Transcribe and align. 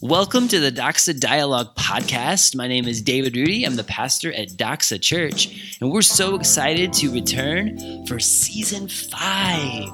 Welcome 0.00 0.46
to 0.48 0.60
the 0.60 0.70
Doxa 0.70 1.18
Dialogue 1.18 1.74
podcast. 1.74 2.54
My 2.54 2.68
name 2.68 2.86
is 2.86 3.02
David 3.02 3.36
Rudy. 3.36 3.64
I'm 3.64 3.74
the 3.74 3.82
pastor 3.82 4.32
at 4.32 4.50
Doxa 4.50 5.02
Church, 5.02 5.76
and 5.80 5.90
we're 5.90 6.02
so 6.02 6.36
excited 6.36 6.92
to 6.94 7.12
return 7.12 8.06
for 8.06 8.20
season 8.20 8.86
five. 8.86 9.88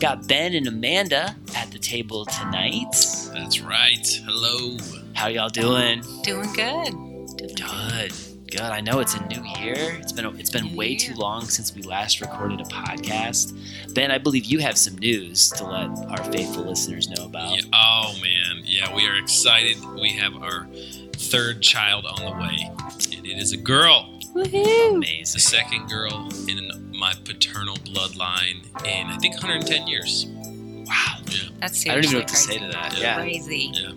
Got 0.00 0.26
Ben 0.26 0.54
and 0.54 0.66
Amanda 0.66 1.36
at 1.54 1.70
the 1.70 1.78
table 1.78 2.24
tonight. 2.24 2.94
That's 3.34 3.60
right. 3.60 4.20
Hello. 4.24 4.78
How 5.12 5.26
y'all 5.26 5.50
doing? 5.50 6.02
Doing 6.22 6.50
good. 6.54 6.92
Doing 7.36 7.54
Good. 7.54 8.31
Good. 8.52 8.60
I 8.60 8.80
know 8.82 8.98
it's 9.00 9.14
a 9.14 9.26
new 9.28 9.42
year. 9.60 9.96
It's 9.98 10.12
been 10.12 10.26
it's 10.38 10.50
been 10.50 10.76
way 10.76 10.94
too 10.94 11.14
long 11.14 11.46
since 11.46 11.74
we 11.74 11.80
last 11.82 12.20
recorded 12.20 12.60
a 12.60 12.64
podcast. 12.64 13.94
Ben, 13.94 14.10
I 14.10 14.18
believe 14.18 14.44
you 14.44 14.58
have 14.58 14.76
some 14.76 14.98
news 14.98 15.48
to 15.52 15.64
let 15.64 15.88
our 16.10 16.22
faithful 16.30 16.64
listeners 16.64 17.08
know 17.08 17.24
about. 17.24 17.56
Yeah, 17.56 17.62
oh 17.72 18.14
man, 18.20 18.62
yeah, 18.64 18.94
we 18.94 19.06
are 19.06 19.16
excited. 19.16 19.78
We 19.94 20.10
have 20.18 20.36
our 20.36 20.66
third 21.14 21.62
child 21.62 22.04
on 22.04 22.24
the 22.26 22.32
way, 22.42 22.70
and 23.16 23.26
it 23.26 23.38
is 23.38 23.52
a 23.52 23.56
girl. 23.56 24.18
Woohoo! 24.34 24.96
Amazing. 24.96 25.34
The 25.34 25.40
second 25.40 25.88
girl 25.88 26.28
in 26.46 26.92
my 26.94 27.14
paternal 27.24 27.76
bloodline 27.76 28.64
in 28.84 29.06
I 29.06 29.16
think 29.18 29.34
110 29.34 29.86
years. 29.86 30.26
Wow. 30.26 31.16
Yeah, 31.30 31.38
That's 31.60 31.86
I 31.86 31.94
don't 31.94 32.04
even 32.04 32.12
know 32.12 32.18
what 32.18 32.28
to 32.28 32.36
say 32.36 32.58
to 32.58 32.66
that. 32.68 32.94
Yeah. 32.98 33.00
Yeah. 33.00 33.14
Crazy. 33.16 33.70
yeah. 33.72 33.92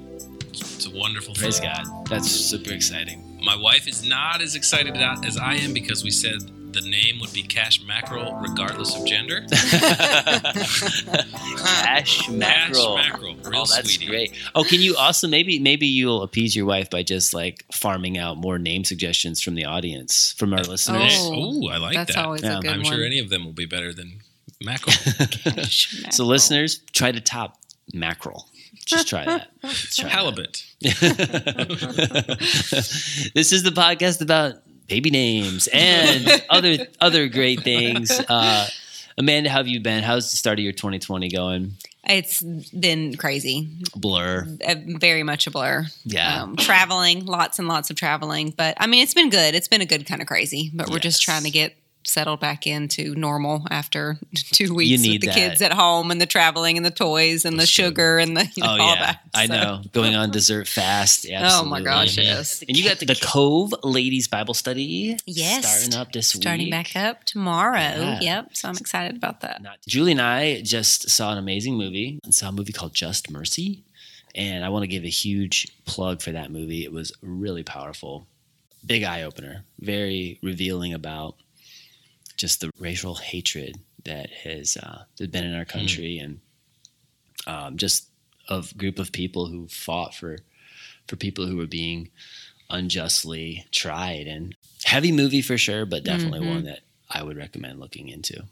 It's, 0.50 0.62
it's 0.76 0.86
a 0.88 0.98
wonderful 0.98 1.34
Praise 1.36 1.60
thing. 1.60 1.70
God. 1.74 2.08
That's 2.08 2.30
super 2.32 2.72
exciting. 2.72 3.35
My 3.46 3.56
wife 3.56 3.88
is 3.88 4.04
not 4.04 4.42
as 4.42 4.56
excited 4.56 4.98
as 4.98 5.38
I 5.38 5.54
am 5.56 5.72
because 5.74 6.04
we 6.04 6.10
said 6.12 6.42
the 6.74 6.82
name 6.82 7.20
would 7.22 7.32
be 7.32 7.44
Cash 7.44 7.82
Mackerel 7.84 8.36
regardless 8.42 8.96
of 9.00 9.06
gender. 9.06 9.46
Cash 11.58 12.28
mackerel. 12.30 12.98
Cash 12.98 13.12
Mackerel, 13.12 13.36
real 13.44 13.62
oh, 13.62 13.66
that's 13.66 13.94
sweetie. 13.94 14.08
great. 14.08 14.34
Oh, 14.56 14.64
can 14.64 14.82
you 14.82 14.96
also 14.98 15.28
maybe 15.28 15.60
maybe 15.60 15.88
you'll 15.88 16.24
appease 16.24 16.56
your 16.56 16.66
wife 16.66 16.90
by 16.90 17.04
just 17.04 17.34
like 17.34 17.64
farming 17.72 18.18
out 18.18 18.38
more 18.38 18.58
name 18.60 18.84
suggestions 18.84 19.42
from 19.42 19.56
the 19.56 19.66
audience 19.66 20.34
from 20.38 20.54
our 20.54 20.64
listeners? 20.64 21.14
Oh, 21.18 21.62
Oh, 21.66 21.70
I 21.70 21.78
like 21.78 21.94
That's 21.96 22.16
that. 22.16 22.26
always 22.26 22.42
Yeah, 22.44 22.58
a 22.60 22.62
good 22.62 22.72
I'm 22.72 22.84
one. 22.84 22.92
sure 22.94 23.06
any 23.06 23.20
of 23.20 23.30
them 23.30 23.46
will 23.46 23.54
be 23.54 23.66
better 23.66 23.94
than 23.94 24.20
mackerel. 24.62 24.96
Cash 25.56 26.04
So 26.12 26.26
listeners, 26.26 26.80
try 26.92 27.12
to 27.12 27.22
top 27.22 27.58
mackerel. 27.94 28.50
Just 28.86 29.08
try 29.08 29.26
that. 29.26 29.48
Just 29.64 30.00
try 30.00 30.10
that. 30.10 30.16
Halibut. 30.16 30.64
this 33.34 33.52
is 33.52 33.64
the 33.64 33.72
podcast 33.72 34.22
about 34.22 34.56
baby 34.88 35.10
names 35.10 35.68
and 35.74 36.44
other 36.50 36.88
other 37.02 37.28
great 37.28 37.64
things. 37.64 38.12
Uh, 38.12 38.68
Amanda, 39.18 39.50
how 39.50 39.58
have 39.58 39.68
you 39.68 39.80
been? 39.80 40.04
How's 40.04 40.30
the 40.32 40.38
start 40.38 40.60
of 40.60 40.64
your 40.64 40.74
2020 40.74 41.30
going? 41.30 41.74
It's 42.08 42.42
been 42.42 43.18
crazy. 43.18 43.68
Blur. 43.96 44.48
Uh, 44.66 44.76
very 44.86 45.24
much 45.24 45.48
a 45.48 45.52
blur. 45.52 45.86
Yeah. 46.04 46.44
Um, 46.44 46.56
traveling, 46.56 47.26
lots 47.26 47.58
and 47.58 47.68
lots 47.68 47.90
of 47.90 47.96
traveling. 47.96 48.54
But 48.56 48.78
I 48.80 48.88
mean, 48.88 49.02
it's 49.02 49.14
been 49.14 49.30
good. 49.30 49.56
It's 49.56 49.68
been 49.68 49.82
a 49.82 49.86
good 49.86 50.06
kind 50.06 50.22
of 50.22 50.28
crazy. 50.28 50.70
But 50.74 50.90
we're 50.90 51.00
just 51.00 51.24
trying 51.24 51.44
to 51.44 51.50
get 51.50 51.76
settled 52.08 52.40
back 52.40 52.66
into 52.68 53.16
normal 53.16 53.66
after 53.70 54.18
two 54.36 54.74
weeks 54.74 55.02
need 55.02 55.14
with 55.14 55.22
the 55.22 55.28
that. 55.28 55.36
kids 55.36 55.62
at 55.62 55.74
home 55.74 56.12
and 56.12 56.22
the 56.22 56.26
traveling 56.26 56.78
and 56.78 56.86
the 56.86 56.92
toys 56.92 57.46
and 57.46 57.60
the 57.60 57.66
sugar 57.66 58.18
and 58.18 58.36
the 58.38 58.46
you 58.56 58.64
know, 58.64 58.70
oh 58.70 58.82
all 58.82 58.96
yeah, 58.96 59.06
that. 59.06 59.20
I 59.34 59.48
know. 59.48 59.82
Going 59.92 60.16
on 60.16 60.32
dessert 60.32 60.68
fast. 60.68 61.26
Oh 61.38 61.64
my 61.66 61.82
gosh, 61.82 62.18
yes. 62.18 62.64
And 62.68 62.78
you 62.78 62.84
got 62.84 63.00
the, 63.00 63.16
Cove 63.22 63.74
Ladies 63.84 64.28
Bible 64.28 64.54
Study. 64.54 65.18
Yes. 65.26 65.66
starting 65.82 66.00
up 66.00 66.12
this 66.12 66.30
Starting 66.30 66.66
week. 66.66 66.74
Starting 66.74 67.02
back 67.04 67.10
up 67.10 67.24
tomorrow. 67.26 67.78
Yeah. 67.80 68.20
Yep. 68.22 68.56
So 68.58 68.70
I'm 68.70 68.76
excited 68.78 69.16
about 69.18 69.42
that. 69.42 69.62
Not- 69.62 69.78
Julie 69.88 70.12
and 70.14 70.22
I 70.22 70.62
just 70.62 71.10
saw 71.10 71.32
an 71.32 71.38
amazing 71.38 71.76
movie. 71.76 72.20
and 72.24 72.34
Saw 72.34 72.50
a 72.50 72.52
movie 72.52 72.74
called 72.74 72.94
Just 72.94 73.30
Mercy, 73.30 73.84
and 74.34 74.64
I 74.66 74.70
want 74.70 74.84
to 74.84 74.88
give 74.88 75.04
a 75.04 75.10
huge 75.10 75.68
plug 75.86 76.22
for 76.22 76.32
that 76.32 76.52
movie. 76.52 76.84
It 76.84 76.92
was 76.92 77.12
really 77.22 77.64
powerful, 77.64 78.28
big 78.86 79.04
eye 79.04 79.24
opener, 79.24 79.64
very 79.80 80.40
revealing 80.42 80.94
about 80.94 81.36
just 82.38 82.62
the 82.62 82.72
racial 82.80 83.16
hatred 83.16 83.78
that 84.04 84.30
has 84.44 84.78
uh, 84.78 85.04
that 85.18 85.32
been 85.32 85.44
in 85.46 85.56
our 85.56 85.66
country, 85.66 86.18
and 86.20 86.40
um, 87.48 87.78
just 87.78 88.10
a 88.50 88.64
group 88.78 89.00
of 89.00 89.12
people 89.12 89.48
who 89.48 89.68
fought 89.68 90.14
for 90.14 90.38
for 91.08 91.16
people 91.16 91.46
who 91.48 91.58
were 91.58 91.68
being 91.68 92.10
unjustly 92.70 93.66
tried. 93.72 94.28
And 94.28 94.56
heavy 94.84 95.12
movie 95.12 95.42
for 95.42 95.58
sure, 95.58 95.86
but 95.86 96.04
definitely 96.04 96.40
Mhm. 96.42 96.50
one 96.50 96.64
that 96.66 96.80
I 97.10 97.24
would 97.24 97.38
recommend 97.38 97.80
looking 97.80 98.10
into. 98.10 98.44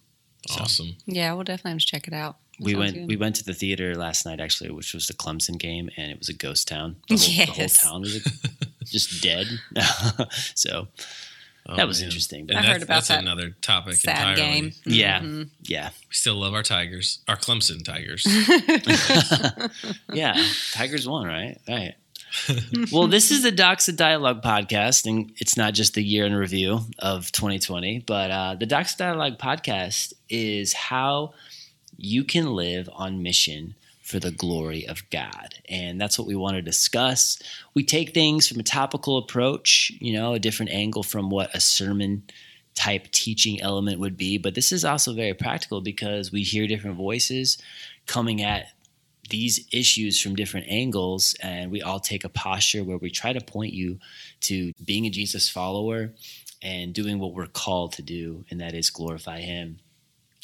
So- 0.47 0.61
Awesome. 0.61 0.95
Yeah, 1.05 1.33
we'll 1.33 1.43
definitely 1.45 1.71
have 1.71 1.79
to 1.79 1.85
check 1.85 2.07
it 2.07 2.13
out. 2.13 2.37
That 2.59 2.65
we 2.65 2.71
sounds 2.73 2.79
went 2.79 2.93
good. 2.95 3.07
we 3.07 3.15
went 3.15 3.35
to 3.37 3.43
the 3.43 3.53
theater 3.53 3.95
last 3.95 4.25
night 4.25 4.39
actually, 4.39 4.69
which 4.71 4.93
was 4.93 5.07
the 5.07 5.13
Clemson 5.15 5.57
game, 5.57 5.89
and 5.97 6.11
it 6.11 6.19
was 6.19 6.29
a 6.29 6.33
ghost 6.33 6.67
town. 6.67 6.97
The 7.07 7.17
whole, 7.17 7.45
the 7.45 7.51
whole 7.51 7.67
town 7.69 8.01
was 8.01 8.19
just 8.85 9.21
dead. 9.23 9.47
so 10.55 10.87
Oh, 11.67 11.75
That 11.77 11.87
was 11.87 11.99
man. 11.99 12.07
interesting. 12.09 12.49
And 12.49 12.59
I 12.59 12.63
heard 12.63 12.83
about 12.83 12.95
that's 12.95 13.07
that 13.07 13.19
another 13.19 13.51
topic 13.61 13.93
sad 13.95 14.37
entirely. 14.37 14.41
game. 14.61 14.73
Yeah. 14.85 15.19
Mhm. 15.21 15.49
yeah, 15.63 15.89
We 16.09 16.13
still 16.13 16.35
love 16.35 16.53
our 16.53 16.63
Tigers, 16.63 17.19
our 17.27 17.37
Clemson 17.37 17.83
Tigers. 17.85 18.25
yeah. 20.13 20.35
Tigers 20.73 21.07
won, 21.07 21.25
right? 21.27 21.57
Right. 21.67 21.95
well, 22.91 23.07
this 23.07 23.29
is 23.31 23.43
the 23.43 23.51
Docs 23.51 23.85
Doxa 23.87 23.95
Dialogue 23.95 24.41
podcast, 24.41 25.05
and 25.05 25.31
it's 25.37 25.55
not 25.55 25.73
just 25.75 25.93
the 25.93 26.03
year 26.03 26.25
in 26.25 26.33
review 26.33 26.81
of 26.99 27.31
2020, 27.31 27.99
but 28.07 28.31
uh, 28.31 28.55
the 28.55 28.65
Doxa 28.65 28.97
Dialogue 28.97 29.37
podcast 29.37 30.13
is 30.29 30.73
how 30.73 31.33
you 31.95 32.23
can 32.23 32.53
live 32.53 32.89
on 32.91 33.21
mission 33.21 33.75
for 34.03 34.19
the 34.19 34.31
glory 34.31 34.85
of 34.87 35.09
God. 35.09 35.55
And 35.67 35.99
that's 35.99 36.19
what 36.19 36.27
we 36.27 36.35
want 36.35 36.55
to 36.55 36.61
discuss. 36.61 37.41
We 37.73 37.83
take 37.83 38.13
things 38.13 38.47
from 38.47 38.59
a 38.59 38.63
topical 38.63 39.17
approach, 39.17 39.91
you 39.99 40.13
know, 40.13 40.33
a 40.33 40.39
different 40.39 40.71
angle 40.71 41.03
from 41.03 41.29
what 41.29 41.55
a 41.55 41.61
sermon 41.61 42.23
type 42.75 43.07
teaching 43.11 43.61
element 43.61 43.99
would 43.99 44.17
be. 44.17 44.37
But 44.37 44.55
this 44.55 44.71
is 44.71 44.83
also 44.83 45.13
very 45.13 45.33
practical 45.33 45.81
because 45.81 46.31
we 46.31 46.43
hear 46.43 46.67
different 46.67 46.97
voices 46.97 47.57
coming 48.05 48.41
at 48.41 48.67
these 49.29 49.67
issues 49.71 50.19
from 50.19 50.35
different 50.35 50.67
angles. 50.69 51.35
And 51.41 51.71
we 51.71 51.81
all 51.81 51.99
take 51.99 52.23
a 52.23 52.29
posture 52.29 52.83
where 52.83 52.97
we 52.97 53.09
try 53.09 53.31
to 53.31 53.41
point 53.41 53.73
you 53.73 53.99
to 54.41 54.73
being 54.83 55.05
a 55.05 55.09
Jesus 55.09 55.47
follower 55.47 56.11
and 56.61 56.93
doing 56.93 57.19
what 57.19 57.33
we're 57.33 57.47
called 57.47 57.93
to 57.93 58.01
do, 58.01 58.45
and 58.49 58.61
that 58.61 58.73
is 58.73 58.89
glorify 58.89 59.41
Him. 59.41 59.79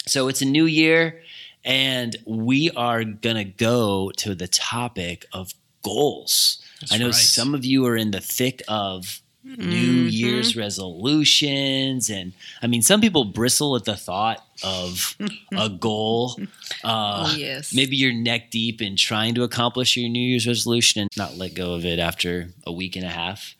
So 0.05 0.27
it's 0.27 0.41
a 0.41 0.45
new 0.45 0.65
year, 0.65 1.21
and 1.65 2.15
we 2.25 2.71
are 2.71 3.03
going 3.03 3.35
to 3.35 3.43
go 3.45 4.11
to 4.17 4.35
the 4.35 4.47
topic 4.47 5.25
of 5.33 5.53
goals. 5.83 6.61
That's 6.81 6.93
I 6.93 6.97
know 6.97 7.07
right. 7.07 7.13
some 7.15 7.53
of 7.55 7.65
you 7.65 7.85
are 7.85 7.95
in 7.97 8.11
the 8.11 8.21
thick 8.21 8.61
of 8.67 9.21
New 9.43 10.07
Mhm. 10.07 10.11
Year's 10.11 10.55
resolutions, 10.55 12.09
and 12.09 12.33
I 12.61 12.67
mean, 12.67 12.81
some 12.81 13.01
people 13.01 13.23
bristle 13.23 13.75
at 13.75 13.85
the 13.85 13.95
thought 13.95 14.45
of 14.63 15.15
a 15.55 15.69
goal. 15.87 16.37
Uh, 16.83 17.25
Oh, 17.27 17.35
yes. 17.35 17.73
Maybe 17.73 17.95
you're 17.95 18.13
neck 18.13 18.51
deep 18.51 18.81
in 18.81 18.95
trying 18.95 19.35
to 19.35 19.43
accomplish 19.43 19.95
your 19.97 20.09
New 20.09 20.19
Year's 20.21 20.45
resolution 20.45 21.01
and 21.01 21.09
not 21.17 21.37
let 21.37 21.53
go 21.53 21.73
of 21.73 21.85
it 21.85 21.99
after 21.99 22.49
a 22.67 22.71
week 22.71 22.95
and 22.95 23.05
a 23.05 23.09
half. 23.09 23.55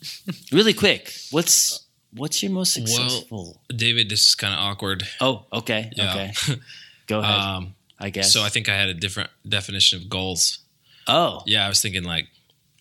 really 0.52 0.74
quick, 0.74 1.12
what's 1.30 1.86
what's 2.14 2.42
your 2.42 2.52
most 2.52 2.76
Well, 2.76 2.86
successful? 2.86 3.60
David, 3.74 4.10
this 4.10 4.26
is 4.28 4.34
kind 4.34 4.52
of 4.52 4.60
awkward. 4.60 5.08
oh, 5.20 5.46
okay, 5.52 5.90
Yeah. 5.96 6.12
okay. 6.44 6.60
Go 7.06 7.20
ahead. 7.20 7.40
um, 7.40 7.74
I 7.98 8.10
guess. 8.10 8.32
so 8.32 8.42
I 8.42 8.48
think 8.48 8.68
I 8.68 8.74
had 8.76 8.88
a 8.88 8.94
different 8.94 9.30
definition 9.48 10.00
of 10.00 10.08
goals. 10.08 10.58
oh, 11.06 11.42
Yeah, 11.46 11.64
I 11.64 11.68
was 11.68 11.80
thinking 11.80 12.04
like 12.04 12.28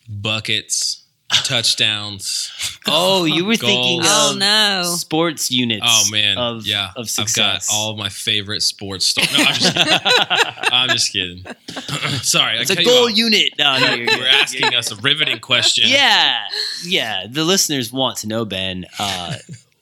buckets, 0.10 1.04
touchdowns. 1.44 2.52
oh, 2.88 3.24
you 3.26 3.46
were 3.46 3.56
thinking 3.56 4.02
Goals. 4.02 4.08
Oh 4.10 4.36
no. 4.38 4.84
sports 4.98 5.50
units. 5.52 5.86
Oh 5.88 6.04
man, 6.12 6.38
of 6.38 6.66
yeah, 6.66 6.90
of 6.96 7.04
I've 7.04 7.10
success. 7.10 7.68
got 7.70 7.74
all 7.76 7.92
of 7.92 7.98
my 7.98 8.10
favorite 8.10 8.62
sports 8.62 9.06
stars. 9.08 9.32
No, 9.34 9.44
I'm 9.46 9.56
just 9.56 9.74
kidding. 9.74 9.96
I'm 10.72 10.90
just 10.90 11.12
kidding. 11.14 11.46
Sorry, 12.24 12.58
it's 12.58 12.70
I 12.72 12.74
a 12.74 12.78
cut 12.78 12.86
you 12.86 12.92
goal 12.92 13.10
unit. 13.10 13.54
No, 13.58 13.80
no, 13.80 13.94
you're 13.94 14.08
good. 14.08 14.20
We're 14.20 14.28
asking 14.28 14.76
us 14.76 14.92
a 14.92 14.96
riveting 14.98 15.40
question. 15.40 15.86
Yeah, 15.88 16.40
yeah. 16.84 17.28
The 17.30 17.44
listeners 17.46 17.94
want 17.94 18.18
to 18.20 18.28
know, 18.28 18.44
Ben. 18.44 18.86
Uh, 19.00 19.36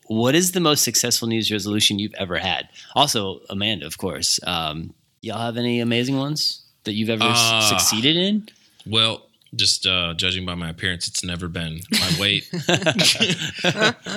what 0.09 0.33
is 0.33 0.53
the 0.53 0.59
most 0.59 0.83
successful 0.83 1.27
New 1.27 1.35
Year's 1.35 1.51
resolution 1.51 1.99
you've 1.99 2.15
ever 2.15 2.37
had? 2.39 2.67
Also, 2.95 3.41
Amanda, 3.49 3.85
of 3.85 3.99
course. 3.99 4.39
Um, 4.45 4.93
y'all 5.21 5.37
have 5.39 5.55
any 5.55 5.79
amazing 5.79 6.17
ones 6.17 6.63
that 6.85 6.93
you've 6.93 7.11
ever 7.11 7.23
Uh, 7.25 7.61
succeeded 7.61 8.17
in? 8.17 8.49
Well, 8.87 9.28
just 9.55 9.85
uh, 9.87 10.13
judging 10.15 10.45
by 10.45 10.55
my 10.55 10.69
appearance, 10.69 11.07
it's 11.07 11.23
never 11.23 11.47
been 11.47 11.81
my 11.91 12.11
weight. 12.19 12.47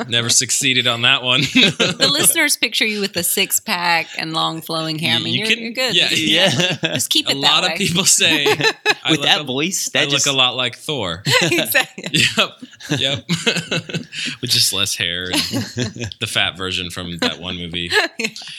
never 0.08 0.28
succeeded 0.28 0.86
on 0.86 1.02
that 1.02 1.22
one. 1.22 1.40
the 1.54 2.08
listeners 2.12 2.56
picture 2.56 2.84
you 2.86 3.00
with 3.00 3.16
a 3.16 3.22
six 3.22 3.58
pack 3.60 4.06
and 4.18 4.32
long 4.34 4.60
flowing 4.60 4.98
hair. 4.98 5.16
I 5.16 5.18
mean, 5.20 5.34
You 5.34 5.40
you're, 5.40 5.48
can- 5.48 5.58
you're 5.58 5.72
good. 5.72 5.94
yeah, 5.96 6.08
yeah. 6.12 6.76
Just 6.94 7.10
keep 7.10 7.28
a 7.28 7.30
it 7.30 7.34
that 7.34 7.40
lot 7.40 7.62
way. 7.64 7.72
of 7.72 7.78
people 7.78 8.04
say 8.04 8.44
With 9.10 9.22
that 9.22 9.40
a, 9.40 9.44
voice, 9.44 9.90
I 9.94 10.00
that 10.04 10.12
look 10.12 10.26
a 10.26 10.32
lot 10.32 10.54
like 10.56 10.76
Thor. 10.76 11.22
exactly. 11.42 12.04
yep, 12.36 12.50
yep. 12.98 13.24
With 14.40 14.50
just 14.50 14.72
less 14.72 14.94
hair 14.96 15.24
and 15.26 15.34
the 16.20 16.26
fat 16.28 16.56
version 16.56 16.90
from 16.90 17.18
that 17.18 17.38
one 17.40 17.56
movie. 17.56 17.90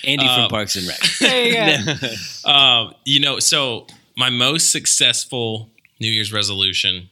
Andy 0.04 0.25
from 0.25 0.46
uh, 0.46 0.50
Parks 0.50 0.75
and 0.75 0.88
Rec. 0.88 1.00
There 1.20 1.78
you 1.78 1.96
go. 2.44 2.50
Um, 2.50 2.94
you 3.06 3.20
know, 3.20 3.40
so 3.40 3.88
my 4.16 4.30
most 4.30 4.72
successful 4.72 5.70
New 6.03 6.11
Year's 6.11 6.31
resolution. 6.33 7.09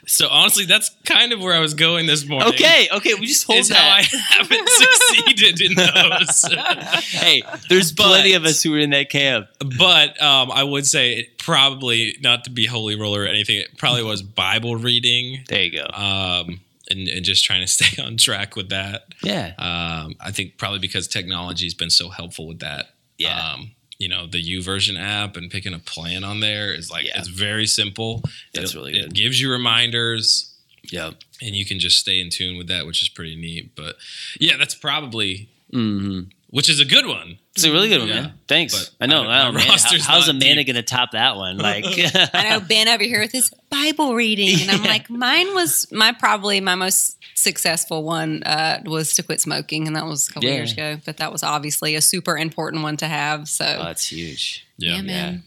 so 0.06 0.28
honestly, 0.28 0.64
that's 0.66 0.90
kind 1.06 1.32
of 1.32 1.40
where 1.40 1.54
I 1.54 1.60
was 1.60 1.74
going 1.74 2.06
this 2.06 2.26
morning. 2.26 2.48
Okay, 2.48 2.88
okay, 2.92 3.14
we 3.14 3.26
just 3.26 3.46
hold 3.46 3.60
Is 3.60 3.70
how 3.70 3.80
I 3.88 4.02
haven't 4.02 4.68
succeeded 4.68 5.60
in 5.60 5.74
those. 5.76 6.42
hey, 7.12 7.42
there's 7.68 7.92
But- 7.92 8.08
plenty 8.08 8.34
of 8.34 8.44
us 8.44 8.62
who 8.62 8.74
are 8.74 8.78
in 8.78 8.90
that 8.90 9.08
camp. 9.10 9.46
but 9.78 10.20
um, 10.20 10.50
I 10.50 10.62
would 10.64 10.86
say 10.86 11.14
it 11.14 11.38
probably 11.38 12.16
not 12.20 12.44
to 12.44 12.50
be 12.50 12.66
holy 12.66 12.96
roller 12.96 13.22
or 13.22 13.26
anything. 13.26 13.56
It 13.56 13.78
probably 13.78 14.02
was 14.02 14.22
Bible 14.22 14.76
reading, 14.76 15.44
There 15.48 15.62
you 15.62 15.72
go. 15.80 15.86
um, 15.94 16.60
and, 16.90 17.08
and 17.08 17.24
just 17.24 17.44
trying 17.44 17.60
to 17.62 17.66
stay 17.72 18.02
on 18.02 18.16
track 18.16 18.56
with 18.56 18.68
that. 18.70 19.04
Yeah, 19.22 19.52
Um, 19.58 20.16
I 20.20 20.32
think 20.32 20.58
probably 20.58 20.80
because 20.80 21.06
technology's 21.08 21.74
been 21.74 21.90
so 21.90 22.08
helpful 22.10 22.46
with 22.48 22.58
that. 22.60 22.86
Yeah. 23.18 23.52
Um, 23.54 23.70
you 23.98 24.08
know, 24.08 24.26
the 24.26 24.42
YouVersion 24.42 24.98
app 25.00 25.36
and 25.36 25.50
picking 25.50 25.72
a 25.74 25.78
plan 25.78 26.22
on 26.24 26.40
there 26.40 26.72
is 26.74 26.90
like 26.90 27.04
Yeah. 27.06 27.18
it's 27.18 27.28
very 27.28 27.66
simple. 27.66 28.22
That's 28.52 28.72
It- 28.72 28.76
really 28.76 28.98
It 28.98 29.14
gives 29.14 29.40
you 29.40 29.50
reminders 29.50 30.52
yeah. 30.90 31.12
and 31.40 31.56
you 31.56 31.64
can 31.64 31.78
just 31.78 31.98
stay 31.98 32.20
in 32.20 32.30
tune 32.30 32.56
with 32.58 32.68
that, 32.68 32.86
which 32.86 33.02
is 33.02 33.08
pretty 33.08 33.36
neat. 33.36 33.74
But 33.74 33.96
yeah, 34.38 34.56
that's 34.58 34.74
probably 34.74 35.48
hmm 35.72 36.22
which 36.50 36.68
is 36.68 36.80
a 36.80 36.84
good 36.84 37.06
one. 37.06 37.38
It's 37.54 37.64
a 37.64 37.70
really 37.72 37.88
good 37.88 38.00
one, 38.00 38.08
Yeah. 38.08 38.20
man. 38.22 38.32
Thanks. 38.48 38.74
But 38.74 39.04
I 39.04 39.06
know. 39.06 39.24
my- 39.24 39.40
I 39.40 39.44
know 39.46 39.52
man. 39.52 39.62
How- 39.62 39.70
roster's 39.72 40.04
how's 40.06 40.26
not 40.26 40.36
Amanda 40.36 40.64
going 40.64 40.76
to 40.76 40.82
top 40.82 41.12
that 41.12 41.36
one? 41.36 41.56
Like, 41.58 41.84
I 42.34 42.50
know 42.50 42.60
Ben 42.60 42.88
over 42.88 43.02
here 43.02 43.20
with 43.20 43.32
his 43.32 43.50
Bible 43.70 44.14
reading, 44.14 44.60
and 44.60 44.70
I'm 44.70 44.82
like, 44.94 45.08
mine 45.10 45.54
was 45.54 45.90
my 45.90 46.12
probably 46.12 46.60
my 46.60 46.74
most 46.74 47.16
successful 47.34 48.02
one 48.02 48.42
uh, 48.44 48.80
was 48.84 49.14
to 49.14 49.22
quit 49.22 49.40
smoking, 49.40 49.86
and 49.86 49.96
that 49.96 50.06
was 50.06 50.28
a 50.28 50.32
couple 50.32 50.48
Yeah. 50.48 50.56
years 50.56 50.72
ago. 50.72 50.98
But 51.04 51.16
that 51.18 51.32
was 51.32 51.42
obviously 51.42 51.94
a 51.94 52.00
super 52.00 52.36
important 52.36 52.82
one 52.82 52.96
to 52.98 53.06
have. 53.06 53.48
So 53.48 53.64
Oh, 53.64 53.84
that's 53.84 54.10
huge. 54.12 54.66
Yeah, 54.78 54.96
yeah, 54.96 55.02
man. 55.02 55.44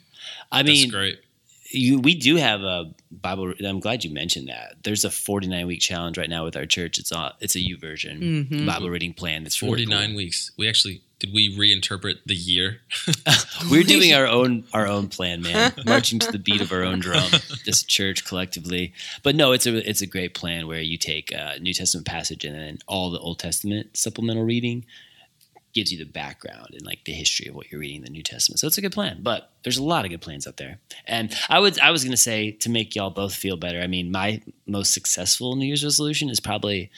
I 0.51 0.63
that's 0.63 0.69
mean, 0.81 0.89
great. 0.89 1.19
you 1.71 1.99
we 1.99 2.15
do 2.15 2.35
have 2.37 2.61
a 2.61 2.91
Bible. 3.11 3.53
I'm 3.65 3.79
glad 3.79 4.03
you 4.03 4.11
mentioned 4.11 4.47
that. 4.49 4.75
There's 4.83 5.03
a 5.03 5.09
49 5.09 5.65
week 5.67 5.81
challenge 5.81 6.17
right 6.17 6.29
now 6.29 6.43
with 6.45 6.55
our 6.55 6.65
church. 6.65 6.99
It's 6.99 7.11
a 7.11 7.33
it's 7.39 7.55
a 7.55 7.59
YouVersion 7.59 8.47
Mhm. 8.49 8.65
Bible 8.65 8.89
reading 8.89 9.13
plan. 9.13 9.43
That's 9.43 9.61
really 9.61 9.71
Forty 9.71 9.85
nine 9.85 10.13
weeks. 10.15 10.51
We 10.57 10.67
actually 10.69 11.01
did 11.19 11.33
we 11.33 11.53
reinterpret 11.57 12.19
the 12.25 12.35
year? 12.35 12.81
We're 13.71 13.83
doing 13.83 14.13
our 14.13 14.25
own 14.27 14.63
our 14.73 14.87
own 14.87 15.07
plan, 15.09 15.41
man. 15.41 15.73
Marching 15.85 16.19
to 16.19 16.31
the 16.31 16.39
beat 16.39 16.61
of 16.61 16.71
our 16.71 16.83
own 16.83 16.99
drum. 16.99 17.29
This 17.65 17.83
church 17.83 18.25
collectively, 18.25 18.93
but 19.23 19.35
no, 19.35 19.51
it's 19.51 19.65
a 19.65 19.89
it's 19.89 20.01
a 20.01 20.07
great 20.07 20.33
plan 20.33 20.67
where 20.67 20.81
you 20.81 20.97
take 20.97 21.31
a 21.31 21.57
New 21.59 21.73
Testament 21.73 22.05
passage 22.07 22.45
and 22.45 22.55
then 22.55 22.77
all 22.87 23.09
the 23.11 23.19
Old 23.19 23.39
Testament 23.39 23.97
supplemental 23.97 24.43
reading 24.43 24.85
gives 25.79 25.91
you 25.91 25.97
the 25.97 26.11
background 26.11 26.67
and 26.73 26.85
like 26.85 27.03
the 27.05 27.13
history 27.13 27.47
of 27.47 27.55
what 27.55 27.71
you're 27.71 27.79
reading 27.81 27.97
in 27.97 28.03
the 28.03 28.09
New 28.09 28.23
Testament. 28.23 28.59
So 28.59 28.67
it's 28.67 28.77
a 28.77 28.81
good 28.81 28.91
plan. 28.91 29.19
But 29.21 29.49
there's 29.63 29.77
a 29.77 29.83
lot 29.83 30.05
of 30.05 30.11
good 30.11 30.21
plans 30.21 30.45
out 30.47 30.57
there. 30.57 30.79
And 31.07 31.33
I 31.49 31.59
would 31.59 31.79
I 31.79 31.91
was 31.91 32.03
gonna 32.03 32.17
say 32.17 32.51
to 32.51 32.69
make 32.69 32.95
y'all 32.95 33.09
both 33.09 33.33
feel 33.33 33.57
better. 33.57 33.79
I 33.81 33.87
mean, 33.87 34.11
my 34.11 34.41
most 34.67 34.93
successful 34.93 35.55
New 35.55 35.65
Year's 35.65 35.83
resolution 35.83 36.29
is 36.29 36.39
probably 36.39 36.89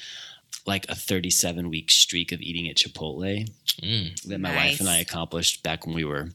like 0.66 0.86
a 0.90 0.96
37 0.96 1.70
week 1.70 1.90
streak 1.90 2.32
of 2.32 2.42
eating 2.42 2.68
at 2.70 2.76
Chipotle 2.78 3.50
Mm, 3.82 4.22
that 4.24 4.40
my 4.40 4.54
Nice. 4.54 4.72
wife 4.74 4.80
and 4.82 4.90
I 4.90 4.98
accomplished 4.98 5.64
back 5.64 5.86
when 5.86 5.96
we 5.96 6.04
were 6.04 6.30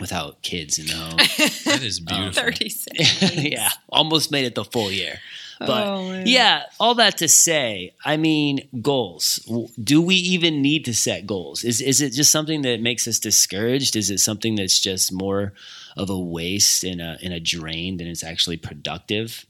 without 0.00 0.42
kids 0.42 0.78
in 0.78 0.86
the 0.86 0.92
home. 0.94 1.16
that 1.64 1.80
is 1.82 2.00
beautiful. 2.00 2.32
thirty 2.42 2.68
six. 2.68 3.34
yeah, 3.36 3.70
almost 3.88 4.30
made 4.30 4.44
it 4.44 4.54
the 4.54 4.64
full 4.64 4.90
year. 4.90 5.20
But 5.58 5.88
Oh, 5.88 6.22
yeah, 6.24 6.64
all 6.78 6.94
that 6.96 7.16
to 7.18 7.28
say, 7.28 7.94
I 8.04 8.16
mean, 8.16 8.68
goals. 8.82 9.38
Do 9.82 10.02
we 10.02 10.16
even 10.16 10.60
need 10.60 10.84
to 10.84 10.94
set 10.94 11.26
goals? 11.26 11.64
Is 11.64 11.80
is 11.80 12.00
it 12.00 12.10
just 12.10 12.30
something 12.30 12.62
that 12.62 12.80
makes 12.80 13.08
us 13.08 13.18
discouraged? 13.18 13.96
Is 13.96 14.10
it 14.10 14.18
something 14.20 14.56
that's 14.56 14.80
just 14.80 15.12
more 15.12 15.52
of 15.96 16.10
a 16.10 16.18
waste 16.18 16.84
and 16.84 17.00
a 17.00 17.16
and 17.22 17.32
a 17.32 17.40
drain 17.40 17.96
than 17.96 18.06
it's 18.06 18.24
actually 18.24 18.56
productive? 18.58 19.46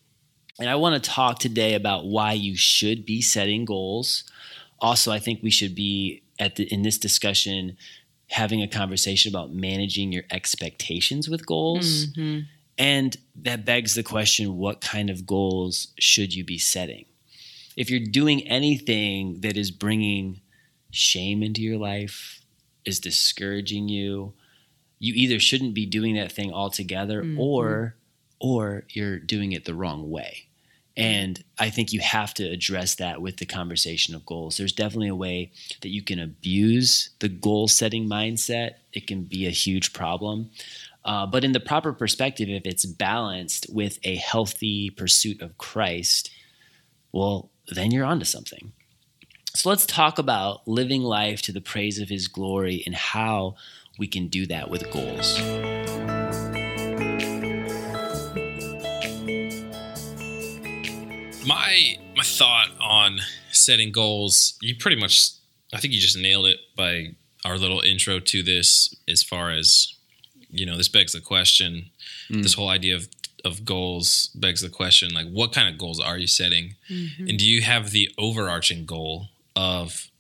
And 0.58 0.70
I 0.70 0.76
want 0.76 1.03
to 1.03 1.11
talk 1.11 1.38
today 1.38 1.75
about 1.75 2.06
why 2.06 2.32
you 2.32 2.56
should 2.56 3.05
be 3.05 3.20
setting 3.20 3.64
goals. 3.64 4.25
Also, 4.81 5.11
I 5.12 5.19
think 5.19 5.43
we 5.43 5.50
should 5.50 5.75
be 5.75 6.23
at 6.38 6.56
the 6.56 6.64
in 6.73 6.82
this 6.82 6.99
discussion 6.99 7.76
having 8.29 8.61
a 8.62 8.69
conversation 8.69 9.31
about 9.32 9.53
managing 9.53 10.12
your 10.12 10.25
expectations 10.31 11.29
with 11.29 11.47
goals. 11.47 12.06
Mhm. 12.08 12.47
And 12.78 13.17
that 13.37 13.64
begs 13.64 13.94
the 13.94 14.02
question 14.02 14.56
what 14.56 14.81
kind 14.81 15.08
of 15.11 15.26
goals 15.26 15.88
should 15.99 16.34
you 16.34 16.44
be 16.44 16.58
setting? 16.58 17.06
If 17.76 17.90
you're 17.90 18.00
doing 18.00 18.46
anything 18.46 19.40
that 19.40 19.56
is 19.56 19.70
bringing 19.70 20.40
shame 20.90 21.43
into 21.43 21.62
your 21.62 21.78
life, 21.78 22.40
is 22.84 23.00
discouraging 23.00 23.88
you, 23.88 24.32
you 24.99 25.12
either 25.14 25.40
shouldn't 25.40 25.75
be 25.75 25.87
doing 25.87 26.14
that 26.14 26.31
thing 26.32 26.52
altogether 26.52 27.23
Mhm. 27.23 27.38
or 27.38 27.96
or 28.38 28.84
you're 28.90 29.19
doing 29.19 29.52
it 29.52 29.64
the 29.64 29.75
wrong 29.75 30.11
way. 30.11 30.43
And 30.94 31.43
I 31.58 31.70
think 31.70 31.93
you 31.94 32.00
have 32.00 32.34
to 32.34 32.44
address 32.44 32.94
that 32.96 33.20
with 33.22 33.38
the 33.38 33.46
conversation 33.46 34.14
of 34.14 34.26
goals. 34.26 34.56
There's 34.58 34.72
definitely 34.75 35.08
a 35.08 35.14
way 35.14 35.52
that 35.81 35.88
you 35.88 36.02
can 36.02 36.19
abuse 36.19 37.11
the 37.19 37.29
goal 37.31 37.67
setting 37.67 38.06
mindset. 38.08 38.75
It 38.93 39.06
can 39.06 39.22
be 39.25 39.46
a 39.46 39.50
huge 39.50 39.93
problem. 39.94 40.50
Uh, 41.06 41.25
but 41.25 41.44
in 41.44 41.53
the 41.53 41.61
proper 41.61 41.93
perspective, 41.93 42.49
if 42.49 42.67
it's 42.67 42.85
balanced 42.85 43.67
with 43.70 44.00
a 44.03 44.17
healthy 44.17 44.91
pursuit 44.91 45.41
of 45.41 45.56
Christ, 45.56 46.31
well, 47.12 47.50
then 47.69 47.93
you're 47.93 48.05
onto 48.05 48.25
something. 48.25 48.73
So 49.55 49.69
let's 49.69 49.87
talk 49.87 50.19
about 50.19 50.67
living 50.67 51.03
life 51.03 51.41
to 51.43 51.53
the 51.53 51.61
praise 51.61 52.00
of 52.00 52.08
his 52.08 52.26
glory 52.26 52.82
and 52.85 52.94
how 52.94 53.55
we 53.99 54.08
can 54.08 54.26
do 54.26 54.47
that 54.47 54.69
with 54.69 54.91
goals. 54.91 55.41
my 61.47 61.97
my 62.17 62.25
thought 62.25 62.70
on 62.81 63.20
setting 63.53 63.93
goals 63.93 64.58
you 64.61 64.75
pretty 64.75 65.00
much 65.00 65.31
i 65.73 65.79
think 65.79 65.94
you 65.94 66.00
just 66.00 66.19
nailed 66.19 66.44
it 66.44 66.58
by 66.76 67.06
our 67.44 67.56
little 67.56 67.81
intro 67.82 68.19
to 68.19 68.43
this 68.43 68.93
as 69.06 69.23
far 69.23 69.53
as 69.53 69.95
you 70.50 70.64
know 70.66 70.76
this 70.76 70.88
begs 70.88 71.12
the 71.12 71.20
question 71.20 71.90
Mm. 72.31 72.43
this 72.43 72.54
whole 72.54 72.69
idea 72.69 72.96
of 72.96 73.08
of 73.44 73.64
goals 73.64 74.31
begs 74.34 74.60
the 74.60 74.69
question 74.69 75.12
like 75.14 75.28
what 75.28 75.52
kind 75.52 75.69
of 75.69 75.78
goals 75.78 76.00
are 76.00 76.19
you 76.19 76.26
setting 76.26 76.75
Mhm. 76.90 77.28
and 77.28 77.38
do 77.38 77.46
you 77.46 77.62
have 77.62 77.90
the 77.93 78.10
overarching 78.19 78.84
goal 78.87 79.28
of 79.54 80.10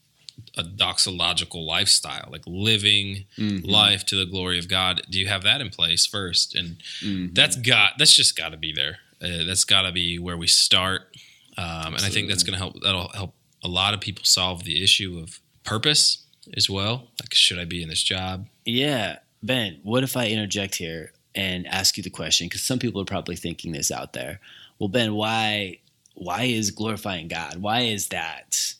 a 0.56 0.62
doxological 0.62 1.64
lifestyle 1.66 2.28
like 2.30 2.42
living 2.46 3.24
Mm-hmm. 3.38 3.66
life 3.68 4.04
to 4.06 4.16
the 4.16 4.26
glory 4.26 4.58
of 4.58 4.68
god 4.68 5.02
do 5.10 5.18
you 5.18 5.26
have 5.26 5.42
that 5.42 5.60
in 5.60 5.70
place 5.70 6.06
first 6.06 6.54
and 6.54 6.76
Mhm. 7.02 7.34
that's 7.34 7.56
got 7.56 7.98
that's 7.98 8.14
just 8.14 8.36
got 8.36 8.50
to 8.50 8.56
be 8.56 8.72
there. 8.72 8.98
Uh, 9.20 9.44
that's 9.44 9.64
got 9.64 9.82
to 9.82 9.92
be 9.92 10.18
where 10.18 10.36
we 10.36 10.46
start, 10.46 11.16
um, 11.56 11.94
and 11.94 12.04
I 12.04 12.10
think 12.10 12.28
that's 12.28 12.42
going 12.42 12.52
to 12.52 12.58
help. 12.58 12.74
That'll 12.82 13.08
help 13.14 13.34
a 13.64 13.68
lot 13.68 13.94
of 13.94 14.00
people 14.02 14.24
solve 14.26 14.64
the 14.64 14.82
issue 14.84 15.18
of 15.18 15.40
purpose 15.64 16.18
as 16.54 16.68
well. 16.68 17.08
Like, 17.18 17.32
should 17.32 17.58
I 17.58 17.64
be 17.64 17.82
in 17.82 17.88
this 17.88 18.02
job? 18.02 18.46
Yeah, 18.66 19.20
Ben, 19.46 19.80
what 19.82 20.02
if 20.04 20.16
I 20.16 20.26
interject 20.26 20.74
here 20.74 21.12
and 21.34 21.66
ask 21.66 21.96
you 21.96 22.02
the 22.02 22.10
question? 22.10 22.46
Because 22.46 22.62
some 22.62 22.78
people 22.78 23.00
are 23.00 23.06
probably 23.06 23.36
thinking 23.36 23.72
this 23.72 23.90
out 23.90 24.12
there. 24.12 24.40
Well, 24.78 24.88
Ben, 24.88 25.14
why 25.14 25.78
why 26.14 26.44
is 26.44 26.70
glorifying 26.70 27.28
God? 27.28 27.58
Why 27.58 27.80
is 27.80 28.08
that 28.08 28.74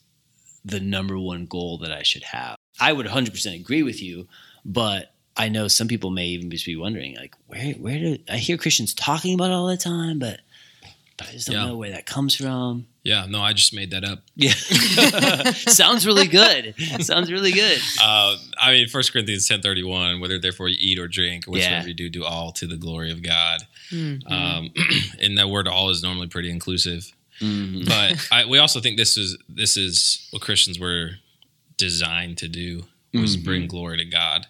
the 0.65 0.81
number 0.81 1.19
one 1.19 1.47
goal 1.47 1.79
that 1.79 1.93
I 1.93 2.03
should 2.03 2.25
have? 2.25 2.57
I 2.81 2.93
would 2.93 3.07
100% 3.07 3.55
agree 3.55 3.83
with 3.83 4.03
you, 4.03 4.27
but 4.65 5.13
I 5.37 5.49
know 5.49 5.69
some 5.69 5.87
people 5.87 6.11
may 6.11 6.27
even 6.27 6.51
just 6.51 6.65
be 6.65 6.77
wondering, 6.77 7.15
like, 7.17 7.35
where 7.47 7.73
where 7.75 7.99
do 7.99 8.19
I 8.29 8.39
hear 8.39 8.57
Christians 8.57 8.95
talking 8.95 9.35
about 9.35 9.51
it 9.51 9.55
all 9.55 9.67
the 9.67 9.77
time, 9.77 10.19
but 10.19 10.41
but 11.17 11.29
I 11.29 11.33
just 11.33 11.47
don't 11.47 11.57
Yeah. 11.57 11.67
know 11.67 11.77
where 11.77 11.91
that 11.91 12.07
comes 12.07 12.35
from. 12.35 12.87
Yeah, 13.03 13.27
no, 13.29 13.41
I 13.41 13.53
just 13.53 13.73
made 13.73 13.93
that 13.93 14.05
up. 14.05 14.23
Yeah, 14.35 14.53
sounds 15.53 16.07
really 16.07 16.27
good. 16.27 16.75
Sounds 17.01 17.31
really 17.31 17.53
good. 17.53 17.79
Uh, 18.03 18.37
I 18.61 18.73
mean, 18.73 18.89
First 18.89 19.13
Corinthians 19.13 19.47
ten 19.47 19.63
thirty 19.63 19.83
one. 19.85 20.21
Whether 20.21 20.39
therefore 20.39 20.69
you 20.69 20.77
eat 20.81 20.99
or 20.99 21.07
drink, 21.09 21.47
or 21.47 21.53
whatsoever 21.53 21.83
Yeah. 21.83 21.87
you 21.87 21.95
do, 21.95 22.09
do 22.11 22.25
all 22.25 22.53
to 22.53 22.67
the 22.67 22.77
glory 22.77 23.11
of 23.13 23.23
God. 23.23 23.61
Mhm. 23.91 24.29
Um, 24.31 24.71
and 25.21 25.39
that 25.39 25.49
word 25.49 25.69
"all" 25.69 25.91
is 25.91 26.03
normally 26.03 26.27
pretty 26.27 26.51
inclusive. 26.51 27.13
Mhm. 27.41 27.85
but 27.87 28.29
I, 28.33 28.47
we 28.47 28.57
also 28.59 28.81
think 28.81 28.97
this 28.97 29.17
is 29.19 29.37
this 29.49 29.77
is 29.77 30.27
what 30.31 30.41
Christians 30.43 30.79
were 30.81 31.11
designed 31.77 32.39
to 32.39 32.49
do 32.49 32.87
was 33.13 33.37
Mhm. 33.37 33.45
bring 33.45 33.67
glory 33.67 33.99
to 33.99 34.05
God. 34.07 34.47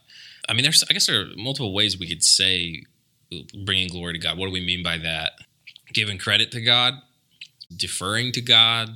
I 0.49 0.53
mean, 0.55 0.63
there's 0.63 0.83
I 0.89 0.93
guess 0.93 1.07
there 1.07 1.21
are 1.23 1.27
multiple 1.37 1.75
ways 1.75 1.99
we 1.99 2.07
could 2.09 2.23
say 2.25 2.85
bringing 3.65 3.89
glory 3.89 4.13
to 4.13 4.19
God. 4.21 4.39
What 4.39 4.47
do 4.47 4.53
we 4.53 4.61
mean 4.65 4.83
by 4.85 4.99
that? 4.99 5.33
Giving 5.97 6.19
credit 6.19 6.51
to 6.53 6.61
God, 6.61 7.01
deferring 7.75 8.31
to 8.33 8.43
God, 8.43 8.91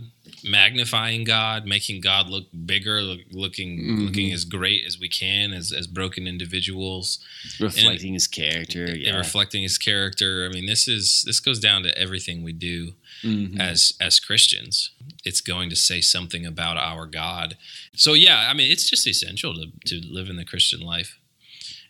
magnifying 0.45 1.25
God, 1.25 1.65
making 1.65 2.03
God 2.03 2.29
look 2.29 2.49
bigger, 2.67 3.01
look, 3.01 3.21
looking 3.31 3.79
Mhm. 3.81 4.05
looking 4.05 4.33
as 4.35 4.45
great 4.45 4.85
as 4.85 4.99
we 4.99 5.09
can 5.09 5.55
as 5.55 5.73
as 5.73 5.87
broken 5.87 6.27
individuals 6.27 7.19
reflecting 7.59 8.13
his 8.13 8.27
character. 8.27 8.85
and 8.85 9.01
Yeah. 9.03 9.17
reflecting 9.17 9.63
his 9.63 9.79
character. 9.79 10.45
I 10.47 10.53
mean, 10.53 10.67
this 10.67 10.87
is 10.87 11.23
this 11.25 11.41
goes 11.41 11.59
down 11.59 11.85
to 11.85 11.97
everything 11.97 12.43
we 12.43 12.53
do 12.53 12.95
Mhm. 13.23 13.59
as 13.59 13.95
as 13.99 14.21
Christians. 14.21 14.91
It's 15.25 15.41
going 15.41 15.71
to 15.71 15.77
say 15.77 16.03
something 16.03 16.45
about 16.45 16.77
our 16.77 17.07
God. 17.07 17.57
So 17.97 18.13
yeah, 18.13 18.51
I 18.51 18.53
mean, 18.53 18.71
it's 18.71 18.91
just 18.91 19.07
essential 19.07 19.55
to 19.55 19.73
to 19.87 20.07
live 20.07 20.29
in 20.29 20.37
the 20.37 20.45
Christian 20.45 20.81
life. 20.81 21.17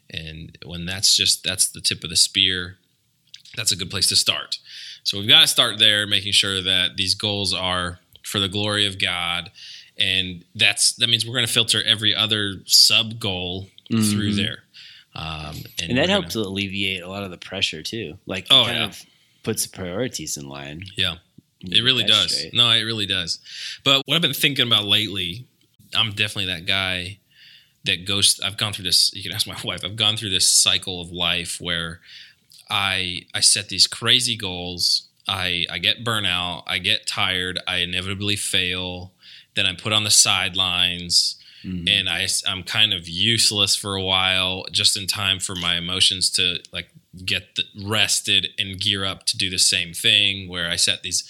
And 0.09 0.57
when 0.65 0.87
that's 0.87 1.17
just 1.17 1.43
that's 1.43 1.67
the 1.67 1.81
tip 1.81 2.05
of 2.05 2.11
the 2.11 2.17
spear, 2.17 2.79
that's 3.57 3.73
a 3.73 3.77
good 3.77 3.91
place 3.91 4.07
to 4.09 4.17
start. 4.17 4.59
So 5.05 5.19
we've 5.19 5.29
got 5.29 5.41
to 5.43 5.47
start 5.49 5.79
there, 5.79 6.07
making 6.07 6.33
sure 6.33 6.61
that 6.63 6.97
these 6.97 7.15
goals 7.15 7.53
are 7.55 7.99
for 8.23 8.39
the 8.39 8.49
glory 8.49 8.87
of 8.87 8.99
God, 8.99 9.51
and 9.99 10.45
that's 10.55 10.93
that 10.95 11.09
means 11.09 11.27
we're 11.27 11.35
going 11.35 11.47
to 11.47 11.53
filter 11.53 11.83
every 11.85 12.15
other 12.15 12.57
sub 12.67 13.19
goal 13.19 13.69
through 13.89 14.33
Mhm. 14.33 14.37
there. 14.37 14.65
Um, 15.15 15.57
And 15.79 15.89
we're 15.89 15.95
that 15.97 16.07
gonna- 16.07 16.07
helps 16.13 16.35
alleviate 16.37 17.03
a 17.03 17.09
lot 17.09 17.25
of 17.25 17.31
the 17.31 17.39
pressure 17.39 17.83
too. 17.83 18.19
Like, 18.27 18.45
it 18.45 18.53
Oh, 18.53 18.65
kind 18.67 18.79
yeah. 18.79 18.85
of 18.85 19.03
puts 19.43 19.65
the 19.65 19.71
priorities 19.71 20.37
in 20.37 20.49
line. 20.49 20.85
Yeah. 20.97 21.17
It 21.63 21.83
really 21.83 22.05
does. 22.05 22.35
straight. 22.37 22.55
No, 22.55 22.71
it 22.71 22.83
really 22.83 23.07
does. 23.07 23.39
But 23.85 24.03
what 24.07 24.15
I've 24.15 24.23
been 24.23 24.33
thinking 24.33 24.67
about 24.67 24.85
lately, 24.87 25.47
I'm 25.93 26.13
definitely 26.13 26.47
that 26.47 26.65
guy 26.67 27.19
that 27.85 28.05
goes. 28.05 28.39
I've 28.41 28.57
gone 28.57 28.73
through 28.73 28.85
this. 28.85 29.11
You 29.13 29.23
can 29.23 29.33
ask 29.33 29.47
my 29.47 29.57
wife. 29.65 29.85
I've 29.85 29.97
gone 29.97 30.17
through 30.17 30.31
this 30.31 30.47
cycle 30.47 31.01
of 31.01 31.11
life 31.11 31.61
where 31.61 32.01
I 32.71 33.27
I 33.35 33.41
set 33.41 33.69
these 33.69 33.87
crazy 33.87 34.37
goals. 34.37 35.09
I 35.29 35.67
I 35.71 35.79
get 35.79 36.05
burnout. 36.05 36.63
I 36.67 36.79
get 36.79 37.07
tired. 37.07 37.59
I 37.67 37.79
inevitably 37.79 38.37
fail. 38.37 39.13
Then 39.55 39.67
I'm 39.67 39.77
put 39.77 39.93
on 39.93 40.05
the 40.05 40.11
sidelines 40.11 41.37
Mhm. 41.65 41.91
and 41.91 42.09
I, 42.09 42.27
I'm 42.47 42.63
kind 42.63 42.95
of 42.95 43.07
useless 43.07 43.77
for 43.77 43.95
a 43.95 44.03
while, 44.03 44.65
just 44.73 44.97
in 44.97 45.07
time 45.07 45.39
for 45.41 45.55
my 45.55 45.77
emotions 45.77 46.31
to 46.31 46.61
like 46.73 46.89
get 47.23 47.55
the, 47.57 47.65
rested 47.85 48.49
and 48.59 48.81
gear 48.81 49.05
up 49.05 49.27
to 49.27 49.37
do 49.37 49.51
the 49.51 49.59
same 49.59 49.93
thing. 49.93 50.49
Where 50.49 50.71
I 50.71 50.77
set 50.77 51.03
these 51.03 51.23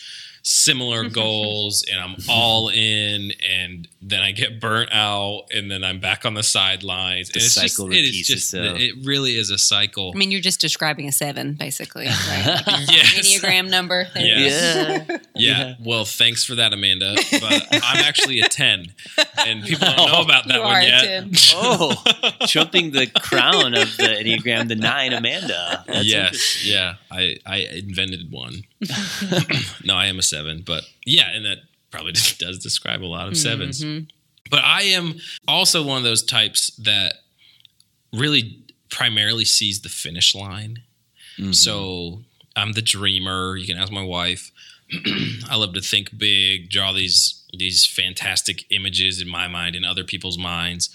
similar 0.42 1.04
mm-hmm. 1.04 1.14
goals 1.14 1.84
and 1.90 2.00
I'm 2.00 2.16
all 2.28 2.68
in, 2.68 3.32
and 3.48 3.88
then 4.02 4.20
I 4.20 4.32
get 4.32 4.60
burnt 4.60 4.90
out, 4.92 5.44
and 5.54 5.70
then 5.70 5.84
I'm 5.84 6.00
back 6.00 6.24
on 6.24 6.34
the 6.34 6.42
sidelines. 6.42 7.28
The 7.28 7.40
and 7.40 7.44
it's 7.44 7.54
cycle 7.54 7.88
just, 7.88 7.98
it 7.98 8.02
is 8.02 8.08
repeats 8.08 8.28
just, 8.28 8.54
itself. 8.54 8.78
it 8.78 8.94
really 9.04 9.36
is 9.36 9.50
a 9.50 9.58
cycle. 9.58 10.12
I 10.14 10.18
mean, 10.18 10.30
you're 10.30 10.40
just 10.40 10.60
describing 10.60 11.08
a 11.08 11.12
seven, 11.12 11.54
basically. 11.54 12.06
Right? 12.06 12.62
Yes. 12.90 13.20
Enneagram 13.20 13.70
number. 13.70 14.06
Yes. 14.16 15.06
Yeah. 15.08 15.18
Yeah. 15.40 15.58
Yeah. 15.68 15.74
Well, 15.80 16.04
thanks 16.04 16.44
for 16.44 16.54
that, 16.56 16.72
Amanda. 16.72 17.16
But 17.30 17.66
I'm 17.72 18.04
actually 18.04 18.40
a 18.40 18.48
10, 18.48 18.92
and 19.46 19.64
people 19.64 19.86
don't 19.86 19.96
know 20.12 20.20
about 20.22 20.46
that 20.48 20.56
You 20.56 20.62
one 20.62 20.76
are 20.76 20.80
a 20.80 20.84
yet. 20.84 21.02
10. 21.22 21.32
oh, 21.54 22.02
jumping 22.46 22.90
the 22.92 23.06
crown 23.06 23.74
of 23.74 23.96
the 23.96 24.02
Enneagram, 24.20 24.68
the 24.68 24.76
nine, 24.76 25.12
Amanda. 25.12 25.84
That's 25.86 26.04
yes, 26.06 26.64
yeah, 26.64 26.94
I 27.10 27.36
I 27.46 27.56
invented 27.72 28.30
one. 28.30 28.64
no, 29.84 29.94
I 29.94 30.06
am 30.06 30.18
a 30.18 30.22
seven, 30.22 30.62
but 30.64 30.84
yeah, 31.04 31.30
and 31.32 31.44
that 31.44 31.58
probably 31.90 32.12
does 32.38 32.58
describe 32.58 33.02
a 33.02 33.06
lot 33.06 33.26
of 33.28 33.34
7s 33.34 33.82
Mhm. 33.82 34.08
But 34.50 34.64
I 34.64 34.82
am 34.82 35.20
also 35.46 35.82
one 35.82 35.98
of 35.98 36.02
those 36.04 36.22
types 36.24 36.70
that 36.78 37.14
really 38.12 38.58
primarily 38.90 39.44
sees 39.44 39.80
the 39.80 39.88
finish 39.88 40.34
line. 40.34 40.82
Mhm. 41.38 41.54
So 41.54 42.24
I'm 42.56 42.72
the 42.72 42.82
dreamer. 42.82 43.56
You 43.56 43.66
can 43.66 43.76
ask 43.78 43.92
my 43.92 44.02
wife. 44.02 44.50
I 45.50 45.56
love 45.56 45.74
to 45.74 45.80
think 45.80 46.16
big, 46.16 46.70
draw 46.70 46.92
these 46.92 47.36
these 47.52 47.84
fantastic 47.84 48.64
images 48.70 49.20
in 49.20 49.28
my 49.28 49.48
mind 49.48 49.74
and 49.74 49.84
other 49.84 50.04
people's 50.04 50.38
minds. 50.38 50.88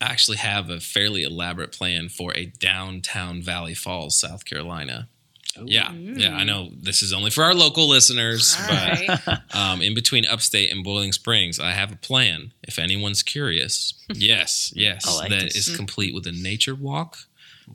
I 0.00 0.06
actually 0.06 0.36
have 0.38 0.68
a 0.68 0.80
fairly 0.80 1.22
elaborate 1.22 1.72
plan 1.72 2.08
for 2.08 2.36
a 2.36 2.46
downtown 2.46 3.40
Valley 3.42 3.74
Falls, 3.74 4.16
South 4.16 4.44
Carolina. 4.44 5.08
Oh. 5.56 5.62
Yeah, 5.66 5.92
yeah, 5.92 6.34
I 6.34 6.42
know 6.42 6.70
this 6.76 7.00
is 7.00 7.12
only 7.12 7.30
for 7.30 7.44
our 7.44 7.54
local 7.54 7.88
listeners, 7.88 8.56
All 8.58 8.66
but 8.66 9.26
right. 9.26 9.38
um, 9.54 9.82
in 9.82 9.94
between 9.94 10.26
Upstate 10.26 10.72
and 10.72 10.82
Boiling 10.82 11.12
Springs, 11.12 11.60
I 11.60 11.70
have 11.70 11.92
a 11.92 11.96
plan. 11.96 12.52
If 12.64 12.78
anyone's 12.78 13.22
curious, 13.22 13.94
yes, 14.12 14.72
yes, 14.74 15.06
like 15.16 15.30
that 15.30 15.42
this. 15.42 15.68
is 15.68 15.76
complete 15.76 16.12
with 16.12 16.26
a 16.26 16.32
nature 16.32 16.74
walk, 16.74 17.18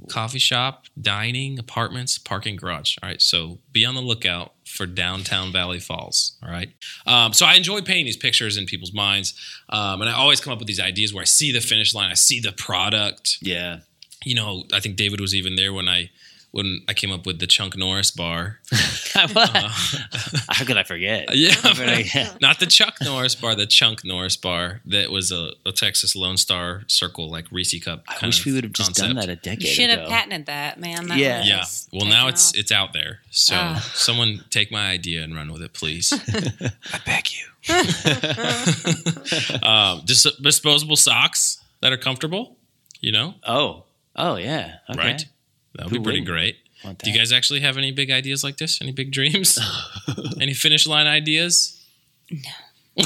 coffee 0.09 0.39
shop, 0.39 0.85
dining, 0.99 1.59
apartments, 1.59 2.17
parking 2.17 2.55
garage. 2.55 2.97
All 3.01 3.09
right, 3.09 3.21
so 3.21 3.59
be 3.71 3.85
on 3.85 3.95
the 3.95 4.01
lookout 4.01 4.53
for 4.65 4.85
downtown 4.85 5.51
Valley 5.51 5.79
Falls. 5.79 6.37
All 6.43 6.49
right, 6.49 6.69
um, 7.05 7.33
so 7.33 7.45
I 7.45 7.55
enjoy 7.55 7.81
painting 7.81 8.05
these 8.05 8.17
pictures 8.17 8.57
in 8.57 8.65
people's 8.65 8.93
minds, 8.93 9.33
um, 9.69 10.01
and 10.01 10.09
I 10.09 10.13
always 10.13 10.39
come 10.39 10.53
up 10.53 10.59
with 10.59 10.67
these 10.67 10.79
ideas 10.79 11.13
where 11.13 11.21
I 11.21 11.25
see 11.25 11.51
the 11.51 11.61
finish 11.61 11.93
line, 11.93 12.09
I 12.09 12.15
see 12.15 12.39
the 12.39 12.51
product. 12.51 13.37
Yeah. 13.41 13.79
You 14.25 14.35
know, 14.35 14.65
I 14.73 14.81
think 14.81 14.97
David 14.97 15.21
was 15.21 15.33
even 15.33 15.55
there 15.55 15.71
when 15.71 15.87
I 15.87 16.09
when 16.51 16.81
I 16.87 16.93
came 16.93 17.11
up 17.11 17.25
with 17.27 17.39
the 17.39 17.45
Chunk 17.47 17.77
Norris 17.77 18.09
bar. 18.11 18.59
How 19.13 20.65
could 20.65 20.77
I 20.77 20.83
forget? 20.83 21.27
Yeah, 21.35 21.53
I- 21.63 22.31
not 22.41 22.59
the 22.59 22.65
Chuck 22.65 22.95
Norris 23.01 23.35
bar, 23.35 23.55
the 23.55 23.65
Chunk 23.67 24.03
Norris 24.03 24.35
bar 24.35 24.81
that 24.85 25.11
was 25.11 25.31
a, 25.31 25.51
a 25.65 25.71
Texas 25.71 26.15
Lone 26.15 26.37
Star 26.37 26.83
Circle, 26.87 27.29
like 27.29 27.45
Reese 27.51 27.83
Cup. 27.83 28.03
I 28.07 28.13
kind 28.15 28.29
wish 28.29 28.39
of 28.39 28.45
we 28.47 28.53
would 28.53 28.63
have 28.63 28.73
just 28.73 28.95
done 28.95 29.15
that 29.15 29.29
a 29.29 29.35
decade 29.35 29.63
You 29.63 29.67
should 29.69 29.89
ago. 29.91 30.01
have 30.01 30.09
patented 30.09 30.45
that, 30.47 30.79
man. 30.79 31.07
That 31.07 31.17
Yeah. 31.17 31.43
Yeah. 31.43 31.65
Well, 31.93 32.05
now 32.07 32.27
it's 32.27 32.49
off. 32.49 32.57
it's 32.57 32.71
out 32.71 32.93
there. 32.93 33.19
So 33.31 33.55
Ah. 33.55 33.91
someone 33.93 34.43
take 34.49 34.71
my 34.71 34.89
idea 34.89 35.23
and 35.23 35.35
run 35.35 35.51
with 35.51 35.61
it, 35.61 35.73
please. 35.73 36.11
I 36.13 36.99
beg 37.05 37.27
you. 37.31 37.45
um, 39.63 40.01
dis- 40.05 40.35
disposable 40.41 40.95
socks 40.95 41.61
that 41.81 41.91
are 41.93 41.97
comfortable. 41.97 42.57
You 43.01 43.11
know, 43.13 43.35
Oh. 43.47 43.85
Oh 44.15 44.35
yeah. 44.35 44.77
Okay. 44.89 44.99
right? 44.99 45.25
That 45.79 45.85
would 45.85 45.93
be 45.93 46.03
pretty 46.03 46.21
great. 46.21 46.57
Do 46.83 47.09
you 47.09 47.17
guys 47.17 47.31
actually 47.31 47.61
have 47.61 47.77
any 47.77 47.93
big 47.93 48.11
ideas 48.11 48.43
like 48.43 48.57
this? 48.57 48.81
Any 48.81 48.91
big 48.91 49.11
dreams? 49.11 49.57
any 50.41 50.53
finish 50.53 50.85
line 50.85 51.07
ideas? 51.07 51.81
No. 52.29 52.39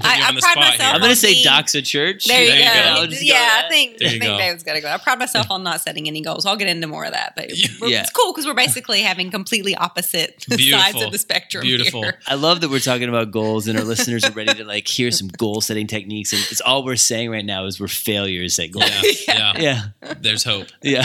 I- 0.00 0.22
I 0.28 0.40
pride 0.40 0.56
myself 0.56 0.94
I'm 0.94 1.00
gonna 1.02 1.14
say 1.14 1.34
being- 1.34 1.44
Doxa 1.44 1.84
Church. 1.84 2.24
There 2.24 2.40
you 2.42 2.48
There 2.48 2.58
you 2.58 2.64
go. 2.64 2.72
go. 2.72 2.80
I'll 3.02 3.06
go 3.08 3.16
Yeah, 3.20 3.62
I 3.66 3.68
think, 3.68 3.96
I 4.02 4.08
think 4.08 4.22
go. 4.22 4.38
David's 4.38 4.62
got 4.62 4.72
to 4.72 4.80
go. 4.80 4.88
I 4.88 4.96
pride 4.96 5.18
myself 5.18 5.50
on 5.50 5.62
not 5.62 5.82
setting 5.82 6.08
any 6.08 6.22
goals. 6.22 6.46
I'll 6.46 6.56
get 6.56 6.68
into 6.68 6.86
more 6.86 7.04
of 7.04 7.12
that, 7.12 7.34
but 7.36 7.50
Yeah. 7.54 8.00
it's 8.00 8.10
cool 8.10 8.32
because 8.32 8.46
we're 8.46 8.54
basically 8.54 9.02
having 9.02 9.30
completely 9.30 9.74
opposite 9.74 10.42
sides 10.50 11.02
of 11.02 11.12
the 11.12 11.18
spectrum 11.18 11.62
Beautiful. 11.62 12.04
here. 12.04 12.18
I 12.26 12.36
love 12.36 12.62
that 12.62 12.70
we're 12.70 12.80
talking 12.80 13.10
about 13.10 13.32
goals 13.32 13.68
and 13.68 13.78
our 13.78 13.84
listeners 13.84 14.24
are 14.24 14.30
ready 14.32 14.54
to 14.54 14.64
like 14.64 14.88
hear 14.88 15.10
some 15.10 15.28
goal 15.28 15.60
setting 15.60 15.86
techniques. 15.86 16.32
And 16.32 16.40
it's 16.50 16.62
all 16.62 16.84
we're 16.84 16.96
saying 16.96 17.30
right 17.30 17.44
now 17.44 17.66
is 17.66 17.78
we're 17.78 17.88
failures 17.88 18.58
at 18.58 18.70
goals. 18.70 18.88
Yeah, 19.28 19.52
yeah. 19.58 19.82
Yeah. 20.02 20.14
There's 20.20 20.44
hope. 20.44 20.68
Yeah. 20.82 21.04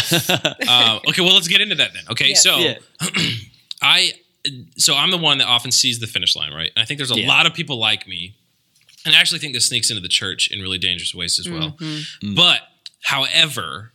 um, 0.70 1.02
okay, 1.10 1.22
well, 1.22 1.34
let's 1.34 1.50
get 1.50 1.60
into 1.60 1.76
that 1.76 1.94
then. 1.94 2.04
Okay, 2.12 2.30
Yes. 2.30 2.42
so 2.44 2.58
Yeah. 2.60 2.76
I, 3.82 4.14
so 4.78 4.96
I'm 4.96 5.12
the 5.12 5.18
one 5.18 5.40
that 5.40 5.48
often 5.48 5.72
sees 5.72 6.00
the 6.00 6.08
finish 6.08 6.36
line, 6.36 6.54
right? 6.54 6.72
And 6.76 6.82
I 6.82 6.86
think 6.86 7.00
there's 7.00 7.12
a 7.12 7.20
Yeah. 7.20 7.28
lot 7.28 7.46
of 7.46 7.54
people 7.54 7.78
like 7.80 8.08
me, 8.08 8.36
and 9.08 9.16
I 9.16 9.20
actually 9.20 9.40
think 9.40 9.54
this 9.54 9.68
sneaks 9.68 9.90
into 9.90 10.02
the 10.02 10.08
church 10.08 10.50
in 10.52 10.62
really 10.62 10.78
dangerous 10.78 11.16
ways 11.16 11.40
as 11.40 11.50
well. 11.50 11.72
Mm-hmm. 11.80 12.36
But, 12.36 12.62
however, 13.04 13.92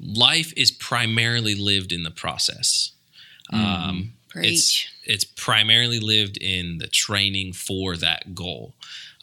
life 0.00 0.52
is 0.56 0.70
primarily 0.70 1.54
lived 1.54 1.92
in 1.92 2.02
the 2.02 2.10
process. 2.10 2.92
Um, 3.52 4.12
it's 4.34 4.86
it's 5.04 5.24
primarily 5.24 5.98
lived 5.98 6.36
in 6.36 6.78
the 6.78 6.86
training 6.86 7.52
for 7.52 7.96
that 7.96 8.34
goal. 8.34 8.74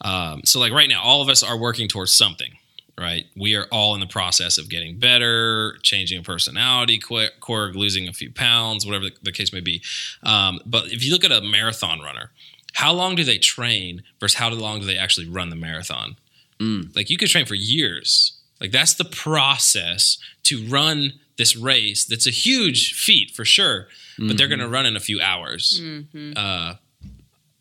Um, 0.02 0.42
so, 0.44 0.60
like 0.60 0.72
right 0.72 0.88
now, 0.88 1.00
all 1.02 1.22
of 1.22 1.28
us 1.28 1.42
are 1.42 1.56
working 1.56 1.88
towards 1.88 2.12
something, 2.12 2.52
right? 2.98 3.24
We 3.34 3.54
are 3.54 3.66
all 3.72 3.94
in 3.94 4.00
the 4.00 4.06
process 4.06 4.58
of 4.58 4.68
getting 4.68 4.98
better, 4.98 5.78
changing 5.82 6.18
a 6.20 6.22
personality 6.22 6.98
qu- 6.98 7.30
quirk, 7.40 7.74
losing 7.74 8.06
a 8.06 8.12
few 8.12 8.30
pounds, 8.30 8.84
whatever 8.84 9.06
the, 9.06 9.12
the 9.22 9.32
case 9.32 9.52
may 9.52 9.60
be. 9.60 9.82
Um, 10.22 10.60
but 10.66 10.92
if 10.92 11.04
you 11.04 11.10
look 11.10 11.24
at 11.24 11.32
a 11.32 11.40
marathon 11.40 12.00
runner, 12.00 12.30
how 12.74 12.92
long 12.92 13.14
do 13.14 13.24
they 13.24 13.38
train 13.38 14.02
versus 14.20 14.38
how 14.38 14.50
long 14.50 14.80
do 14.80 14.86
they 14.86 14.96
actually 14.96 15.28
run 15.28 15.50
the 15.50 15.56
marathon? 15.56 16.16
Mm. 16.60 16.94
Like 16.94 17.10
you 17.10 17.16
could 17.16 17.28
train 17.28 17.46
for 17.46 17.54
years. 17.54 18.32
Like 18.60 18.72
that's 18.72 18.94
the 18.94 19.04
process 19.04 20.18
to 20.44 20.64
run 20.66 21.14
this 21.36 21.56
race. 21.56 22.04
That's 22.04 22.26
a 22.26 22.30
huge 22.32 22.94
feat 22.94 23.30
for 23.30 23.44
sure, 23.44 23.86
but 24.18 24.36
they're 24.36 24.48
going 24.48 24.58
to 24.58 24.68
run 24.68 24.86
in 24.86 24.96
a 24.96 25.00
few 25.00 25.20
hours. 25.20 25.80
Mhm. 25.80 26.32
Uh, 26.36 26.74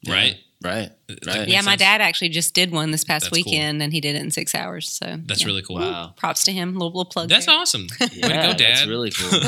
right? 0.08 0.38
Right. 0.64 0.90
Right. 1.26 1.48
Yeah, 1.48 1.62
my 1.62 1.72
sense? 1.72 1.80
dad 1.82 2.02
actually 2.02 2.30
just 2.30 2.54
did 2.56 2.72
one 2.72 2.90
this 2.92 3.04
past 3.04 3.26
That's 3.30 3.44
cool. 3.44 3.52
weekend, 3.52 3.82
and 3.82 3.94
he 3.94 4.02
did 4.02 4.16
it 4.16 4.22
in 4.24 4.32
six 4.32 4.56
hours. 4.56 4.90
So 4.92 5.18
That's 5.26 5.42
yeah. 5.42 5.46
really 5.48 5.62
cool. 5.62 5.76
Wow. 5.78 6.14
props 6.18 6.44
to 6.46 6.52
him. 6.52 6.74
Little, 6.74 6.88
little 6.90 7.06
plug. 7.06 7.30
That's 7.30 7.46
there. 7.46 7.56
awesome. 7.56 7.88
Way 8.02 8.08
to 8.08 8.22
go, 8.22 8.30
Dad. 8.30 8.58
That's 8.58 8.88
really 8.88 9.12
cool. 9.12 9.40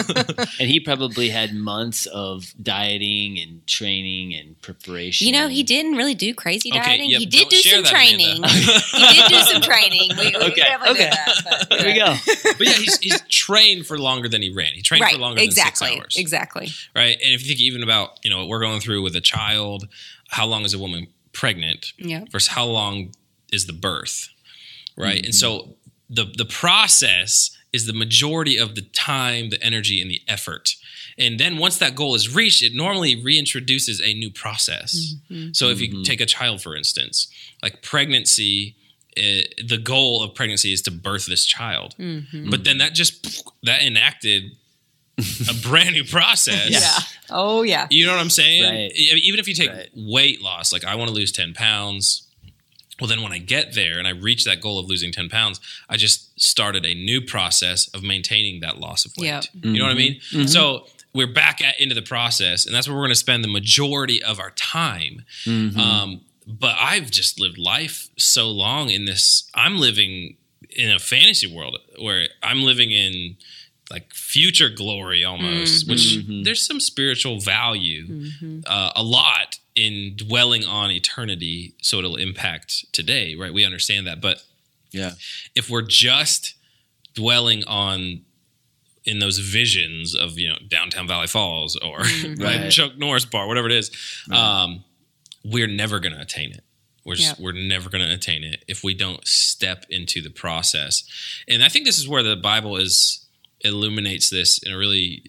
and 0.59 0.69
he 0.69 0.79
probably 0.79 1.29
had 1.29 1.53
months 1.55 2.05
of 2.05 2.53
dieting 2.61 3.39
and 3.39 3.65
training 3.65 4.35
and 4.35 4.61
preparation. 4.61 5.25
You 5.27 5.33
know, 5.33 5.47
he 5.47 5.63
didn't 5.63 5.95
really 5.95 6.13
do 6.15 6.33
crazy 6.35 6.69
Okay, 6.71 6.79
dieting. 6.79 7.09
yep, 7.09 7.19
he 7.21 7.25
did 7.25 7.39
don't 7.41 7.49
do 7.49 7.57
some 7.57 7.83
that, 7.83 7.89
training. 7.91 8.43
He 8.43 9.19
did 9.19 9.29
do 9.29 9.39
some 9.39 9.61
training. 9.61 10.11
We, 10.17 10.25
we 10.27 10.35
Okay, 10.51 10.61
okay. 10.89 10.93
did 10.93 11.11
that. 11.11 11.65
But, 11.69 11.79
Here 11.81 11.87
we 11.91 11.95
go. 11.99 12.15
but 12.57 12.67
yeah, 12.67 12.73
he's, 12.73 12.99
he's 12.99 13.19
trained 13.29 13.85
for 13.87 13.97
longer 13.97 14.29
than 14.29 14.41
he 14.43 14.53
ran. 14.53 14.73
He 14.73 14.81
trained 14.83 15.01
Right, 15.01 15.13
for 15.15 15.19
longer 15.19 15.41
exactly, 15.41 15.87
than 15.89 15.95
six 15.95 16.01
hours. 16.03 16.15
exactly. 16.17 16.69
Right. 16.95 17.17
And 17.21 17.33
if 17.33 17.41
you 17.41 17.47
think 17.47 17.59
even 17.61 17.81
about, 17.83 18.19
you 18.23 18.29
know, 18.29 18.37
what 18.37 18.47
we're 18.47 18.61
going 18.61 18.79
through 18.79 19.01
with 19.01 19.15
a 19.15 19.21
child, 19.21 19.87
how 20.29 20.45
long 20.45 20.63
is 20.65 20.73
a 20.73 20.79
woman 20.79 21.07
pregnant 21.33 21.93
Yeah. 21.97 22.25
versus 22.31 22.49
how 22.49 22.65
long 22.65 23.13
is 23.51 23.65
the 23.65 23.73
birth? 23.73 24.29
Right. 24.95 25.17
Mm-hmm. 25.17 25.25
And 25.25 25.35
so 25.35 25.75
the 26.09 26.25
the 26.37 26.45
process 26.45 27.51
is 27.71 27.85
the 27.85 27.93
majority 27.93 28.57
of 28.57 28.73
the 28.75 28.81
time, 28.81 29.49
the 29.51 29.61
energy, 29.63 30.01
and 30.01 30.09
the 30.09 30.21
effort. 30.27 30.75
And 31.19 31.39
then 31.39 31.57
once 31.57 31.77
that 31.77 31.93
goal 31.95 32.15
is 32.15 32.33
reached, 32.33 32.63
it 32.63 32.73
normally 32.73 33.15
reintroduces 33.15 34.01
a 34.03 34.13
new 34.15 34.31
process. 34.31 35.15
Mhm. 35.31 35.55
So 35.55 35.69
if 35.69 35.79
you 35.79 35.89
Mhm. 35.89 36.03
take 36.03 36.19
a 36.21 36.25
child, 36.25 36.61
for 36.63 36.75
instance, 36.75 37.27
like 37.61 37.81
pregnancy 37.81 38.75
uh, 39.17 39.41
the 39.65 39.77
goal 39.83 40.23
of 40.23 40.33
pregnancy 40.33 40.71
is 40.71 40.81
to 40.83 40.91
birth 40.91 41.25
this 41.25 41.45
child. 41.45 41.93
Mhm. 41.99 42.49
But 42.49 42.63
then 42.63 42.77
that 42.77 42.93
just 42.95 43.43
that 43.63 43.81
enacted 43.81 44.55
a 45.49 45.53
brand 45.61 45.91
new 45.93 46.03
process. 46.03 46.69
Yeah. 46.69 46.99
Oh 47.29 47.61
yeah. 47.63 47.87
You 47.89 48.05
know 48.05 48.13
what 48.13 48.21
I'm 48.21 48.29
saying? 48.29 48.63
Right. 48.63 48.91
Even 48.95 49.39
if 49.39 49.47
you 49.47 49.53
take 49.53 49.69
Right. 49.69 49.89
weight 49.95 50.41
loss, 50.41 50.71
like 50.73 50.83
I 50.85 50.95
want 50.95 51.09
to 51.09 51.13
lose 51.13 51.31
10 51.31 51.53
pounds. 51.53 52.23
Well, 52.99 53.07
then 53.07 53.21
when 53.21 53.31
I 53.31 53.37
get 53.37 53.75
there 53.75 53.97
and 53.97 54.05
I 54.07 54.11
reach 54.11 54.43
that 54.43 54.59
goal 54.59 54.77
of 54.77 54.87
losing 54.87 55.11
10 55.13 55.29
pounds, 55.29 55.61
I 55.89 55.95
just 55.95 56.37
started 56.41 56.85
a 56.85 56.93
new 56.93 57.21
process 57.21 57.87
of 57.89 58.03
maintaining 58.03 58.59
that 58.59 58.77
loss 58.79 59.05
of 59.05 59.13
weight. 59.17 59.27
Yep. 59.27 59.43
You 59.61 59.79
know 59.79 59.85
what 59.85 59.91
I 59.91 59.95
mean? 59.95 60.19
Mhm. 60.33 60.49
So 60.49 60.85
we're 61.13 61.25
back 61.31 61.61
at, 61.61 61.79
into 61.79 61.95
the 61.95 62.01
process, 62.01 62.65
and 62.65 62.75
that's 62.75 62.87
where 62.89 62.95
we're 62.97 63.03
going 63.03 63.11
to 63.11 63.15
spend 63.15 63.43
the 63.43 63.47
majority 63.47 64.21
of 64.21 64.39
our 64.39 64.51
time. 64.51 65.23
Mhm. 65.45 65.77
Um, 65.77 66.21
but 66.45 66.75
I've 66.79 67.09
just 67.09 67.39
lived 67.39 67.57
life 67.57 68.09
so 68.17 68.49
long 68.49 68.89
in 68.89 69.05
this. 69.05 69.43
I'm 69.53 69.77
living 69.77 70.35
in 70.71 70.91
a 70.91 70.99
fantasy 70.99 71.47
world 71.47 71.77
where 71.99 72.27
I'm 72.43 72.63
living 72.63 72.91
in 72.91 73.37
like 73.89 74.13
future 74.13 74.69
glory 74.69 75.23
almost, 75.23 75.87
which 75.87 76.17
Mhm. 76.17 76.43
there's 76.43 76.61
some 76.65 76.79
spiritual 76.79 77.39
value, 77.39 78.07
Mhm. 78.07 78.63
uh, 78.67 78.91
a 78.95 79.03
lot 79.03 79.57
in 79.75 80.15
dwelling 80.15 80.63
on 80.65 80.91
eternity, 80.91 81.73
so 81.81 81.99
it'll 81.99 82.15
impact 82.17 82.85
today, 82.93 83.35
right? 83.35 83.53
We 83.53 83.65
understand 83.65 84.05
that, 84.07 84.21
but 84.21 84.43
yeah. 84.91 85.13
if 85.55 85.69
we're 85.69 85.81
just 85.81 86.53
dwelling 87.15 87.63
on 87.65 88.21
in 89.05 89.19
those 89.19 89.39
visions 89.39 90.13
of 90.13 90.37
you 90.37 90.47
know 90.49 90.57
downtown 90.67 91.07
Valley 91.07 91.25
Falls 91.27 91.75
or 91.77 92.01
Mhm. 92.01 92.39
like 92.63 92.69
Chuck 92.69 92.97
Norris 92.97 93.25
bar, 93.25 93.47
whatever 93.47 93.67
it 93.67 93.75
is, 93.75 93.89
Right. 94.27 94.37
um, 94.63 94.83
we're 95.43 95.67
never 95.67 95.99
going 95.99 96.13
to 96.13 96.21
attain 96.21 96.51
it. 96.51 96.63
We're 97.05 97.15
just, 97.15 97.29
Yep. 97.29 97.39
we're 97.39 97.51
never 97.53 97.89
going 97.89 98.05
to 98.05 98.13
attain 98.13 98.43
it 98.43 98.63
if 98.67 98.83
we 98.83 98.93
don't 98.93 99.25
step 99.25 99.85
into 99.89 100.21
the 100.21 100.29
process. 100.29 101.03
And 101.47 101.63
I 101.63 101.69
think 101.69 101.85
this 101.85 101.97
is 101.97 102.07
where 102.07 102.21
the 102.21 102.35
Bible 102.35 102.75
is 102.77 103.25
illuminates 103.61 104.29
this 104.29 104.59
in 104.63 104.73
a 104.73 104.77
really 104.77 105.23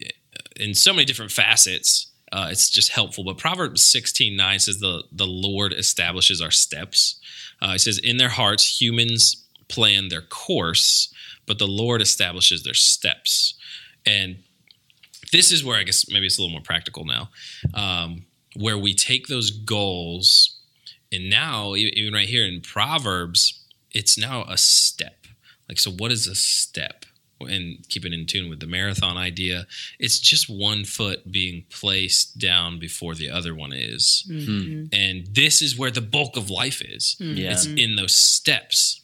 in 0.56 0.74
so 0.74 0.92
many 0.92 1.04
different 1.04 1.32
facets. 1.32 2.10
Uh, 2.32 2.48
it's 2.50 2.70
just 2.70 2.92
helpful. 2.92 3.24
But 3.24 3.38
Proverbs 3.38 3.84
sixteen 3.84 4.36
nine 4.36 4.58
says 4.58 4.78
the 4.78 5.04
the 5.10 5.26
Lord 5.26 5.72
establishes 5.72 6.40
our 6.40 6.50
steps. 6.50 7.20
Uh, 7.60 7.72
it 7.74 7.80
says 7.80 7.98
in 7.98 8.16
their 8.16 8.28
hearts 8.28 8.80
humans 8.80 9.46
plan 9.68 10.08
their 10.08 10.22
course, 10.22 11.12
but 11.46 11.58
the 11.58 11.66
Lord 11.66 12.00
establishes 12.00 12.62
their 12.62 12.74
steps. 12.74 13.54
And 14.06 14.42
this 15.32 15.52
is 15.52 15.64
where 15.64 15.78
I 15.78 15.84
guess 15.84 16.08
maybe 16.08 16.26
it's 16.26 16.38
a 16.38 16.42
little 16.42 16.52
more 16.52 16.62
practical 16.62 17.04
now, 17.04 17.30
um, 17.74 18.26
where 18.56 18.78
we 18.78 18.94
take 18.94 19.26
those 19.26 19.50
goals, 19.50 20.58
and 21.12 21.30
now 21.30 21.74
even 21.76 22.14
right 22.14 22.28
here 22.28 22.44
in 22.44 22.60
Proverbs, 22.62 23.64
it's 23.92 24.18
now 24.18 24.44
a 24.48 24.56
step. 24.56 25.26
Like, 25.68 25.78
so 25.78 25.90
what 25.90 26.10
is 26.10 26.26
a 26.26 26.34
step? 26.34 27.04
And 27.40 27.88
keep 27.88 28.04
it 28.04 28.12
in 28.12 28.26
tune 28.26 28.50
with 28.50 28.60
the 28.60 28.66
marathon 28.66 29.16
idea. 29.16 29.66
It's 29.98 30.18
just 30.18 30.50
one 30.50 30.84
foot 30.84 31.32
being 31.32 31.64
placed 31.70 32.38
down 32.38 32.78
before 32.78 33.14
the 33.14 33.30
other 33.30 33.54
one 33.54 33.72
is. 33.72 34.24
Mhm. 34.28 34.88
And 34.92 35.26
this 35.34 35.62
is 35.62 35.76
where 35.76 35.90
the 35.90 36.02
bulk 36.02 36.36
of 36.36 36.50
life 36.50 36.82
is. 36.82 37.16
Yeah. 37.18 37.52
It's 37.52 37.64
in 37.64 37.96
those 37.96 38.14
steps. 38.14 39.00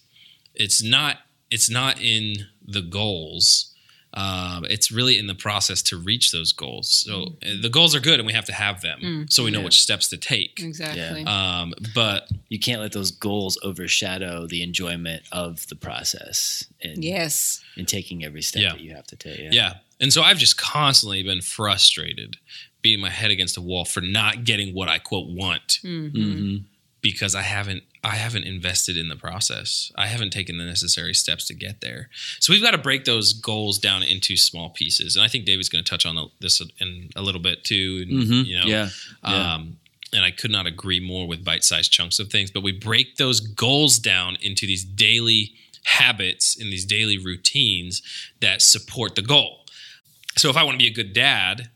It's 0.55 0.83
not. 0.83 1.21
It's 1.51 1.71
not 1.71 2.01
in 2.01 2.49
the 2.67 2.83
goals. 2.83 3.73
Um, 4.17 4.65
it's 4.65 4.91
really 4.91 5.19
in 5.19 5.27
the 5.27 5.35
process 5.35 5.83
to 5.83 5.97
reach 5.99 6.33
those 6.33 6.51
goals. 6.53 6.89
So 6.89 7.37
uh, 7.45 7.51
the 7.61 7.69
goals 7.69 7.95
are 7.95 8.01
good, 8.01 8.19
and 8.19 8.27
we 8.27 8.33
have 8.33 8.47
to 8.47 8.53
have 8.55 8.81
them, 8.81 9.01
Mm. 9.03 9.33
so 9.33 9.45
we 9.45 9.51
know 9.51 9.59
Yeah. 9.59 9.65
which 9.67 9.81
steps 9.81 10.09
to 10.09 10.17
take. 10.17 10.59
Exactly. 10.61 11.23
Um, 11.25 11.75
but 11.95 12.29
You 12.49 12.59
can't 12.59 12.81
let 12.81 12.93
those 12.93 13.11
goals 13.11 13.59
overshadow 13.63 14.47
the 14.47 14.63
enjoyment 14.63 15.23
of 15.33 15.67
the 15.69 15.75
process 15.77 16.65
and, 16.81 17.05
yes. 17.05 17.61
and 17.77 17.87
taking 17.87 18.25
every 18.25 18.41
step 18.43 18.63
Yeah. 18.63 18.73
that 18.73 18.81
you 18.81 18.95
have 18.95 19.07
to 19.09 19.17
take. 19.17 19.53
yeah. 19.53 19.75
and 20.01 20.13
so 20.13 20.23
I've 20.23 20.39
just 20.39 20.57
constantly 20.59 21.23
been 21.23 21.41
frustrated, 21.43 22.37
beating 22.83 23.01
my 23.01 23.11
head 23.11 23.31
against 23.31 23.55
the 23.55 23.61
wall 23.63 23.85
for 23.85 24.01
not 24.01 24.45
getting 24.45 24.75
what 24.75 24.89
I 24.89 24.99
quote 24.99 25.29
want 25.29 25.81
Mhm. 25.85 26.11
hmm 26.13 26.57
because 27.01 27.35
I 27.35 27.43
haven't 27.43 27.83
I 28.03 28.17
haven't 28.17 28.45
invested 28.45 28.97
in 28.97 29.09
the 29.09 29.17
process. 29.17 29.91
I 29.97 30.07
haven't 30.07 30.31
taken 30.31 30.59
the 30.59 30.65
necessary 30.65 31.13
steps 31.13 31.47
to 31.49 31.55
get 31.55 31.81
there. 31.81 32.09
So 32.39 32.53
we've 32.53 32.63
got 32.63 32.71
to 32.71 32.79
break 32.79 33.05
those 33.05 33.33
goals 33.33 33.79
down 33.79 34.03
into 34.03 34.37
small 34.37 34.71
pieces, 34.71 35.17
and 35.17 35.25
I 35.25 35.29
think 35.29 35.45
David's 35.45 35.69
going 35.69 35.83
to 35.83 35.91
touch 35.91 36.07
on 36.07 36.31
this 36.41 36.61
in 36.81 37.11
a 37.17 37.23
little 37.23 37.41
bit 37.41 37.65
too. 37.65 38.05
And, 38.07 38.23
hmm 38.27 38.43
You 38.43 38.61
know, 38.61 38.67
yeah. 38.67 38.89
Yeah. 39.25 39.55
Um, 39.55 39.79
and 40.13 40.25
I 40.25 40.31
could 40.31 40.53
not 40.53 40.67
agree 40.67 41.01
more 41.01 41.27
with 41.27 41.45
bite-sized 41.45 41.91
chunks 41.91 42.21
of 42.21 42.31
things. 42.31 42.51
But 42.51 42.63
we 42.63 42.73
break 42.73 43.17
those 43.17 43.41
goals 43.41 43.99
down 43.99 44.37
into 44.41 44.65
these 44.65 44.85
daily 44.85 45.53
habits 45.85 46.59
and 46.59 46.73
these 46.73 46.85
daily 46.85 47.19
routines 47.19 48.03
that 48.41 48.63
support 48.63 49.17
the 49.17 49.23
goal. 49.23 49.65
So 50.37 50.49
if 50.49 50.57
I 50.57 50.63
want 50.63 50.75
to 50.75 50.79
be 50.79 50.87
a 50.87 50.95
good 50.95 51.13
dad, 51.13 51.71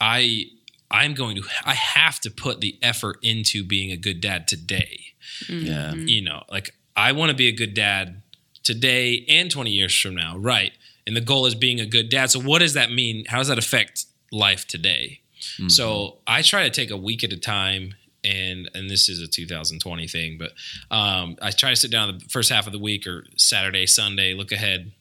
I 0.00 0.46
I'm 0.92 1.14
going 1.14 1.36
to 1.36 1.42
I 1.64 1.74
have 1.74 2.20
to 2.20 2.30
put 2.30 2.60
the 2.60 2.78
effort 2.82 3.18
into 3.22 3.64
being 3.64 3.90
a 3.90 3.96
good 3.96 4.20
dad 4.20 4.46
today. 4.46 5.00
Yeah. 5.48 5.92
Mhm. 5.94 6.08
You 6.08 6.22
know, 6.22 6.44
like 6.50 6.74
I 6.96 7.12
want 7.12 7.30
to 7.30 7.36
be 7.36 7.48
a 7.48 7.52
good 7.52 7.74
dad 7.74 8.22
today 8.62 9.24
and 9.28 9.50
20 9.50 9.70
years 9.72 9.98
from 9.98 10.14
now, 10.14 10.36
right? 10.36 10.72
And 11.06 11.16
the 11.16 11.20
goal 11.20 11.46
is 11.46 11.54
being 11.54 11.80
a 11.80 11.86
good 11.86 12.08
dad. 12.10 12.30
So 12.30 12.40
what 12.40 12.60
does 12.60 12.74
that 12.74 12.92
mean? 12.92 13.24
How 13.26 13.38
does 13.38 13.48
that 13.48 13.58
affect 13.58 14.04
life 14.30 14.66
today? 14.66 15.20
Mhm. 15.58 15.70
So 15.70 16.18
I 16.26 16.42
try 16.42 16.62
to 16.64 16.70
take 16.70 16.90
a 16.90 16.96
week 16.96 17.24
at 17.24 17.32
a 17.32 17.36
time, 17.36 17.94
and 18.22 18.70
and 18.74 18.88
this 18.88 19.08
is 19.08 19.20
a 19.20 19.26
2020 19.26 20.06
thing, 20.06 20.38
but 20.38 20.52
um, 20.96 21.36
I 21.42 21.50
try 21.50 21.70
to 21.70 21.76
sit 21.76 21.90
down 21.90 22.18
the 22.18 22.24
first 22.28 22.50
half 22.50 22.66
of 22.66 22.72
the 22.72 22.78
week 22.78 23.06
or 23.06 23.26
Saturday, 23.36 23.86
Sunday, 23.86 24.34
look 24.34 24.52
ahead, 24.52 24.92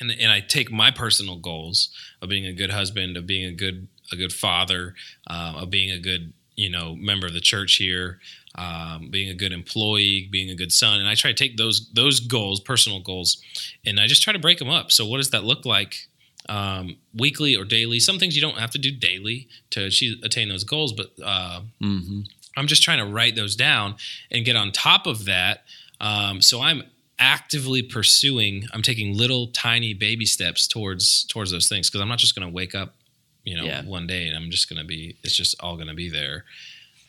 and 0.00 0.10
and 0.10 0.32
I 0.32 0.40
take 0.40 0.72
my 0.72 0.90
personal 0.90 1.36
goals 1.36 1.90
of 2.20 2.28
being 2.28 2.46
a 2.46 2.52
good 2.52 2.70
husband, 2.70 3.16
of 3.16 3.26
being 3.26 3.44
a 3.44 3.52
good 3.52 3.86
a 4.12 4.16
good 4.16 4.32
father, 4.32 4.94
um, 5.26 5.56
of 5.56 5.70
being 5.70 5.90
a 5.90 5.98
good 5.98 6.32
you 6.56 6.68
know 6.70 6.94
member 6.94 7.26
of 7.26 7.32
the 7.32 7.40
church 7.40 7.76
here, 7.76 8.18
um, 8.56 9.08
being 9.10 9.28
a 9.30 9.34
good 9.34 9.52
employee, 9.52 10.28
being 10.30 10.50
a 10.50 10.54
good 10.54 10.72
son, 10.72 11.00
and 11.00 11.08
I 11.08 11.14
try 11.14 11.30
to 11.32 11.36
take 11.36 11.56
those 11.56 11.88
those 11.92 12.20
goals, 12.20 12.60
personal 12.60 13.00
goals, 13.00 13.42
and 13.86 13.98
I 13.98 14.06
just 14.06 14.22
try 14.22 14.32
to 14.32 14.38
break 14.38 14.58
them 14.58 14.68
up. 14.70 14.92
So 14.92 15.06
what 15.06 15.16
does 15.18 15.30
that 15.30 15.44
look 15.44 15.64
like? 15.64 16.08
um, 16.48 16.96
weekly 17.14 17.54
or 17.54 17.64
daily. 17.64 18.00
Some 18.00 18.18
things 18.18 18.34
you 18.34 18.42
don't 18.42 18.58
have 18.58 18.72
to 18.72 18.78
do 18.78 18.90
daily 18.90 19.46
to 19.70 19.84
achieve, 19.84 20.16
attain 20.24 20.48
those 20.48 20.64
goals, 20.64 20.92
but 20.92 21.12
uh, 21.22 21.60
Mhm. 21.80 22.26
I'm 22.56 22.66
just 22.66 22.82
trying 22.82 22.98
to 22.98 23.04
write 23.04 23.36
those 23.36 23.54
down 23.54 23.94
and 24.28 24.44
get 24.44 24.56
on 24.56 24.72
top 24.72 25.06
of 25.06 25.24
that. 25.26 25.64
Um, 26.00 26.42
so 26.42 26.60
I'm 26.60 26.82
actively 27.16 27.80
pursuing. 27.80 28.66
I'm 28.72 28.82
taking 28.82 29.16
little 29.16 29.46
tiny 29.52 29.94
baby 29.94 30.26
steps 30.26 30.66
towards 30.66 31.24
towards 31.26 31.52
those 31.52 31.68
things 31.68 31.88
because 31.88 32.00
I'm 32.00 32.08
not 32.08 32.18
just 32.18 32.34
going 32.34 32.46
to 32.48 32.52
wake 32.52 32.74
up, 32.74 32.96
you 33.44 33.56
know, 33.56 33.64
Yeah. 33.64 33.82
one 33.84 34.06
day 34.06 34.26
and 34.28 34.36
I'm 34.36 34.50
just 34.50 34.68
going 34.68 34.80
to 34.80 34.86
be. 34.86 35.16
It's 35.22 35.34
just 35.34 35.54
all 35.60 35.76
going 35.76 35.88
to 35.88 35.94
be 35.94 36.08
there. 36.08 36.44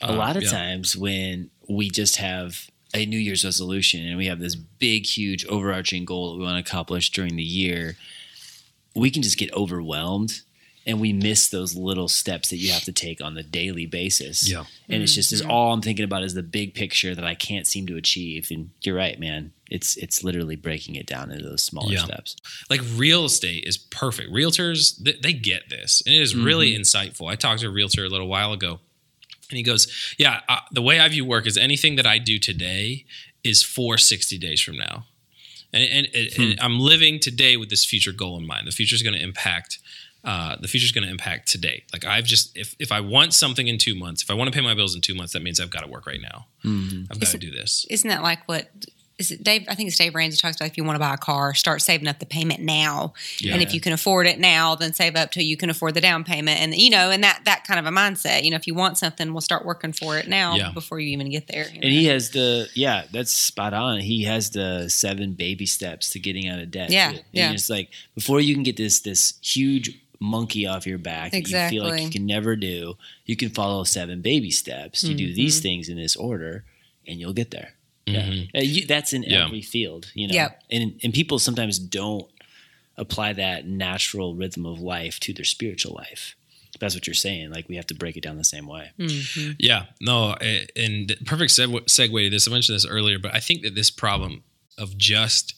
a 0.02 0.10
Um, 0.12 0.18
lot 0.18 0.36
of 0.36 0.44
yeah. 0.44 0.50
times 0.50 0.98
when 0.98 1.50
we 1.70 1.90
just 1.90 2.18
have 2.18 2.70
a 2.94 3.06
New 3.06 3.18
Year's 3.18 3.44
resolution 3.46 4.06
and 4.06 4.18
we 4.18 4.26
have 4.28 4.40
this 4.40 4.56
big, 4.56 5.06
huge, 5.06 5.46
overarching 5.46 6.06
goal 6.06 6.32
that 6.34 6.40
we 6.40 6.44
want 6.46 6.64
to 6.64 6.70
accomplish 6.70 7.10
during 7.12 7.36
the 7.38 7.44
year, 7.44 7.96
we 8.96 9.10
can 9.10 9.22
just 9.24 9.38
get 9.38 9.52
overwhelmed 9.54 10.42
and 10.86 11.00
we 11.00 11.14
miss 11.14 11.48
those 11.48 11.76
little 11.76 12.08
steps 12.10 12.50
that 12.50 12.58
you 12.58 12.72
have 12.72 12.84
to 12.84 12.92
take 12.92 13.22
on 13.22 13.36
the 13.36 13.44
daily 13.44 13.86
basis. 13.86 14.50
Yeah. 14.50 14.66
And 14.90 15.02
it's 15.02 15.16
just 15.16 15.32
is 15.32 15.42
Mhm. 15.42 15.50
all 15.50 15.74
I'm 15.74 15.82
thinking 15.82 16.04
about 16.06 16.24
is 16.24 16.34
the 16.34 16.44
big 16.44 16.74
picture 16.74 17.16
that 17.16 17.24
I 17.24 17.36
can't 17.36 17.66
seem 17.66 17.88
to 17.88 17.96
achieve. 17.96 18.48
And 18.52 18.72
you're 18.82 18.96
right, 18.96 19.18
man. 19.20 19.54
It's 19.70 19.96
it's 19.98 20.24
literally 20.24 20.56
breaking 20.58 20.96
it 20.96 21.06
down 21.08 21.32
into 21.32 21.44
those 21.48 21.64
smaller 21.64 21.94
Yeah. 21.94 22.04
steps. 22.06 22.36
like 22.70 22.82
real 22.96 23.26
estate 23.26 23.64
is 23.66 23.78
perfect. 23.78 24.30
Realtors, 24.32 24.98
they, 25.02 25.14
they 25.14 25.34
get 25.34 25.70
this, 25.70 26.02
and 26.06 26.14
it 26.14 26.22
is 26.22 26.36
really 26.36 26.74
Mm-hmm. 26.74 26.82
insightful. 26.82 27.32
I 27.32 27.36
talked 27.36 27.62
to 27.62 27.68
a 27.68 27.72
realtor 27.72 28.04
a 28.06 28.10
little 28.10 28.28
while 28.28 28.52
ago, 28.54 28.80
and 29.50 29.58
he 29.58 29.64
goes, 29.64 29.88
"Yeah, 30.18 30.42
uh, 30.50 30.60
the 30.72 30.82
way 30.82 31.00
I 31.00 31.08
view 31.08 31.26
work 31.26 31.48
is 31.48 31.58
anything 31.58 31.96
that 31.96 32.06
I 32.06 32.18
do 32.18 32.38
today 32.40 33.06
is 33.44 33.64
for 33.64 33.98
sixty 33.98 34.38
days 34.38 34.62
from 34.62 34.78
now, 34.78 35.08
and, 35.72 35.84
and, 35.84 36.08
and- 36.14 36.34
and 36.38 36.54
Hmm. 36.60 36.66
I'm 36.66 36.80
living 36.80 37.20
today 37.20 37.58
with 37.58 37.70
this 37.70 37.84
future 37.86 38.12
goal 38.12 38.38
in 38.38 38.46
mind. 38.46 38.68
The 38.68 38.72
future 38.72 38.96
is 38.96 39.02
going 39.04 39.16
to 39.16 39.22
impact." 39.24 39.80
Uh, 40.24 40.56
the 40.62 40.68
future 40.70 40.86
is 40.86 40.92
going 40.94 41.04
to 41.04 41.10
impact 41.12 41.50
today. 41.52 41.84
Like 41.92 42.06
I've 42.06 42.24
just, 42.24 42.56
if, 42.58 42.76
if 42.80 42.92
I 42.94 43.02
want 43.02 43.34
something 43.34 43.68
in 43.68 43.78
two 43.78 43.94
months, 43.94 44.24
if 44.24 44.32
I 44.32 44.34
want 44.36 44.52
to 44.52 44.58
pay 44.58 44.64
my 44.64 44.74
bills 44.74 44.96
in 44.96 45.02
two 45.02 45.14
months, 45.16 45.34
that 45.34 45.44
means 45.44 45.60
I've 45.60 45.70
got 45.70 45.82
to 45.82 45.88
work 45.90 46.08
right 46.08 46.22
now. 46.22 46.46
Mhm. 46.64 47.04
I've 47.12 47.20
got 47.20 47.28
to 47.30 47.38
Isn't- 47.38 47.40
do 47.42 47.52
this. 47.52 47.86
Isn't 47.90 48.08
that 48.10 48.22
like 48.24 48.48
what 48.48 48.70
is 49.20 49.30
it 49.32 49.44
Dave? 49.44 49.66
I 49.70 49.76
think 49.76 49.90
it's 49.90 49.98
Dave 49.98 50.16
Ramsey 50.16 50.38
talks 50.38 50.56
about 50.56 50.70
if 50.70 50.78
you 50.78 50.84
want 50.84 50.96
to 50.96 51.00
buy 51.00 51.14
a 51.14 51.18
car, 51.18 51.54
start 51.54 51.82
saving 51.84 52.08
up 52.08 52.18
the 52.20 52.26
payment 52.26 52.62
now. 52.62 53.14
yeah. 53.40 53.54
And 53.54 53.62
if 53.62 53.74
you 53.74 53.80
can 53.80 53.94
afford 53.94 54.26
it 54.26 54.40
now, 54.40 54.74
then 54.76 54.92
save 54.94 55.16
up 55.16 55.32
till 55.32 55.44
you 55.44 55.56
can 55.56 55.70
afford 55.70 55.94
the 55.94 56.02
down 56.02 56.24
payment. 56.24 56.60
And 56.60 56.74
you 56.74 56.90
know, 56.90 57.12
and 57.12 57.24
that 57.24 57.42
that 57.46 57.64
kind 57.68 57.80
of 57.80 57.86
a 57.86 57.96
mindset. 57.96 58.44
You 58.44 58.50
know, 58.52 58.56
if 58.58 58.66
you 58.66 58.74
want 58.74 58.98
something, 58.98 59.32
we'll 59.32 59.42
start 59.42 59.66
working 59.66 59.94
for 59.94 60.18
it 60.18 60.28
now 60.30 60.56
Yeah. 60.56 60.72
before 60.72 61.00
you 61.00 61.10
even 61.10 61.30
get 61.30 61.48
there. 61.48 61.66
you 61.66 61.74
And 61.76 61.84
know? 61.84 61.90
he 61.90 62.06
has 62.06 62.32
the 62.32 62.70
yeah, 62.74 63.04
that's 63.12 63.32
spot 63.32 63.74
on. 63.74 64.00
He 64.00 64.24
has 64.24 64.50
the 64.52 64.88
seven 64.90 65.34
baby 65.34 65.66
steps 65.68 66.10
to 66.12 66.20
getting 66.20 66.48
out 66.48 66.60
of 66.60 66.72
debt. 66.72 66.90
Yeah, 66.90 67.12
too. 67.12 67.18
And 67.18 67.26
yeah. 67.34 67.52
It's 67.52 67.70
like 67.70 67.90
before 68.16 68.40
you 68.42 68.56
can 68.56 68.64
get 68.64 68.78
this 68.78 69.02
this 69.02 69.34
huge 69.44 69.92
monkey 70.24 70.66
off 70.66 70.88
your 70.88 70.98
back 70.98 71.32
that 71.34 71.48
you 71.50 71.70
feel 71.70 71.84
like 71.84 72.02
you 72.02 72.10
can 72.10 72.26
never 72.26 72.56
do, 72.56 72.98
you 73.26 73.36
can 73.36 73.50
follow 73.50 73.84
seven 73.84 74.22
baby 74.22 74.50
steps. 74.52 75.04
You 75.04 75.16
do 75.16 75.34
these 75.34 75.60
Mhm. 75.60 75.64
things 75.64 75.90
in 75.90 75.98
this 75.98 76.16
order, 76.16 76.64
and 77.06 77.20
you'll 77.20 77.34
get 77.34 77.52
there. 77.52 77.74
Mhm. 78.08 78.50
Yeah. 78.54 78.60
Uh, 78.60 78.64
you- 78.64 78.86
that's 78.86 79.12
in 79.14 79.24
Yeah. 79.24 79.46
every 79.46 79.62
field, 79.62 80.12
you 80.14 80.28
know. 80.28 80.34
Yep. 80.34 80.64
And 80.72 81.00
and 81.04 81.14
people 81.14 81.40
sometimes 81.40 81.78
don't 81.78 82.30
apply 82.98 83.34
that 83.34 83.68
natural 83.68 84.36
rhythm 84.36 84.66
of 84.66 84.80
life 84.80 85.20
to 85.22 85.34
their 85.34 85.46
spiritual 85.46 85.94
life. 85.96 86.36
That's 86.80 86.96
what 86.96 87.06
you're 87.08 87.14
saying. 87.14 87.50
Like 87.52 87.68
we 87.70 87.76
have 87.76 87.88
to 87.88 87.94
break 87.96 88.16
it 88.18 88.22
down 88.24 88.38
the 88.38 88.44
same 88.44 88.68
way. 88.68 88.92
Mhm. 89.00 89.56
Yeah, 89.60 89.86
no, 90.00 90.34
and 90.76 91.16
perfect 91.26 91.52
segue, 91.52 91.82
segue 91.86 92.24
to 92.26 92.30
this. 92.30 92.48
I 92.48 92.52
mentioned 92.52 92.76
this 92.76 92.86
earlier, 92.86 93.20
but 93.20 93.34
I 93.36 93.40
think 93.40 93.62
that 93.64 93.76
this 93.76 93.90
problem 93.92 94.44
of 94.78 94.98
just 94.98 95.54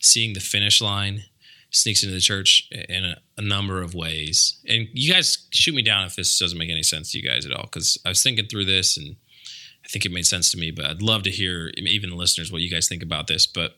seeing 0.00 0.32
the 0.34 0.40
finish 0.40 0.80
line 0.80 1.24
sneaks 1.70 2.02
into 2.02 2.14
the 2.14 2.20
church 2.20 2.68
in 2.70 3.04
a, 3.04 3.16
a 3.36 3.42
number 3.42 3.82
of 3.82 3.94
ways. 3.94 4.58
And 4.66 4.88
you 4.92 5.12
guys 5.12 5.46
shoot 5.50 5.74
me 5.74 5.82
down 5.82 6.06
if 6.06 6.16
this 6.16 6.38
doesn't 6.38 6.58
make 6.58 6.70
any 6.70 6.82
sense 6.82 7.12
to 7.12 7.18
you 7.18 7.28
guys 7.28 7.44
at 7.44 7.52
all, 7.52 7.64
because 7.64 7.98
I 8.04 8.08
was 8.08 8.22
thinking 8.22 8.46
through 8.46 8.64
this 8.64 8.96
and 8.96 9.16
I 9.84 9.88
think 9.88 10.04
it 10.04 10.12
made 10.12 10.26
sense 10.26 10.50
to 10.52 10.58
me. 10.58 10.70
But 10.70 10.86
I'd 10.86 11.02
love 11.02 11.22
to 11.24 11.30
hear 11.30 11.70
even 11.76 12.10
the 12.10 12.16
listeners 12.16 12.50
what 12.50 12.62
you 12.62 12.70
guys 12.70 12.88
think 12.88 13.02
about 13.02 13.26
this. 13.26 13.46
But 13.46 13.76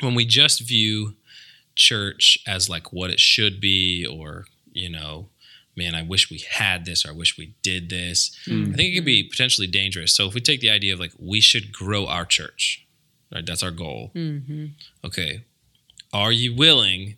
when 0.00 0.14
we 0.14 0.24
just 0.24 0.60
view 0.60 1.14
church 1.74 2.38
as 2.46 2.68
like 2.68 2.92
what 2.92 3.10
it 3.10 3.20
should 3.20 3.60
be, 3.60 4.06
or 4.06 4.44
you 4.72 4.88
know, 4.90 5.28
man, 5.76 5.94
I 5.94 6.02
wish 6.02 6.30
we 6.30 6.38
had 6.50 6.84
this, 6.84 7.04
or 7.04 7.08
I 7.08 7.12
wish 7.12 7.36
we 7.38 7.54
did 7.62 7.90
this. 7.90 8.36
Mm. 8.46 8.72
I 8.72 8.76
think 8.76 8.92
it 8.92 8.94
could 8.96 9.04
be 9.04 9.24
potentially 9.24 9.66
dangerous. 9.66 10.14
So 10.14 10.26
if 10.26 10.34
we 10.34 10.40
take 10.40 10.60
the 10.60 10.70
idea 10.70 10.92
of 10.92 11.00
like 11.00 11.12
we 11.18 11.40
should 11.40 11.72
grow 11.72 12.06
our 12.06 12.24
church, 12.24 12.86
right? 13.34 13.44
That's 13.44 13.62
our 13.62 13.70
goal. 13.70 14.12
Mhm. 14.14 14.72
Okay. 15.04 15.44
Are 16.14 16.32
you 16.32 16.54
willing 16.54 17.16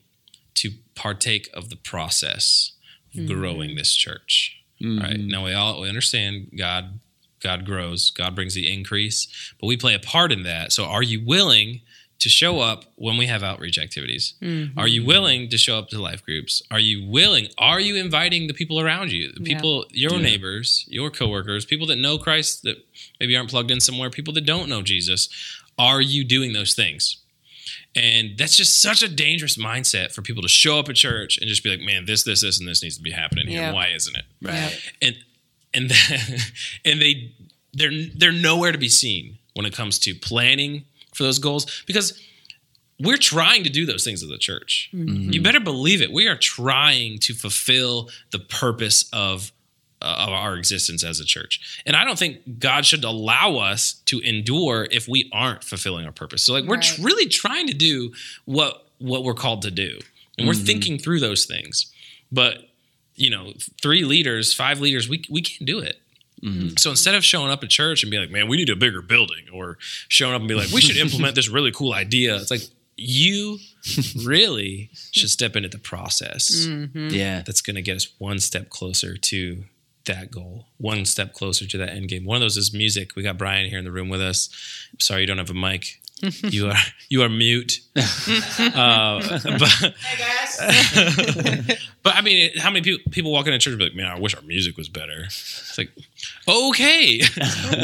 to 0.55 0.71
partake 0.95 1.49
of 1.55 1.69
the 1.69 1.77
process 1.77 2.73
of 3.17 3.27
growing 3.27 3.77
this 3.77 3.95
church? 3.95 4.57
Right. 4.83 5.17
Mhm. 5.19 5.27
Now 5.29 5.45
we 5.45 5.53
all 5.53 5.81
we 5.83 5.89
understand 5.89 6.51
God 6.57 6.99
God 7.41 7.67
grows, 7.67 8.11
God 8.11 8.35
brings 8.35 8.55
the 8.55 8.73
increase, 8.73 9.29
but 9.61 9.67
we 9.67 9.77
play 9.77 9.95
a 9.95 9.99
part 9.99 10.33
in 10.33 10.43
that. 10.45 10.73
So 10.73 10.85
are 10.87 11.03
you 11.03 11.21
willing 11.21 11.83
to 12.19 12.31
show 12.31 12.61
up 12.61 12.91
when 12.97 13.19
we 13.19 13.27
have 13.27 13.43
outreach 13.43 13.77
activities? 13.79 14.33
Mhm. 14.43 14.73
Are 14.77 14.89
you 14.89 15.05
willing 15.05 15.51
to 15.51 15.59
show 15.59 15.79
up 15.79 15.91
to 15.91 16.01
life 16.01 16.25
groups? 16.25 16.63
Are 16.71 16.81
you 16.81 17.05
willing? 17.05 17.49
Are 17.59 17.79
you 17.79 17.97
inviting 17.97 18.47
the 18.47 18.55
people 18.55 18.81
around 18.81 19.13
you, 19.13 19.33
the 19.33 19.41
Yeah. 19.49 19.55
people, 19.57 19.87
your 19.93 20.13
Yeah. 20.17 20.23
neighbors, 20.23 20.87
your 20.89 21.11
coworkers, 21.11 21.67
people 21.67 21.87
that 21.89 21.97
know 21.97 22.17
Christ 22.17 22.63
that 22.63 22.79
maybe 23.21 23.37
aren't 23.37 23.51
plugged 23.51 23.71
in 23.71 23.81
somewhere, 23.81 24.09
people 24.09 24.33
that 24.33 24.47
don't 24.47 24.69
know 24.71 24.81
Jesus? 24.81 25.29
Are 25.79 26.01
you 26.01 26.25
doing 26.25 26.55
those 26.55 26.73
things? 26.75 27.19
And 27.97 28.37
that's 28.37 28.57
just 28.57 28.83
such 28.83 29.03
a 29.03 29.09
dangerous 29.09 29.57
mindset 29.57 30.13
for 30.13 30.21
people 30.21 30.43
to 30.43 30.49
show 30.49 30.79
up 30.79 30.89
at 30.91 30.97
church 30.97 31.39
and 31.39 31.49
just 31.49 31.65
be 31.65 31.71
like, 31.71 31.81
"Man, 31.81 32.05
this, 32.05 32.25
this, 32.25 32.43
this, 32.43 32.61
and 32.61 32.69
this 32.69 32.83
needs 32.83 32.97
to 32.99 33.03
be 33.03 33.11
happening 33.11 33.49
here. 33.49 33.63
Yeah. 33.63 33.73
Why 33.73 33.89
isn't 33.89 34.15
it?" 34.15 34.25
Right. 34.43 34.79
and 35.01 35.17
and 35.73 35.93
and 36.85 37.01
they 37.01 37.33
they're 37.73 37.91
they're 38.15 38.33
nowhere 38.33 38.73
to 38.73 38.79
be 38.79 38.91
seen 38.91 39.39
when 39.55 39.65
it 39.65 39.73
comes 39.73 39.99
to 40.01 40.15
planning 40.15 40.85
for 41.15 41.23
those 41.23 41.39
goals 41.39 41.83
because 41.87 42.21
we're 43.01 43.17
trying 43.17 43.65
to 43.65 43.71
do 43.71 43.87
those 43.87 44.05
things 44.05 44.23
as 44.23 44.31
a 44.31 44.39
church. 44.39 44.91
Mm-hmm. 44.95 45.33
You 45.33 45.43
better 45.43 45.61
believe 45.61 46.01
it. 46.01 46.13
We 46.13 46.29
are 46.29 46.37
trying 46.37 47.19
to 47.21 47.35
fulfill 47.35 48.09
the 48.31 48.39
purpose 48.39 49.09
of 49.13 49.53
Uh, 50.07 50.14
of 50.19 50.29
our 50.29 50.57
existence 50.57 51.03
as 51.03 51.19
a 51.19 51.25
church. 51.25 51.81
And 51.85 51.97
I 51.97 52.05
don't 52.05 52.16
think 52.16 52.61
God 52.61 52.87
should 52.87 53.03
allow 53.03 53.57
us 53.57 53.95
to 54.05 54.21
endure 54.21 54.87
if 54.92 55.09
we 55.09 55.29
aren't 55.33 55.64
fulfilling 55.64 56.07
our 56.07 56.12
purpose. 56.12 56.45
So 56.45 56.53
like 56.53 56.64
we're 56.64 56.77
Right. 56.77 56.85
tr- 56.85 57.03
really 57.03 57.27
trying 57.27 57.66
to 57.66 57.75
do 57.75 58.12
what 58.45 58.87
what 58.99 59.25
we're 59.25 59.35
called 59.35 59.62
to 59.62 59.71
do. 59.73 59.99
And 60.38 60.47
we're 60.47 60.55
mm-hmm. 60.55 60.64
thinking 60.64 60.99
through 60.99 61.19
those 61.19 61.45
things. 61.45 61.92
But 62.31 62.69
you 63.16 63.31
know, 63.31 63.55
three 63.83 64.05
leaders, 64.05 64.55
five 64.55 64.79
leaders, 64.81 65.09
we 65.09 65.25
we 65.29 65.40
can't 65.42 65.66
do 65.66 65.81
it. 65.81 65.97
Mm-hmm. 66.45 66.77
So 66.77 66.90
instead 66.90 67.16
of 67.16 67.25
showing 67.25 67.51
up 67.51 67.64
at 67.64 67.71
church 67.71 68.05
and 68.05 68.11
being 68.11 68.23
like, 68.23 68.31
"Man, 68.31 68.47
we 68.47 68.57
need 68.57 68.71
a 68.71 68.77
bigger 68.77 69.03
building," 69.03 69.47
or 69.53 69.79
showing 70.07 70.35
up 70.35 70.40
and 70.40 70.49
be 70.49 70.55
like, 70.55 70.71
"We 70.71 70.83
should 70.83 70.99
implement 70.99 71.35
this 71.35 71.49
really 71.49 71.73
cool 71.73 71.95
idea," 71.95 72.37
it's 72.37 72.53
like 72.53 72.62
you 72.97 73.59
really 74.25 74.90
should 75.11 75.31
step 75.31 75.57
into 75.57 75.69
the 75.69 75.79
process 75.79 76.66
mm-hmm. 76.66 77.09
Yeah. 77.09 77.42
that's 77.42 77.61
going 77.61 77.77
to 77.77 77.83
get 77.83 77.97
us 77.97 78.09
one 78.19 78.38
step 78.38 78.71
closer 78.71 79.16
to 79.16 79.64
that 80.07 80.31
goal, 80.31 80.66
one 80.79 81.05
step 81.05 81.33
closer 81.35 81.66
to 81.66 81.79
that 81.79 81.90
end 81.90 82.09
game. 82.09 82.25
One 82.25 82.37
of 82.37 82.40
those 82.40 82.57
is 82.57 82.73
music. 82.73 83.14
We 83.14 83.23
got 83.23 83.38
Brian 83.38 83.69
here 83.69 83.79
in 83.79 83.85
the 83.85 83.92
room 83.92 84.09
with 84.09 84.21
us. 84.21 84.49
I'm 84.92 85.01
sorry 85.01 85.21
you 85.23 85.27
don't 85.27 85.38
have 85.38 85.51
a 85.51 85.55
mic. 85.55 86.01
you 86.45 86.69
are 86.69 86.77
you 87.11 87.23
are 87.23 87.29
mute. 87.29 87.81
uh, 87.97 89.21
but, 89.45 89.92
but 92.03 92.14
I 92.14 92.21
mean, 92.23 92.57
how 92.57 92.71
many 92.71 92.81
people 92.83 93.11
people 93.11 93.33
walk 93.33 93.47
into 93.47 93.59
church 93.59 93.73
and 93.73 93.79
be 93.79 93.85
like, 93.85 93.95
"Man, 93.95 94.07
I 94.07 94.19
wish 94.19 94.35
our 94.35 94.40
music 94.42 94.79
was 94.79 94.88
better." 94.88 95.25
It's 95.25 95.77
like, 95.77 95.90
okay, 96.49 97.21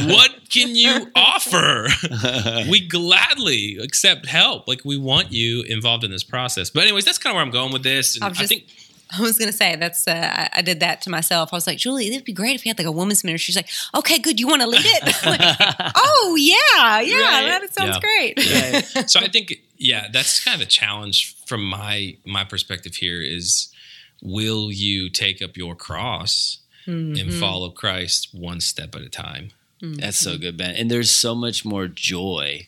what 0.07 0.31
can 0.49 0.75
you 0.75 1.11
offer? 1.15 1.89
we 2.71 2.81
gladly 2.87 3.77
accept 3.83 4.25
help. 4.27 4.67
Like 4.67 4.81
we 4.83 4.97
want 4.97 5.31
you 5.31 5.63
involved 5.65 6.03
in 6.03 6.11
this 6.11 6.25
process. 6.25 6.71
But 6.71 6.85
anyways, 6.85 7.05
that's 7.05 7.19
kind 7.19 7.33
of 7.33 7.37
where 7.37 7.45
I'm 7.45 7.51
going 7.53 7.73
with 7.73 7.83
this. 7.83 8.15
And 8.15 8.25
I 8.25 8.29
I, 8.29 8.31
was 8.31 8.39
just- 8.39 8.49
think 8.49 8.65
I 9.17 9.21
was 9.21 9.39
gonna 9.39 9.53
say 9.53 9.77
that's 9.77 10.07
uh, 10.09 10.13
I, 10.13 10.49
I 10.59 10.63
did 10.63 10.81
that 10.81 11.03
to 11.03 11.11
myself. 11.11 11.51
I 11.53 11.57
was 11.57 11.67
like, 11.67 11.79
Julie, 11.79 12.09
it'd 12.09 12.25
be 12.25 12.33
great 12.33 12.55
if 12.55 12.65
we 12.65 12.69
had 12.69 12.79
like 12.79 12.87
a 12.87 12.93
woman's 12.93 13.23
ministry. 13.25 13.53
She's 13.53 13.57
like, 13.57 13.69
okay, 13.95 14.19
good. 14.19 14.41
You 14.41 14.47
want 14.49 14.63
to 14.63 14.69
lead 14.69 14.83
it? 14.85 15.03
Like, 15.27 15.41
oh 15.97 16.37
yeah, 16.39 17.01
yeah, 17.01 17.17
Right. 17.51 17.61
that 17.61 17.75
sounds 17.75 17.97
Yeah. 17.97 18.01
great. 18.01 18.39
Right. 18.95 19.11
so 19.11 19.21
I 19.21 19.29
think 19.29 19.55
yeah, 19.77 20.09
that's 20.13 20.43
kind 20.45 20.55
of 20.61 20.67
a 20.67 20.71
challenge 20.71 21.37
from 21.47 21.65
my 21.65 22.17
my 22.25 22.45
perspective 22.45 22.95
here 22.97 23.21
is 23.21 23.69
will 24.23 24.71
you 24.73 25.09
take 25.11 25.43
up 25.43 25.57
your 25.57 25.75
cross 25.75 26.59
Mm-hmm. 26.87 27.21
and 27.21 27.33
follow 27.35 27.71
Christ 27.71 28.31
one 28.33 28.61
step 28.61 28.97
at 28.97 29.03
a 29.03 29.09
time? 29.09 29.51
That's 29.81 30.17
so 30.17 30.37
good, 30.37 30.57
Ben. 30.57 30.75
And 30.75 30.91
there's 30.91 31.11
so 31.13 31.33
much 31.35 31.65
more 31.65 31.87
joy 31.87 32.67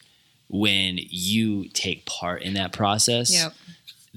when 0.48 0.98
you 1.00 1.68
take 1.70 2.07
part 2.07 2.42
in 2.42 2.54
that 2.54 2.72
process 2.72 3.33
Yep. 3.35 3.54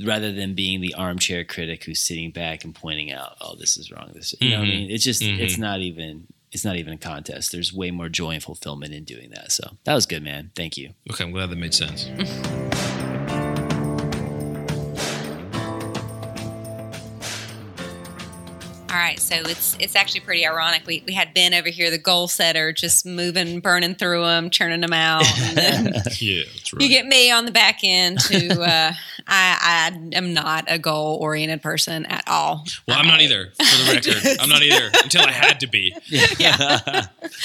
Rather 0.04 0.32
than 0.32 0.54
being 0.54 0.82
the 0.82 0.94
armchair 0.94 1.44
critic 1.44 1.84
who's 1.84 2.00
sitting 2.00 2.32
back 2.32 2.64
and 2.64 2.74
pointing 2.76 3.12
out, 3.12 3.36
oh, 3.42 3.56
this 3.56 3.78
is 3.78 3.92
wrong. 3.92 4.12
This, 4.14 4.36
you 4.40 4.52
know 4.52 4.60
what 4.60 4.68
I 4.68 4.72
mean? 4.72 4.92
It's 4.92 5.04
just, 5.04 5.22
Mhm. 5.22 5.40
it's 5.40 5.58
not 5.58 5.80
even, 5.80 6.28
it's 6.52 6.64
not 6.64 6.76
even 6.76 6.94
a 6.94 6.98
contest. 6.98 7.52
There's 7.52 7.74
way 7.74 7.92
more 7.92 8.10
joy 8.10 8.32
and 8.32 8.44
fulfillment 8.44 8.94
in 8.94 9.04
doing 9.04 9.30
that. 9.32 9.52
So 9.52 9.78
that 9.86 9.94
was 9.96 10.06
good, 10.06 10.24
man. 10.24 10.52
Thank 10.56 10.78
you. 10.78 10.94
Okay, 11.12 11.24
I'm 11.24 11.32
glad 11.32 11.50
that 11.50 11.58
made 11.58 11.74
sense. 11.74 12.10
All 18.90 18.96
right, 19.04 19.20
so 19.20 19.36
it's 19.36 19.76
it's 19.82 19.96
actually 19.98 20.22
pretty 20.22 20.48
ironic. 20.48 20.84
We 20.88 21.04
we 21.06 21.14
had 21.14 21.34
Ben 21.34 21.54
over 21.54 21.68
here, 21.68 21.92
the 21.92 21.98
goal 21.98 22.30
setter, 22.30 22.72
just 22.72 23.06
moving, 23.06 23.60
burning 23.60 23.96
through 23.96 24.22
them, 24.24 24.50
churning 24.50 24.80
them 24.80 24.94
out. 24.94 25.26
And 25.40 25.58
then 25.58 25.84
Yeah, 26.20 26.44
that's 26.54 26.72
right. 26.74 26.82
you 26.82 26.88
get 26.88 27.06
me 27.06 27.30
on 27.30 27.46
the 27.46 27.52
back 27.52 27.80
end 27.84 28.20
to. 28.22 28.62
uh, 28.62 28.94
I 29.28 29.92
I 29.92 30.16
am 30.16 30.34
not 30.34 30.66
a 30.68 30.80
goal 30.80 31.18
oriented 31.22 31.62
person 31.62 32.06
at 32.06 32.24
all. 32.28 32.66
well, 32.88 32.98
I'm 32.98 33.08
not 33.08 33.22
either, 33.22 33.52
for 33.58 33.64
the 33.64 33.92
record. 33.94 34.40
I'm 34.40 34.50
not 34.50 34.62
either 34.62 34.90
until 35.04 35.24
I 35.24 35.32
had 35.32 35.60
to 35.62 35.68
be. 35.68 35.96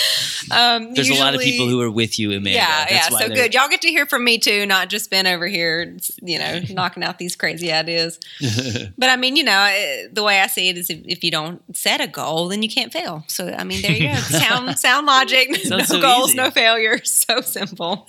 Um, 0.51 0.93
There's 0.93 1.09
a 1.09 1.15
lot 1.15 1.35
of 1.35 1.41
people 1.41 1.69
who 1.69 1.81
are 1.81 1.91
with 1.91 2.19
you, 2.19 2.31
Amanda. 2.33 2.51
Yeah, 2.51 2.87
That's 2.91 3.11
yeah. 3.11 3.19
So 3.19 3.29
good. 3.29 3.55
Y'all 3.55 3.69
get 3.69 3.81
to 3.83 3.89
hear 3.89 4.07
from 4.07 4.25
me 4.25 4.39
too, 4.39 4.67
not 4.67 4.89
just 4.89 5.09
Ben 5.09 5.27
over 5.27 5.47
here, 5.47 5.97
you 6.21 6.39
know, 6.39 6.61
knocking 6.71 7.03
out 7.05 7.19
these 7.19 7.37
crazy 7.37 7.73
ideas. 7.73 8.19
But 8.99 9.09
I 9.09 9.17
mean, 9.17 9.37
you 9.37 9.45
know, 9.45 10.07
the 10.13 10.23
way 10.23 10.41
I 10.41 10.47
see 10.47 10.69
it 10.69 10.77
is 10.77 10.91
if, 10.91 11.01
if 11.05 11.25
you 11.25 11.31
don't 11.31 11.63
set 11.75 12.01
a 12.01 12.07
goal, 12.07 12.49
then 12.49 12.63
you 12.63 12.69
can't 12.69 12.93
fail. 12.93 13.25
So 13.27 13.49
I 13.49 13.65
mean, 13.65 13.83
there 13.83 13.93
you 13.93 14.09
go. 14.09 14.15
sound 14.15 14.79
sound 14.79 15.07
logic. 15.07 15.49
no 15.69 15.79
so 15.81 16.01
goals, 16.01 16.31
easy. 16.31 16.39
no 16.39 16.51
failures. 16.51 17.11
So 17.23 17.41
simple. 17.41 18.07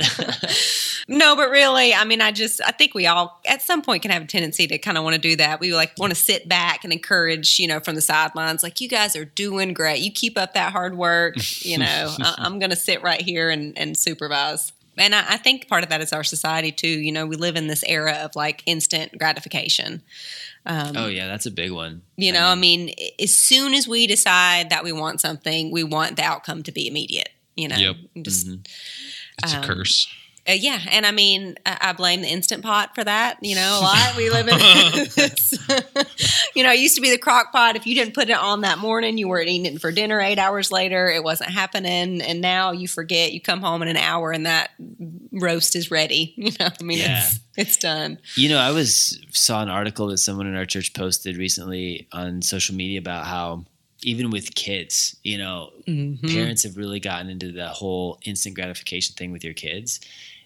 no, 1.07 1.35
but 1.35 1.49
really, 1.49 1.93
I 1.93 2.03
mean, 2.03 2.19
I 2.21 2.31
just 2.31 2.61
I 2.65 2.71
think 2.71 2.93
we 2.93 3.05
all 3.05 3.39
at 3.45 3.61
some 3.61 3.81
point 3.81 4.01
can 4.01 4.11
have 4.11 4.23
a 4.23 4.25
tendency 4.25 4.67
to 4.67 4.77
kind 4.77 4.97
of 4.97 5.03
want 5.03 5.15
to 5.15 5.21
do 5.21 5.35
that. 5.37 5.59
We 5.59 5.73
like 5.73 5.93
want 5.97 6.11
to 6.11 6.19
sit 6.19 6.49
back 6.49 6.83
and 6.83 6.91
encourage, 6.91 7.59
you 7.59 7.67
know, 7.67 7.79
from 7.79 7.95
the 7.95 8.01
sidelines, 8.01 8.63
like 8.63 8.81
you 8.81 8.89
guys 8.89 9.15
are 9.15 9.25
doing 9.25 9.73
great. 9.73 9.99
You 9.99 10.11
keep 10.11 10.37
up 10.37 10.53
that 10.53 10.71
hard 10.71 10.97
work. 10.97 11.35
You 11.65 11.77
know, 11.79 12.15
I, 12.19 12.35
I'm 12.37 12.59
going 12.59 12.69
to 12.71 12.75
sit 12.75 13.01
right 13.03 13.21
here 13.21 13.49
and, 13.49 13.77
and 13.77 13.97
supervise. 13.97 14.71
And 14.97 15.15
I, 15.15 15.23
I 15.27 15.37
think 15.37 15.67
part 15.67 15.83
of 15.83 15.89
that 15.89 16.01
is 16.01 16.13
our 16.13 16.23
society 16.23 16.71
too. 16.71 16.87
You 16.87 17.11
know, 17.11 17.25
we 17.25 17.35
live 17.35 17.55
in 17.55 17.67
this 17.67 17.83
era 17.87 18.13
of 18.23 18.35
like 18.35 18.61
instant 18.67 19.17
gratification. 19.17 20.03
Um, 20.65 20.95
oh, 20.95 21.07
yeah, 21.07 21.27
that's 21.27 21.45
a 21.47 21.51
big 21.51 21.71
one. 21.71 22.03
you 22.15 22.31
know, 22.31 22.45
I 22.45 22.55
mean, 22.55 22.91
as 23.19 23.35
soon 23.35 23.73
as 23.73 23.87
we 23.87 24.07
decide 24.07 24.69
that 24.69 24.83
we 24.83 24.91
want 24.91 25.19
something, 25.19 25.71
we 25.71 25.83
want 25.83 26.15
the 26.15 26.23
outcome 26.23 26.63
to 26.63 26.71
be 26.71 26.87
immediate. 26.87 27.29
You 27.55 27.67
know, 27.67 27.75
Yep. 27.75 27.95
just 28.21 28.47
It's 28.47 29.53
Um, 29.53 29.63
a 29.63 29.65
curse. 29.67 30.07
uh, 30.47 30.53
yeah, 30.53 30.79
and 30.89 31.05
I 31.05 31.11
mean, 31.11 31.55
I, 31.65 31.77
I 31.81 31.93
blame 31.93 32.21
the 32.21 32.29
instant 32.29 32.63
pot 32.63 32.95
for 32.95 33.03
that. 33.03 33.37
You 33.41 33.55
know, 33.55 33.79
a 33.79 33.81
lot. 33.81 34.15
We 34.15 34.29
live 34.29 34.47
in, 34.47 34.57
you 36.55 36.63
know, 36.63 36.71
it 36.71 36.79
used 36.79 36.95
to 36.95 37.01
be 37.01 37.09
the 37.09 37.17
crock 37.17 37.51
pot. 37.51 37.75
If 37.75 37.85
you 37.87 37.95
didn't 37.95 38.13
put 38.13 38.29
it 38.29 38.37
on 38.37 38.61
that 38.61 38.77
morning, 38.77 39.17
you 39.17 39.27
weren't 39.27 39.49
eating 39.49 39.73
it 39.73 39.81
for 39.81 39.91
dinner. 39.91 40.19
Eight 40.21 40.37
hours 40.39 40.71
later, 40.71 41.07
it 41.09 41.23
wasn't 41.23 41.49
happening, 41.51 42.21
and 42.21 42.41
now 42.41 42.71
you 42.71 42.87
forget. 42.87 43.33
You 43.33 43.41
come 43.41 43.61
home 43.61 43.81
in 43.81 43.87
an 43.87 43.97
hour, 43.97 44.31
and 44.31 44.45
that 44.45 44.71
roast 45.31 45.75
is 45.75 45.89
ready. 45.91 46.33
You 46.43 46.51
know, 46.59 46.67
I 46.79 46.83
mean, 46.83 46.97
Yeah. 46.99 47.19
it's 47.23 47.39
it's 47.57 47.77
done. 47.77 48.17
You 48.35 48.49
know, 48.49 48.57
I 48.59 48.71
was 48.71 49.19
saw 49.31 49.61
an 49.61 49.69
article 49.69 50.07
that 50.07 50.17
someone 50.17 50.47
in 50.47 50.55
our 50.55 50.65
church 50.65 50.93
posted 50.93 51.37
recently 51.37 52.07
on 52.11 52.41
social 52.41 52.75
media 52.75 52.99
about 52.99 53.25
how 53.25 53.65
even 54.05 54.29
with 54.31 54.53
kids, 54.55 55.15
you 55.23 55.37
know, 55.37 55.71
Mhm. 55.87 56.21
parents 56.33 56.63
have 56.63 56.75
really 56.75 56.99
gotten 56.99 57.29
into 57.29 57.51
the 57.53 57.69
whole 57.69 58.19
instant 58.25 58.55
gratification 58.55 59.15
thing 59.15 59.31
with 59.31 59.43
your 59.45 59.53
kids. 59.53 60.01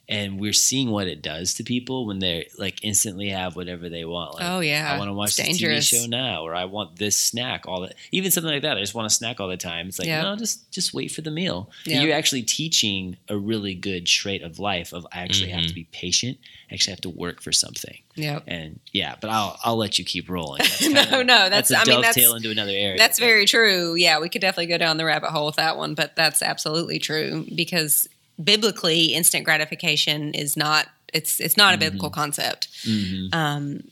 And 0.09 0.39
we're 0.39 0.53
seeing 0.53 0.89
what 0.89 1.07
it 1.07 1.21
does 1.21 1.53
to 1.55 1.63
people 1.65 2.05
when 2.07 2.19
they're 2.19 2.45
like 2.57 2.81
instantly 2.81 3.27
have 3.29 3.57
whatever 3.57 3.89
they 3.89 4.05
want. 4.05 4.35
Like, 4.35 4.45
Oh, 4.45 4.61
yeah. 4.61 4.89
I 4.93 4.97
want 4.97 5.09
to 5.09 5.13
watch 5.13 5.29
It's 5.31 5.35
this 5.37 5.47
dangerous. 5.47 5.91
TV 5.91 6.01
show 6.03 6.07
now, 6.07 6.43
or 6.43 6.55
I 6.55 6.63
want 6.63 6.95
this 6.95 7.17
snack. 7.17 7.65
All 7.67 7.81
that, 7.81 7.93
even 8.13 8.31
something 8.31 8.49
like 8.53 8.61
that. 8.61 8.77
I 8.77 8.79
just 8.79 8.95
want 8.95 9.05
a 9.07 9.09
snack 9.09 9.41
all 9.41 9.49
the 9.49 9.57
time. 9.57 9.89
It's 9.89 9.99
like 9.99 10.07
Yeah. 10.07 10.21
no, 10.21 10.37
just 10.37 10.71
just 10.71 10.93
wait 10.93 11.11
for 11.11 11.19
the 11.21 11.31
meal. 11.31 11.69
Yeah. 11.85 12.01
You're 12.03 12.15
actually 12.15 12.43
teaching 12.43 13.17
a 13.27 13.37
really 13.37 13.73
good 13.75 14.05
trait 14.05 14.43
of 14.43 14.59
life. 14.59 14.93
Of 14.93 15.05
I 15.11 15.23
actually 15.23 15.49
have 15.49 15.65
Mhm. 15.65 15.67
to 15.67 15.73
be 15.73 15.83
patient. 15.91 16.37
I 16.71 16.75
actually 16.75 16.91
have 16.91 17.01
to 17.01 17.09
work 17.09 17.41
for 17.41 17.51
something. 17.51 17.97
Yeah, 18.15 18.39
And 18.47 18.79
yeah, 18.93 19.15
but 19.19 19.29
I'll 19.29 19.59
I'll 19.63 19.75
let 19.77 19.99
you 19.99 20.05
keep 20.05 20.29
rolling. 20.29 20.59
That's 20.59 20.81
No, 20.89 21.03
kinda- 21.03 21.23
no, 21.25 21.49
that's- 21.49 21.69
a 21.69 21.75
I 21.75 21.79
mean, 21.85 22.01
that's- 22.01 22.15
dovetail 22.15 22.35
into 22.35 22.49
another 22.49 22.71
area. 22.71 22.97
That's 22.97 23.19
but- 23.19 23.25
very 23.25 23.45
true. 23.45 23.95
Yeah, 23.95 24.19
we 24.19 24.29
could 24.29 24.41
definitely 24.41 24.67
go 24.67 24.77
down 24.77 24.95
the 24.97 25.05
rabbit 25.05 25.31
hole 25.31 25.47
with 25.47 25.57
that 25.57 25.75
one, 25.77 25.95
but 25.95 26.15
that's 26.15 26.41
absolutely 26.41 26.97
true 26.99 27.45
because 27.53 28.07
biblically, 28.43 29.13
instant 29.13 29.45
gratification 29.45 30.33
is 30.33 30.55
not 30.57 30.87
it's 31.13 31.39
it's 31.39 31.55
not 31.57 31.73
a 31.73 31.77
biblical 31.77 32.09
concept. 32.09 32.67
Mhm. 32.83 33.33
Um, 33.33 33.83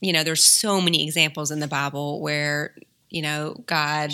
you 0.00 0.12
know, 0.12 0.24
there's 0.24 0.42
so 0.44 0.80
many 0.80 1.04
examples 1.04 1.50
in 1.50 1.60
the 1.60 1.68
Bible 1.68 2.20
where 2.20 2.74
you 3.10 3.22
know 3.22 3.62
God 3.66 4.10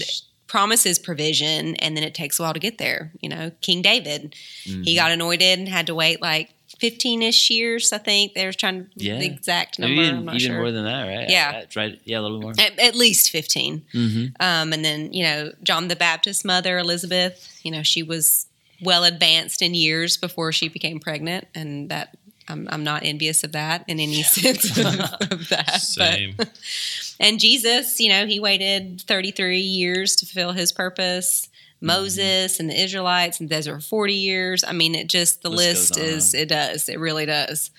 promises 0.46 0.98
provision 0.98 1.76
and 1.76 1.96
then 1.96 2.02
it 2.04 2.12
takes 2.14 2.38
a 2.38 2.42
while 2.42 2.52
to 2.52 2.58
get 2.60 2.78
there. 2.78 3.12
You 3.20 3.28
know, 3.28 3.50
King 3.60 3.82
David, 3.82 4.34
Mm-hmm. 4.66 4.82
he 4.82 4.94
got 4.96 5.10
anointed 5.12 5.58
and 5.60 5.68
had 5.68 5.86
to 5.86 5.94
wait 5.94 6.20
like 6.20 6.50
15ish 6.80 7.50
years, 7.50 7.92
I 7.92 7.98
think. 7.98 8.34
They 8.34 8.44
were 8.46 8.52
trying 8.52 8.84
to 8.84 8.90
Yeah. 8.96 9.18
the 9.18 9.26
exact 9.26 9.78
number. 9.78 9.94
Maybe 9.94 10.08
even, 10.08 10.22
even 10.28 10.38
sure. 10.40 10.56
more 10.56 10.72
than 10.72 10.84
that, 10.84 11.02
right? 11.04 11.28
Yeah. 11.30 11.62
Right. 11.76 12.00
Yeah, 12.04 12.18
a 12.18 12.22
little 12.22 12.40
more. 12.40 12.52
at, 12.58 12.78
at 12.78 12.94
least 12.96 13.30
15. 13.30 13.82
hmm 13.92 14.26
Um, 14.40 14.72
and 14.72 14.84
then, 14.84 15.12
you 15.12 15.22
know, 15.24 15.52
John 15.62 15.88
the 15.88 15.96
Baptist's 15.96 16.44
mother, 16.44 16.78
Elizabeth, 16.78 17.58
you 17.62 17.70
know, 17.70 17.82
she 17.84 18.02
was 18.02 18.46
well 18.82 19.04
advanced 19.04 19.62
in 19.62 19.74
years 19.74 20.16
before 20.16 20.52
she 20.52 20.68
became 20.68 21.00
pregnant. 21.00 21.46
And 21.54 21.90
that 21.90 22.16
I'm, 22.48 22.68
I'm 22.70 22.84
not 22.84 23.04
envious 23.04 23.44
of 23.44 23.52
that 23.52 23.84
in 23.86 24.00
any 24.00 24.22
sense 24.22 24.76
of, 24.76 24.86
of 25.32 25.48
that. 25.50 25.80
Same. 25.80 26.34
But, 26.36 26.50
and 27.20 27.38
Jesus, 27.38 28.00
you 28.00 28.08
know, 28.08 28.26
he 28.26 28.40
waited 28.40 29.02
33 29.06 29.58
years 29.58 30.16
to 30.16 30.26
fulfill 30.26 30.52
his 30.52 30.72
purpose. 30.72 31.48
Mm-hmm. 31.76 31.86
Moses 31.86 32.60
and 32.60 32.68
the 32.68 32.80
Israelites 32.80 33.40
in 33.40 33.46
the 33.46 33.54
desert 33.54 33.76
for 33.76 33.88
40 33.88 34.14
years. 34.14 34.64
I 34.64 34.72
mean, 34.72 34.94
it 34.94 35.08
just, 35.08 35.42
the 35.42 35.50
List 35.50 35.96
list, 35.96 35.98
is, 35.98 36.34
it 36.34 36.48
does, 36.48 36.88
it 36.88 36.98
really 36.98 37.26
does. 37.26 37.70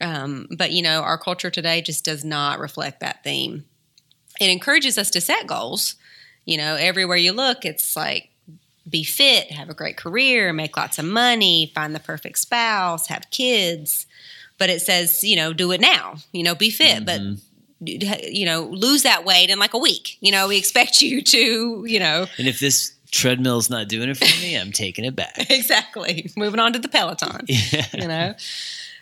Um, 0.00 0.48
but, 0.50 0.72
you 0.72 0.82
know, 0.82 1.02
our 1.02 1.16
culture 1.16 1.50
today 1.50 1.80
just 1.80 2.04
does 2.04 2.24
not 2.24 2.58
reflect 2.58 3.00
that 3.00 3.22
theme 3.22 3.64
it 4.40 4.50
encourages 4.50 4.98
us 4.98 5.10
to 5.10 5.20
set 5.20 5.46
goals. 5.46 5.96
You 6.44 6.58
know, 6.58 6.76
everywhere 6.76 7.16
you 7.16 7.32
look, 7.32 7.64
it's 7.64 7.96
like 7.96 8.30
be 8.88 9.04
fit, 9.04 9.50
have 9.50 9.70
a 9.70 9.74
great 9.74 9.96
career, 9.96 10.52
make 10.52 10.76
lots 10.76 10.98
of 10.98 11.04
money, 11.04 11.72
find 11.74 11.94
the 11.94 12.00
perfect 12.00 12.38
spouse, 12.38 13.08
have 13.08 13.30
kids. 13.30 14.06
But 14.58 14.70
it 14.70 14.82
says, 14.82 15.24
you 15.24 15.36
know, 15.36 15.52
do 15.52 15.72
it 15.72 15.80
now. 15.80 16.16
You 16.32 16.42
know, 16.42 16.54
be 16.54 16.70
fit, 16.70 17.04
but 17.04 17.20
mm-hmm. 17.20 18.24
you 18.30 18.46
know, 18.46 18.64
lose 18.64 19.02
that 19.02 19.24
weight 19.24 19.50
in 19.50 19.58
like 19.58 19.74
a 19.74 19.78
week. 19.78 20.18
You 20.20 20.32
know, 20.32 20.48
we 20.48 20.58
expect 20.58 21.00
you 21.02 21.22
to, 21.22 21.84
you 21.86 21.98
know, 21.98 22.26
And 22.38 22.46
if 22.46 22.60
this 22.60 22.92
treadmill's 23.10 23.70
not 23.70 23.88
doing 23.88 24.08
it 24.08 24.16
for 24.16 24.24
me, 24.42 24.56
I'm 24.56 24.72
taking 24.72 25.04
it 25.04 25.16
back. 25.16 25.34
exactly. 25.50 26.30
Moving 26.36 26.60
on 26.60 26.72
to 26.72 26.78
the 26.78 26.88
Peloton. 26.88 27.44
yeah. 27.48 27.86
you 27.92 28.08
know 28.08 28.34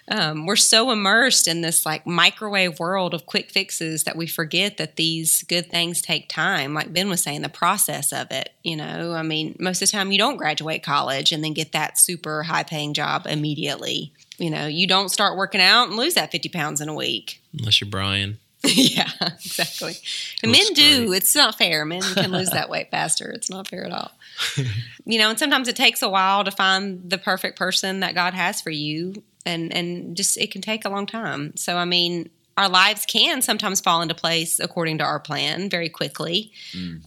um, 0.09 0.47
we're 0.47 0.57
so 0.57 0.91
immersed 0.91 1.47
in 1.47 1.61
this 1.61 1.87
like 1.87 2.07
microwave 2.07 2.79
world 2.79 3.15
of 3.15 3.27
quick 3.27 3.51
fixes 3.51 4.05
that 4.05 4.17
we 4.17 4.27
forget 4.27 4.77
that 4.77 4.97
these 4.97 5.43
good 5.45 5.71
things 5.71 6.03
take 6.03 6.29
time 6.29 6.75
like 6.75 6.93
ben 6.93 7.09
was 7.09 7.23
saying 7.23 7.43
the 7.43 7.49
process 7.49 8.13
of 8.13 8.31
it 8.31 8.53
you 8.63 8.77
know? 8.77 9.13
I 9.13 9.23
mean 9.23 9.57
most 9.59 9.83
of 9.83 9.89
the 9.89 9.93
time 9.93 10.13
you 10.13 10.19
don't 10.19 10.37
graduate 10.37 10.83
college 10.83 11.33
and 11.33 11.43
then 11.43 11.53
get 11.53 11.73
that 11.73 11.99
super 11.99 12.43
high 12.43 12.63
paying 12.63 12.95
job 12.95 13.27
immediately. 13.27 14.13
You 14.39 14.51
know 14.51 14.67
you 14.67 14.87
don't 14.87 15.09
start 15.09 15.37
working 15.37 15.61
out 15.61 15.89
and 15.89 15.97
lose 15.97 16.15
that 16.15 16.33
50 16.33 16.49
pounds 16.49 16.81
in 16.81 16.89
a 16.89 16.95
week. 16.95 17.41
Unless 17.59 17.81
you're 17.81 17.91
Brian. 17.91 18.39
yeah 18.65 19.11
exactly. 19.21 19.95
And 20.43 20.53
men 20.53 20.73
do. 20.75 21.09
great. 21.09 21.17
it's 21.17 21.35
not 21.35 21.59
fair. 21.59 21.85
Men 21.85 22.03
can 22.03 22.31
lose 22.31 22.51
that 22.51 22.71
weight 22.71 22.91
faster. 22.91 23.31
It's 23.31 23.51
not 23.51 23.69
fair 23.69 23.85
at 23.85 23.93
all. 23.93 24.13
You 25.05 25.19
know 25.19 25.31
and 25.31 25.39
sometimes 25.39 25.67
it 25.67 25.75
takes 25.75 26.01
a 26.01 26.09
while 26.09 26.45
to 26.45 26.53
find 26.53 27.11
the 27.11 27.19
perfect 27.19 27.59
person 27.59 28.01
that 28.01 28.15
god 28.15 28.35
has 28.35 28.61
for 28.61 28.71
you 28.71 29.25
and 29.47 29.73
and 29.73 30.17
just 30.17 30.37
it 30.37 30.51
can 30.51 30.61
take 30.63 30.85
a 30.85 30.89
long 30.89 31.07
time 31.07 31.57
so 31.57 31.77
i 31.77 31.85
mean 31.85 32.29
our 32.59 32.69
lives 32.69 33.07
can 33.07 33.41
sometimes 33.41 33.81
fall 33.81 34.03
into 34.03 34.15
place 34.15 34.61
according 34.61 34.99
to 34.99 35.05
our 35.05 35.19
plan 35.19 35.71
very 35.71 35.89
quickly 35.89 36.53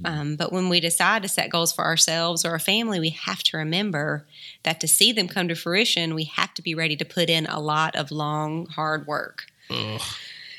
um, 0.04 0.36
but 0.36 0.52
when 0.52 0.70
we 0.70 0.80
decide 0.80 1.22
to 1.22 1.28
set 1.30 1.52
goals 1.52 1.72
for 1.72 1.84
ourselves 1.86 2.44
or 2.44 2.50
our 2.52 2.60
family 2.60 3.00
we 3.00 3.10
have 3.10 3.44
to 3.44 3.58
remember 3.58 4.26
that 4.64 4.80
to 4.80 4.88
see 4.88 5.12
them 5.12 5.28
come 5.28 5.48
to 5.48 5.56
fruition 5.56 6.16
we 6.16 6.24
have 6.24 6.54
to 6.56 6.62
be 6.64 6.74
ready 6.74 6.96
to 6.96 7.06
put 7.06 7.30
in 7.30 7.46
a 7.46 7.60
lot 7.60 7.96
of 7.96 8.10
long 8.12 8.66
hard 8.68 9.06
work 9.06 9.46
Ugh. 9.70 10.02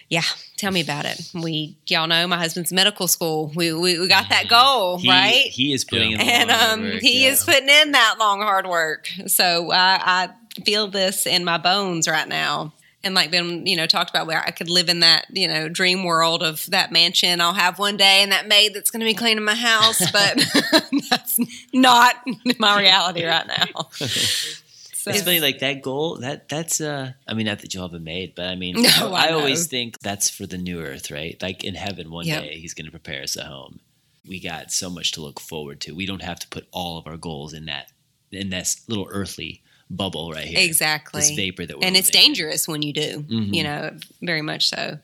yeah, 0.09 0.23
tell 0.57 0.71
me 0.73 0.81
about 0.81 1.05
it. 1.05 1.31
We, 1.35 1.77
y'all 1.87 2.07
know, 2.09 2.27
my 2.29 2.39
husband's 2.39 2.73
medical 2.73 3.07
school. 3.09 3.53
We 3.55 3.73
we, 3.73 3.99
we 4.01 4.09
got 4.09 4.29
that 4.31 4.49
goal, 4.49 4.99
He, 4.99 5.09
right? 5.09 5.45
He 5.47 5.73
is 5.73 5.85
putting 5.85 6.12
Yeah. 6.12 6.23
in 6.23 6.29
and 6.29 6.51
um, 6.51 6.83
work, 6.83 7.01
he 7.03 7.23
yeah. 7.25 7.31
is 7.31 7.45
putting 7.45 7.69
in 7.69 7.93
that 7.93 8.17
long 8.19 8.41
hard 8.41 8.67
work. 8.67 9.09
So 9.29 9.71
I, 9.73 10.01
I 10.05 10.29
feel 10.64 10.88
this 10.88 11.27
in 11.27 11.45
my 11.45 11.59
bones 11.59 12.09
right 12.09 12.29
now. 12.29 12.73
And 13.05 13.14
like 13.14 13.31
been 13.31 13.66
you 13.66 13.77
know, 13.77 13.87
talked 13.87 14.11
about 14.11 14.27
where 14.27 14.40
I 14.40 14.51
could 14.51 14.69
live 14.69 14.88
in 14.88 15.01
that, 15.01 15.27
you 15.31 15.47
know, 15.47 15.69
dream 15.69 16.03
world 16.03 16.42
of 16.42 16.66
that 16.71 16.90
mansion 16.90 17.40
I'll 17.40 17.53
have 17.55 17.79
one 17.79 17.97
day 17.97 18.21
and 18.23 18.33
that 18.33 18.49
maid 18.49 18.75
that's 18.75 18.90
going 18.90 19.01
to 19.01 19.07
be 19.07 19.14
cleaning 19.14 19.45
my 19.45 19.55
house, 19.55 20.11
but 20.12 20.37
that's 21.11 21.38
not 21.73 22.16
my 22.59 22.81
reality 22.81 23.25
right 23.25 23.47
now. 23.47 23.88
So, 25.07 25.12
It's 25.12 25.23
funny, 25.23 25.38
like 25.38 25.61
that 25.61 25.83
goal. 25.83 26.16
That 26.16 26.49
that's 26.49 26.81
uh. 26.81 27.12
I 27.29 27.35
mean, 27.35 27.47
not 27.47 27.61
that 27.61 27.73
you'll 27.73 27.87
have 27.87 27.95
a 27.95 28.01
maid, 28.01 28.33
but 28.35 28.47
I 28.47 28.57
mean, 28.57 28.83
No, 28.83 29.14
I, 29.14 29.29
I 29.29 29.33
always 29.35 29.69
think 29.69 30.01
that's 30.01 30.29
for 30.29 30.47
the 30.47 30.59
new 30.59 30.81
earth, 30.81 31.12
right? 31.12 31.40
Like 31.40 31.62
in 31.62 31.77
heaven, 31.77 32.11
one 32.11 32.27
Yep. 32.27 32.42
day 32.42 32.59
He's 32.59 32.75
going 32.75 32.87
to 32.87 32.90
prepare 32.90 33.23
us 33.23 33.37
a 33.37 33.45
home. 33.45 33.79
We 34.29 34.40
got 34.40 34.73
so 34.73 34.90
much 34.90 35.12
to 35.12 35.21
look 35.21 35.38
forward 35.38 35.81
to. 35.83 35.95
We 35.95 36.07
don't 36.07 36.23
have 36.23 36.40
to 36.40 36.49
put 36.49 36.66
all 36.73 36.99
of 36.99 37.07
our 37.07 37.16
goals 37.16 37.53
in 37.53 37.66
that 37.66 37.92
in 38.33 38.51
this 38.51 38.83
little 38.88 39.07
earthly 39.09 39.62
bubble 39.90 40.33
right 40.33 40.44
here. 40.46 40.59
exactly. 40.61 41.20
This 41.20 41.31
vapor 41.31 41.66
that 41.66 41.83
and 41.83 41.96
it's 41.96 42.09
in. 42.09 42.20
dangerous 42.20 42.66
when 42.66 42.83
you 42.83 42.92
do 42.92 43.25
Mhm. 43.29 43.55
you 43.55 43.62
know 43.62 43.96
very 44.22 44.42
much 44.42 44.68
so 44.68 44.99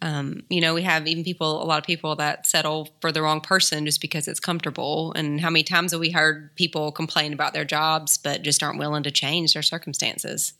um, 0.00 0.42
you 0.48 0.60
know 0.60 0.74
we 0.74 0.82
have 0.82 1.06
even 1.06 1.22
people 1.22 1.62
a 1.62 1.64
lot 1.64 1.78
of 1.78 1.84
people 1.84 2.16
that 2.16 2.44
settle 2.44 2.88
for 3.00 3.12
the 3.12 3.22
wrong 3.22 3.40
person 3.40 3.86
just 3.86 4.00
because 4.00 4.26
it's 4.26 4.40
comfortable 4.40 5.12
and 5.14 5.40
how 5.40 5.48
many 5.50 5.62
times 5.62 5.92
have 5.92 6.00
we 6.00 6.10
heard 6.10 6.54
people 6.56 6.90
complain 6.90 7.32
about 7.32 7.52
their 7.52 7.64
jobs 7.64 8.18
but 8.18 8.42
just 8.42 8.62
aren't 8.64 8.80
willing 8.80 9.04
to 9.04 9.12
change 9.12 9.52
their 9.52 9.62
circumstances 9.62 10.54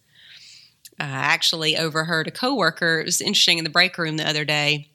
uh, 1.00 1.02
i 1.02 1.06
actually 1.08 1.76
overheard 1.76 2.28
a 2.28 2.30
coworker 2.30 3.00
it 3.00 3.04
was 3.06 3.20
interesting 3.20 3.58
in 3.58 3.64
the 3.64 3.70
break 3.70 3.98
room 3.98 4.16
the 4.16 4.28
other 4.28 4.44
day 4.44 4.88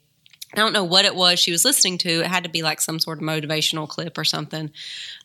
I 0.52 0.56
don't 0.56 0.72
know 0.72 0.84
what 0.84 1.04
it 1.04 1.14
was 1.14 1.38
she 1.38 1.52
was 1.52 1.64
listening 1.64 1.98
to. 1.98 2.20
It 2.20 2.26
had 2.26 2.44
to 2.44 2.48
be 2.50 2.62
like 2.62 2.80
some 2.80 2.98
sort 2.98 3.18
of 3.18 3.24
motivational 3.24 3.86
clip 3.86 4.16
or 4.16 4.24
something. 4.24 4.70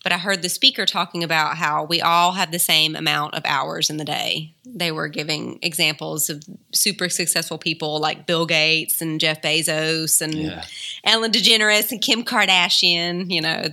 But 0.04 0.12
I 0.12 0.18
heard 0.18 0.42
the 0.42 0.50
speaker 0.50 0.86
talking 0.86 1.24
about 1.24 1.56
how 1.56 1.86
we 1.86 2.02
all 2.02 2.34
have 2.34 2.52
the 2.52 2.60
same 2.60 2.94
amount 2.96 3.36
of 3.36 3.44
hours 3.46 3.90
in 3.90 3.96
the 3.98 4.04
day. 4.04 4.54
They 4.66 4.92
were 4.92 5.08
giving 5.08 5.60
examples 5.62 6.30
of 6.30 6.44
super 6.74 7.08
successful 7.08 7.58
people 7.58 8.00
like 8.00 8.28
Bill 8.28 8.46
Gates 8.46 9.02
and 9.02 9.20
Jeff 9.20 9.42
Bezos 9.42 10.22
and 10.22 10.34
Yeah. 10.34 10.66
Ellen 11.06 11.32
DeGeneres 11.32 11.92
and 11.92 12.02
Kim 12.02 12.26
Kardashian, 12.26 13.32
you 13.32 13.40
know, 13.40 13.68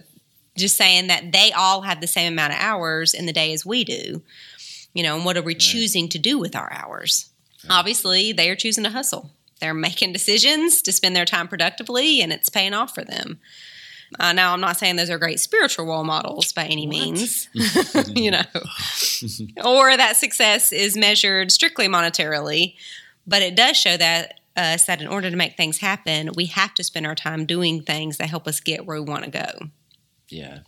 just 0.56 0.76
saying 0.76 1.08
that 1.08 1.32
they 1.32 1.50
all 1.52 1.82
have 1.82 2.00
the 2.00 2.06
same 2.06 2.32
amount 2.32 2.52
of 2.52 2.60
hours 2.60 3.12
in 3.12 3.26
the 3.26 3.32
day 3.32 3.52
as 3.52 3.66
we 3.66 3.82
do. 3.82 4.22
You 4.94 5.02
know, 5.02 5.16
and 5.16 5.24
what 5.24 5.36
are 5.36 5.42
we 5.42 5.54
choosing 5.54 6.08
to 6.10 6.18
do 6.18 6.38
with 6.38 6.54
our 6.54 6.72
hours? 6.72 7.30
Obviously, 7.68 8.32
they 8.32 8.48
are 8.50 8.56
choosing 8.56 8.84
to 8.84 8.90
hustle. 8.90 9.30
They're 9.60 9.74
making 9.74 10.12
decisions 10.12 10.82
to 10.82 10.92
spend 10.92 11.14
their 11.14 11.24
time 11.24 11.48
productively, 11.48 12.22
and 12.22 12.32
it's 12.32 12.48
paying 12.48 12.74
off 12.74 12.94
for 12.94 13.04
them. 13.04 13.40
Uh, 14.18 14.32
now, 14.32 14.52
I'm 14.52 14.60
not 14.60 14.76
saying 14.76 14.96
those 14.96 15.10
are 15.10 15.18
great 15.18 15.38
spiritual 15.38 15.86
role 15.86 16.02
models 16.02 16.52
by 16.52 16.64
any 16.64 16.86
means, 16.86 17.48
you 18.08 18.30
know, 18.30 18.42
or 19.64 19.96
that 19.96 20.16
success 20.16 20.72
is 20.72 20.96
measured 20.96 21.52
strictly 21.52 21.86
monetarily, 21.86 22.74
but 23.26 23.42
it 23.42 23.54
does 23.54 23.76
show 23.76 23.96
that 23.96 24.40
us 24.56 24.86
that 24.86 25.00
in 25.00 25.06
order 25.06 25.30
to 25.30 25.36
make 25.36 25.56
things 25.56 25.78
happen, 25.78 26.30
we 26.34 26.46
have 26.46 26.74
to 26.74 26.84
spend 26.84 27.06
our 27.06 27.14
time 27.14 27.46
doing 27.46 27.82
things 27.82 28.16
that 28.16 28.28
help 28.28 28.48
us 28.48 28.60
get 28.60 28.84
where 28.84 29.00
we 29.00 29.08
want 29.08 29.24
to 29.24 29.30
go. 29.30 29.68
Yeah. 30.28 30.60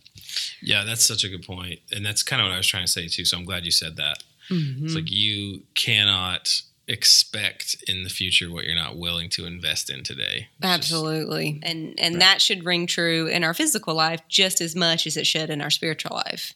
Yeah, 0.61 0.83
that's 0.83 1.05
such 1.05 1.23
a 1.23 1.29
good 1.29 1.45
point. 1.45 1.79
And 1.91 2.05
that's 2.05 2.23
kind 2.23 2.41
of 2.41 2.47
what 2.47 2.53
I 2.53 2.57
was 2.57 2.67
trying 2.67 2.85
to 2.85 2.91
say 2.91 3.07
too. 3.07 3.25
So 3.25 3.37
I'm 3.37 3.45
glad 3.45 3.65
you 3.65 3.71
said 3.71 3.97
that. 3.97 4.23
Mm-hmm. 4.49 4.85
It's 4.85 4.95
like 4.95 5.11
you 5.11 5.63
cannot 5.75 6.61
expect 6.87 7.75
in 7.87 8.03
the 8.03 8.09
future 8.09 8.51
what 8.51 8.65
you're 8.65 8.75
not 8.75 8.97
willing 8.97 9.29
to 9.29 9.45
invest 9.45 9.89
in 9.89 10.03
today. 10.03 10.47
It's 10.59 10.67
just- 10.67 10.73
Absolutely. 10.93 11.59
And 11.63 11.93
and 11.97 12.15
Right. 12.15 12.19
that 12.19 12.41
should 12.41 12.65
ring 12.65 12.87
true 12.87 13.27
in 13.27 13.43
our 13.43 13.53
physical 13.53 13.95
life 13.95 14.19
just 14.27 14.59
as 14.61 14.75
much 14.75 15.07
as 15.07 15.15
it 15.17 15.25
should 15.25 15.49
in 15.49 15.61
our 15.61 15.69
spiritual 15.69 16.15
life. 16.15 16.53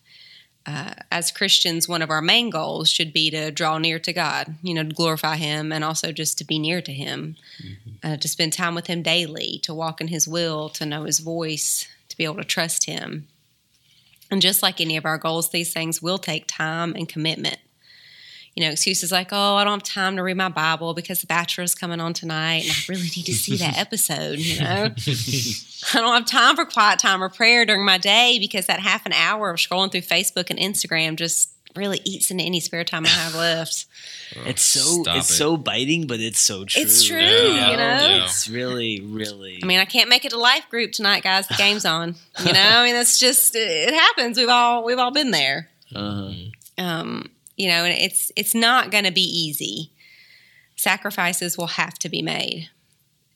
Uh, 0.65 0.93
as 1.11 1.31
Christians, 1.31 1.87
one 1.87 2.01
of 2.01 2.09
our 2.09 2.21
main 2.21 2.49
goals 2.49 2.89
should 2.89 3.13
be 3.13 3.31
to 3.31 3.51
draw 3.51 3.77
near 3.77 3.99
to 3.99 4.11
God, 4.11 4.55
you 4.61 4.73
know, 4.73 4.83
to 4.83 4.93
glorify 4.93 5.37
Him 5.37 5.71
and 5.71 5.81
also 5.81 6.11
just 6.11 6.37
to 6.39 6.43
be 6.43 6.59
near 6.59 6.81
to 6.81 6.91
Him, 6.91 7.37
uh, 8.03 8.17
to 8.17 8.27
spend 8.27 8.51
time 8.51 8.75
with 8.75 8.87
Him 8.87 9.01
daily, 9.01 9.59
to 9.63 9.73
walk 9.73 10.01
in 10.01 10.09
His 10.09 10.27
will, 10.27 10.67
to 10.71 10.85
know 10.85 11.03
His 11.05 11.19
voice, 11.19 11.83
to 11.83 11.87
to 12.09 12.17
be 12.17 12.25
able 12.25 12.35
to 12.35 12.43
trust 12.43 12.83
Him. 12.85 13.27
And 14.29 14.41
just 14.41 14.61
like 14.61 14.81
any 14.81 14.97
of 14.97 15.05
our 15.05 15.17
goals, 15.17 15.51
these 15.51 15.71
things 15.71 16.01
will 16.01 16.17
take 16.17 16.47
time 16.47 16.93
and 16.95 17.07
commitment. 17.07 17.59
You 18.57 18.63
know, 18.63 18.71
excuses 18.71 19.11
like, 19.11 19.27
oh, 19.33 19.55
I 19.55 19.63
don't 19.63 19.73
have 19.73 19.83
time 19.83 20.15
to 20.15 20.23
read 20.23 20.35
my 20.35 20.49
Bible 20.49 20.95
because 20.95 21.21
The 21.21 21.27
Bachelor 21.27 21.63
is 21.63 21.75
coming 21.75 21.99
on 21.99 22.13
tonight 22.13 22.63
and 22.63 22.71
I 22.71 22.75
really 22.89 23.03
need 23.15 23.27
to 23.27 23.33
see 23.35 23.55
that 23.57 23.77
episode, 23.85 24.39
you 24.39 24.59
know? 24.59 24.85
I 25.93 25.99
don't 26.01 26.13
have 26.13 26.25
time 26.25 26.55
for 26.55 26.65
quiet 26.65 26.97
time 26.97 27.21
or 27.21 27.29
prayer 27.29 27.67
during 27.67 27.85
my 27.85 27.99
day 27.99 28.37
because 28.39 28.65
that 28.65 28.79
half 28.79 29.05
an 29.05 29.13
hour 29.13 29.51
of 29.51 29.57
scrolling 29.57 29.91
through 29.91 30.01
Facebook 30.01 30.49
and 30.49 30.57
Instagram 30.57 31.17
just 31.17 31.51
really 31.75 32.01
eats 32.03 32.31
into 32.31 32.43
any 32.43 32.59
spare 32.59 32.83
time 32.83 33.05
I 33.05 33.09
have 33.09 33.35
left. 33.35 33.85
It's 34.47 34.63
so 34.63 35.03
Stop 35.03 35.17
it's 35.17 35.29
it. 35.29 35.33
so 35.35 35.55
biting, 35.55 36.07
but 36.07 36.19
it's 36.19 36.41
so 36.41 36.65
true. 36.65 36.81
It's 36.81 37.03
true, 37.03 37.19
Yeah. 37.19 37.69
you 37.69 37.77
know? 37.77 37.83
Yeah. 38.17 38.23
It's 38.25 38.49
really, 38.49 39.01
really. 39.01 39.59
I 39.61 39.67
mean, 39.67 39.77
I 39.79 39.85
can't 39.85 40.09
make 40.09 40.25
it 40.25 40.33
a 40.33 40.39
life 40.39 40.67
group 40.71 40.93
tonight, 40.93 41.21
guys. 41.21 41.47
The 41.47 41.53
game's 41.59 41.85
on. 41.85 42.15
You 42.43 42.53
know, 42.53 42.59
I 42.59 42.83
mean, 42.85 42.95
that's 42.95 43.19
just 43.19 43.55
it 43.55 43.93
happens. 43.93 44.35
We've 44.39 44.49
all 44.49 44.83
we've 44.83 44.97
all 44.97 45.11
been 45.11 45.29
there. 45.29 45.69
uh 45.95 46.31
Um, 46.79 47.29
you 47.57 47.67
know, 47.67 47.83
and 47.83 47.93
it's 47.93 48.31
it's 48.35 48.55
not 48.55 48.91
going 48.91 49.03
to 49.03 49.11
be 49.11 49.21
easy. 49.21 49.91
Sacrifices 50.75 51.57
will 51.57 51.67
have 51.67 51.95
to 51.99 52.07
be 52.09 52.21
made, 52.21 52.69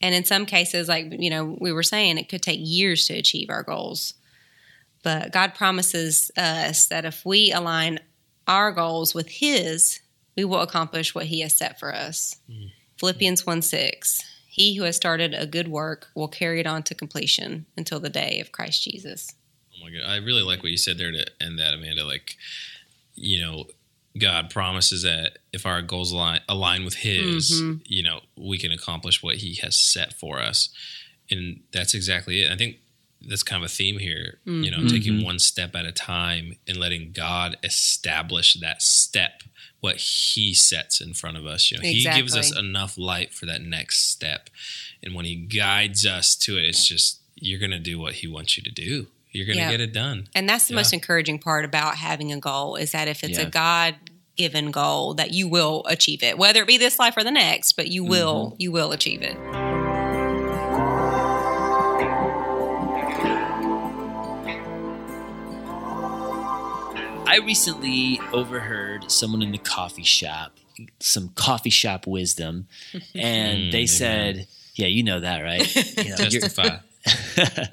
and 0.02 0.16
in 0.16 0.24
some 0.24 0.46
cases, 0.46 0.88
like 0.88 1.08
you 1.12 1.30
know, 1.30 1.58
we 1.60 1.72
were 1.72 1.84
saying, 1.84 2.18
it 2.18 2.30
could 2.30 2.42
take 2.42 2.60
years 2.62 3.08
to 3.08 3.18
achieve 3.18 3.50
our 3.50 3.64
goals. 3.64 4.14
But 5.04 5.32
God 5.32 5.56
promises 5.56 6.30
us 6.38 6.88
that 6.88 7.06
if 7.06 7.26
we 7.26 7.52
align 7.52 8.00
our 8.48 8.72
goals 8.72 9.16
with 9.16 9.28
His, 9.28 10.00
we 10.38 10.46
will 10.46 10.62
accomplish 10.62 11.16
what 11.16 11.26
He 11.26 11.42
has 11.42 11.58
set 11.58 11.80
for 11.80 11.94
us. 11.94 12.38
Mm. 12.50 12.72
Philippians 13.00 13.46
1 13.46 13.64
6. 13.64 14.24
He 14.48 14.76
who 14.76 14.84
has 14.84 14.96
started 14.96 15.34
a 15.34 15.48
good 15.48 15.70
work 15.70 16.10
will 16.14 16.28
carry 16.28 16.60
it 16.60 16.68
on 16.68 16.84
to 16.84 16.94
completion 16.94 17.66
until 17.78 18.00
the 18.00 18.10
day 18.10 18.40
of 18.40 18.52
Christ 18.52 18.84
Jesus. 18.84 19.34
Oh 19.74 19.84
my 19.84 19.90
god, 19.90 20.08
I 20.08 20.18
really 20.18 20.44
like 20.44 20.62
what 20.62 20.72
you 20.72 20.78
said 20.78 20.98
there 20.98 21.12
to 21.12 21.26
end 21.42 21.58
that, 21.58 21.74
Amanda. 21.74 22.06
Like, 22.06 22.36
you 23.16 23.42
know, 23.42 23.66
God 24.18 24.50
promises 24.50 25.04
that 25.04 25.40
if 25.54 25.66
our 25.66 25.82
goals 25.82 26.12
align, 26.12 26.42
align 26.50 26.84
with 26.84 26.96
His, 26.96 27.52
Mhm. 27.62 27.82
you 27.88 28.04
know, 28.04 28.22
we 28.36 28.58
can 28.58 28.72
accomplish 28.72 29.24
what 29.24 29.38
He 29.38 29.56
has 29.56 29.78
set 29.78 30.14
for 30.20 30.40
us, 30.42 30.70
and 31.30 31.62
that's 31.72 31.94
exactly 31.94 32.42
it. 32.42 32.52
I 32.52 32.58
think 32.58 32.78
that's 33.22 33.44
kind 33.44 33.64
of 33.64 33.72
a 33.72 33.74
theme 33.74 34.00
here. 34.00 34.40
You 34.46 34.72
know, 34.72 34.80
Mhm. 34.80 34.90
taking 34.90 35.22
one 35.24 35.38
step 35.40 35.76
at 35.76 35.86
a 35.86 35.92
time 35.92 36.58
and 36.68 36.78
letting 36.78 37.12
God 37.12 37.56
establish 37.64 38.56
that 38.56 38.82
step, 38.82 39.44
what 39.80 39.98
He 39.98 40.54
sets 40.54 41.00
in 41.00 41.14
front 41.14 41.38
of 41.38 41.46
us. 41.46 41.72
You 41.72 41.78
know, 41.78 41.84
He 41.84 42.04
gives 42.04 42.36
us 42.36 42.52
enough 42.58 42.98
light 42.98 43.34
for 43.34 43.46
that 43.46 43.62
next 43.62 44.10
step, 44.10 44.50
and 45.04 45.14
when 45.14 45.26
He 45.26 45.36
guides 45.36 46.06
us 46.06 46.36
to 46.38 46.58
it, 46.58 46.66
it's 46.66 46.86
just 46.88 47.20
you're 47.36 47.60
going 47.60 47.72
to 47.72 47.80
do 47.80 47.98
what 47.98 48.16
He 48.16 48.28
wants 48.28 48.58
you 48.58 48.64
to 48.64 48.72
do. 48.72 49.08
You're 49.32 49.46
going 49.46 49.58
to 49.58 49.64
Yeah. 49.64 49.72
get 49.72 49.82
it 49.82 49.94
done. 49.94 50.28
And 50.36 50.48
that's 50.48 50.68
the 50.68 50.74
Yeah. 50.74 50.80
most 50.80 50.94
encouraging 50.94 51.40
part 51.40 51.64
about 51.66 51.96
having 51.98 52.32
a 52.32 52.40
goal 52.40 52.76
is 52.76 52.92
that 52.92 53.08
if 53.08 53.24
it's 53.24 53.38
Yeah. 53.40 53.46
a 53.46 53.50
God 53.50 53.96
given 54.38 54.72
goal 54.72 55.14
that 55.16 55.32
you 55.32 55.48
will 55.48 55.84
achieve 55.88 56.24
it, 56.24 56.38
whether 56.38 56.62
it 56.62 56.68
be 56.68 56.78
this 56.78 57.00
life 57.00 57.16
or 57.18 57.24
the 57.24 57.32
next, 57.32 57.74
but 57.74 57.88
you 57.88 58.04
will 58.04 58.56
you 58.60 58.72
will 58.72 58.92
achieve 58.92 59.22
it. 59.22 59.38
I 67.24 67.38
recently 67.46 68.20
overheard 68.34 69.10
someone 69.10 69.42
in 69.42 69.52
the 69.52 69.58
coffee 69.58 70.04
shop, 70.04 70.58
some 71.00 71.30
coffee 71.30 71.70
shop 71.70 72.06
wisdom, 72.06 72.68
and 73.16 73.70
Mm, 73.70 73.72
they 73.72 73.78
amen. 73.80 73.88
said, 73.88 74.48
"Yeah, 74.76 74.88
you 74.88 75.04
know 75.04 75.20
that, 75.22 75.40
right? 75.42 75.76
You 75.98 76.10
know, 76.10 76.16
Testify. 76.18 76.78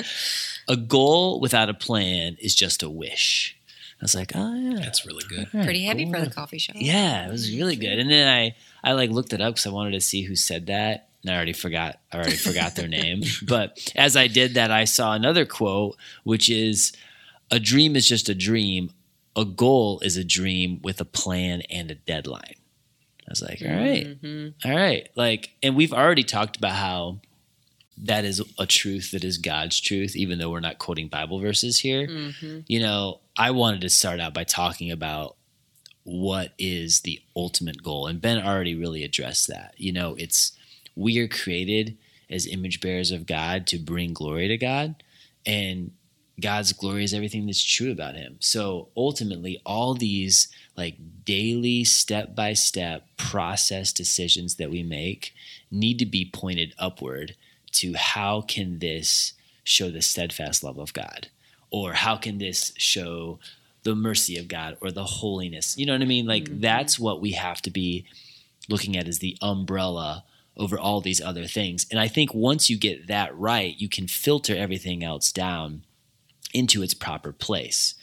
a 0.68 0.76
goal 0.76 1.40
without 1.40 1.68
a 1.68 1.74
plan 1.74 2.36
is 2.40 2.54
just 2.54 2.82
a 2.82 2.90
wish." 2.90 3.56
I 4.00 4.04
was 4.04 4.14
like, 4.14 4.32
"Oh 4.34 4.54
yeah, 4.54 4.78
That's 4.78 5.04
really 5.04 5.24
good. 5.28 5.48
all 5.52 5.60
right, 5.60 5.64
Pretty 5.64 5.82
heavy 5.84 6.04
cool. 6.04 6.14
for 6.14 6.20
the 6.20 6.30
coffee 6.30 6.58
shop. 6.58 6.76
Yeah, 6.78 7.26
it 7.26 7.32
was 7.32 7.50
really 7.50 7.74
good. 7.76 7.98
And 7.98 8.08
then 8.10 8.28
I 8.28 8.54
I 8.84 8.92
like 8.92 9.10
looked 9.10 9.32
it 9.32 9.40
up 9.40 9.54
because 9.54 9.66
I 9.66 9.70
wanted 9.70 9.92
to 9.92 10.00
see 10.00 10.22
who 10.22 10.36
said 10.36 10.66
that. 10.66 11.08
And 11.22 11.32
I 11.32 11.34
already 11.36 11.52
forgot. 11.52 11.98
I 12.12 12.16
already 12.18 12.36
forgot 12.36 12.76
their 12.76 12.86
name. 12.86 13.22
But 13.44 13.92
as 13.96 14.16
I 14.16 14.28
did 14.28 14.54
that, 14.54 14.70
I 14.70 14.84
saw 14.84 15.14
another 15.14 15.44
quote, 15.44 15.96
which 16.22 16.48
is, 16.48 16.92
"A 17.50 17.58
dream 17.58 17.96
is 17.96 18.06
just 18.08 18.28
a 18.28 18.34
dream. 18.36 18.90
A 19.34 19.44
goal 19.44 19.98
is 20.00 20.16
a 20.16 20.22
dream 20.24 20.80
with 20.82 21.00
a 21.00 21.04
plan 21.04 21.62
and 21.62 21.90
a 21.90 21.96
deadline." 21.96 22.54
I 23.26 23.30
was 23.30 23.42
like, 23.42 23.60
"All 23.62 23.68
right, 23.74 24.06
Mhm. 24.22 24.54
all 24.64 24.76
right." 24.76 25.08
Like, 25.16 25.50
and 25.60 25.74
we've 25.74 25.92
already 25.92 26.22
talked 26.22 26.56
about 26.56 26.76
how 26.76 27.20
that 28.04 28.24
is 28.24 28.40
a 28.58 28.66
truth 28.66 29.10
that 29.12 29.24
is 29.24 29.38
God's 29.38 29.80
truth, 29.80 30.14
even 30.14 30.38
though 30.38 30.50
we're 30.50 30.60
not 30.60 30.78
quoting 30.78 31.08
Bible 31.08 31.40
verses 31.40 31.80
here 31.80 32.06
Mhm. 32.06 32.64
you 32.68 32.80
know, 32.80 33.20
I 33.36 33.50
wanted 33.50 33.80
to 33.82 33.88
start 33.90 34.20
out 34.20 34.34
by 34.34 34.44
talking 34.44 34.90
about 34.90 35.36
what 36.04 36.52
is 36.58 37.00
the 37.00 37.20
ultimate 37.36 37.82
goal. 37.82 38.06
And 38.06 38.20
Ben 38.20 38.38
already 38.44 38.74
really 38.74 39.04
addressed 39.04 39.48
that. 39.48 39.74
You 39.76 39.92
know, 39.92 40.14
it's 40.14 40.52
we 40.94 41.18
are 41.18 41.28
created 41.28 41.96
as 42.30 42.46
image 42.46 42.80
bearers 42.80 43.10
of 43.10 43.26
God 43.26 43.66
to 43.68 43.78
bring 43.78 44.12
glory 44.12 44.48
to 44.48 44.56
God. 44.56 45.02
And 45.46 45.92
God's 46.40 46.72
glory 46.72 47.04
is 47.04 47.12
everything 47.14 47.46
that's 47.46 47.62
true 47.62 47.90
about 47.90 48.14
him. 48.14 48.36
So 48.38 48.88
ultimately, 48.96 49.60
all 49.66 49.94
these 49.94 50.48
like 50.76 50.96
daily 51.24 51.84
step 51.84 52.34
by 52.34 52.52
step 52.52 53.06
process 53.16 53.92
decisions 53.92 54.54
that 54.56 54.70
we 54.70 54.82
make 54.82 55.34
need 55.70 55.98
to 55.98 56.06
be 56.06 56.24
pointed 56.24 56.74
upward 56.78 57.34
to 57.72 57.94
how 57.94 58.40
can 58.42 58.78
this 58.78 59.34
show 59.64 59.90
the 59.90 60.02
steadfast 60.02 60.62
love 60.64 60.78
of 60.78 60.92
God? 60.92 61.28
Or 61.70 61.92
how 61.92 62.16
can 62.16 62.38
this 62.38 62.72
show 62.76 63.38
the 63.82 63.94
mercy 63.94 64.38
of 64.38 64.48
God 64.48 64.76
or 64.80 64.90
the 64.90 65.04
holiness? 65.04 65.76
You 65.76 65.86
know 65.86 65.92
what 65.92 66.02
I 66.02 66.06
mean? 66.06 66.26
Like 66.26 66.44
Mhm. 66.44 66.60
that's 66.60 66.98
what 66.98 67.20
we 67.20 67.32
have 67.32 67.60
to 67.62 67.70
be 67.70 68.04
looking 68.68 68.96
at 68.96 69.08
as 69.08 69.18
the 69.18 69.36
umbrella 69.40 70.24
over 70.56 70.78
all 70.78 71.00
these 71.00 71.20
other 71.20 71.46
things. 71.46 71.86
And 71.90 72.00
I 72.00 72.08
think 72.08 72.34
once 72.34 72.68
you 72.68 72.76
get 72.76 73.06
that 73.06 73.36
right, 73.36 73.78
you 73.78 73.88
can 73.88 74.08
filter 74.08 74.56
everything 74.56 75.04
else 75.04 75.30
down 75.30 75.84
into 76.52 76.82
its 76.82 76.94
proper 76.94 77.32
place. 77.32 77.94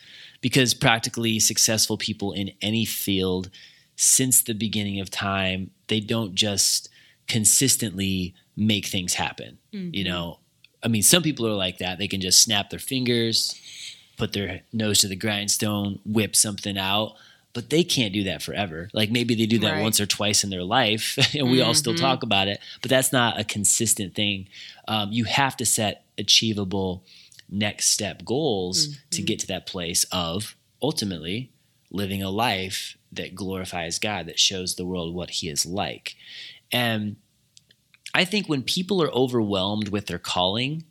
Because 0.41 0.73
practically 0.73 1.39
successful 1.39 1.97
people 1.97 2.31
in 2.31 2.51
any 2.61 2.85
field 2.85 3.49
since 3.95 4.41
the 4.41 4.53
beginning 4.53 4.99
of 4.99 5.09
time, 5.09 5.71
they 5.87 5.99
don't 5.99 6.35
just 6.35 6.89
consistently 7.27 8.33
make 8.55 8.85
things 8.85 9.13
happen. 9.15 9.57
You 9.71 10.03
Mhm. 10.03 10.05
know, 10.05 10.39
I 10.83 10.87
mean, 10.87 11.03
some 11.03 11.23
people 11.23 11.47
are 11.47 11.53
like 11.55 11.79
that. 11.79 11.97
They 11.97 12.07
can 12.07 12.21
just 12.21 12.41
snap 12.41 12.69
their 12.69 12.79
fingers, 12.79 13.55
put 14.17 14.33
their 14.33 14.61
nose 14.71 14.99
to 14.99 15.07
the 15.07 15.15
grindstone, 15.15 15.99
whip 16.05 16.35
something 16.35 16.77
out, 16.77 17.15
but 17.53 17.69
they 17.69 17.83
can't 17.83 18.13
do 18.13 18.23
that 18.25 18.41
forever. 18.43 18.89
Like 18.93 19.11
maybe 19.11 19.33
they 19.35 19.45
do 19.45 19.59
that 19.59 19.73
Right. 19.73 19.81
once 19.81 19.99
or 19.99 20.05
twice 20.05 20.43
in 20.43 20.49
their 20.49 20.63
life, 20.63 21.17
and 21.35 21.49
we 21.49 21.61
all 21.61 21.73
still 21.73 21.93
Mhm. 21.93 21.99
talk 21.99 22.23
about 22.23 22.47
it, 22.47 22.59
but 22.81 22.89
that's 22.89 23.11
not 23.11 23.39
a 23.39 23.43
consistent 23.43 24.13
thing. 24.15 24.47
Um, 24.87 25.11
you 25.11 25.23
have 25.25 25.57
to 25.57 25.65
set 25.65 26.05
achievable 26.17 27.03
next 27.49 27.87
step 27.89 28.23
goals 28.25 28.89
to 29.11 29.21
Mhm. 29.21 29.25
get 29.25 29.39
to 29.39 29.47
that 29.47 29.65
place 29.65 30.03
of 30.11 30.55
ultimately 30.81 31.49
living 31.91 32.21
a 32.21 32.29
life 32.29 32.97
that 33.11 33.33
glorifies 33.35 33.99
God, 33.99 34.25
that 34.27 34.39
shows 34.39 34.75
the 34.75 34.85
world 34.85 35.13
what 35.15 35.29
He 35.29 35.47
is 35.49 35.65
like. 35.65 36.15
And 36.71 37.15
I 38.15 38.23
think 38.23 38.47
when 38.47 38.63
people 38.63 39.03
are 39.03 39.11
overwhelmed 39.11 39.89
with 39.89 40.05
their 40.07 40.17
calling, 40.19 40.83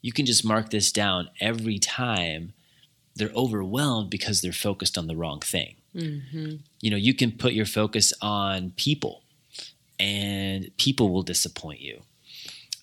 you 0.00 0.12
can 0.12 0.26
just 0.26 0.44
mark 0.44 0.70
this 0.70 0.92
down 0.92 1.28
every 1.40 1.78
time 1.78 2.52
they're 3.16 3.32
overwhelmed 3.34 4.10
because 4.10 4.40
they're 4.40 4.52
focused 4.52 4.96
on 4.96 5.08
the 5.08 5.16
wrong 5.16 5.40
thing. 5.40 5.76
Mhm. 5.94 6.60
You 6.80 6.90
know, 6.90 6.96
you 6.96 7.14
can 7.14 7.32
put 7.32 7.52
your 7.52 7.66
focus 7.66 8.12
on 8.22 8.70
people 8.76 9.22
and 9.98 10.70
people 10.76 11.10
will 11.10 11.24
disappoint 11.24 11.80
you. 11.80 12.02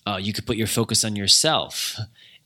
Uh, 0.06 0.18
you 0.22 0.32
could 0.34 0.46
put 0.46 0.58
your 0.58 0.66
focus 0.66 1.02
on 1.02 1.16
yourself 1.16 1.98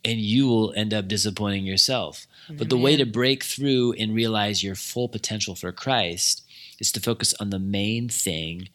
and 0.04 0.20
you 0.20 0.46
will 0.46 0.72
end 0.74 0.94
up 0.94 1.08
disappointing 1.08 1.66
yourself. 1.66 2.26
But 2.48 2.68
the 2.70 2.78
way 2.78 2.96
to 2.96 3.06
break 3.06 3.42
through 3.42 3.94
and 3.94 4.14
realize 4.14 4.62
your 4.62 4.74
full 4.76 5.08
potential 5.08 5.54
for 5.54 5.72
Christ 5.72 6.42
is 6.78 6.92
to 6.92 7.00
focus 7.00 7.34
on 7.40 7.50
the 7.50 7.58
main 7.58 8.08
thing 8.08 8.68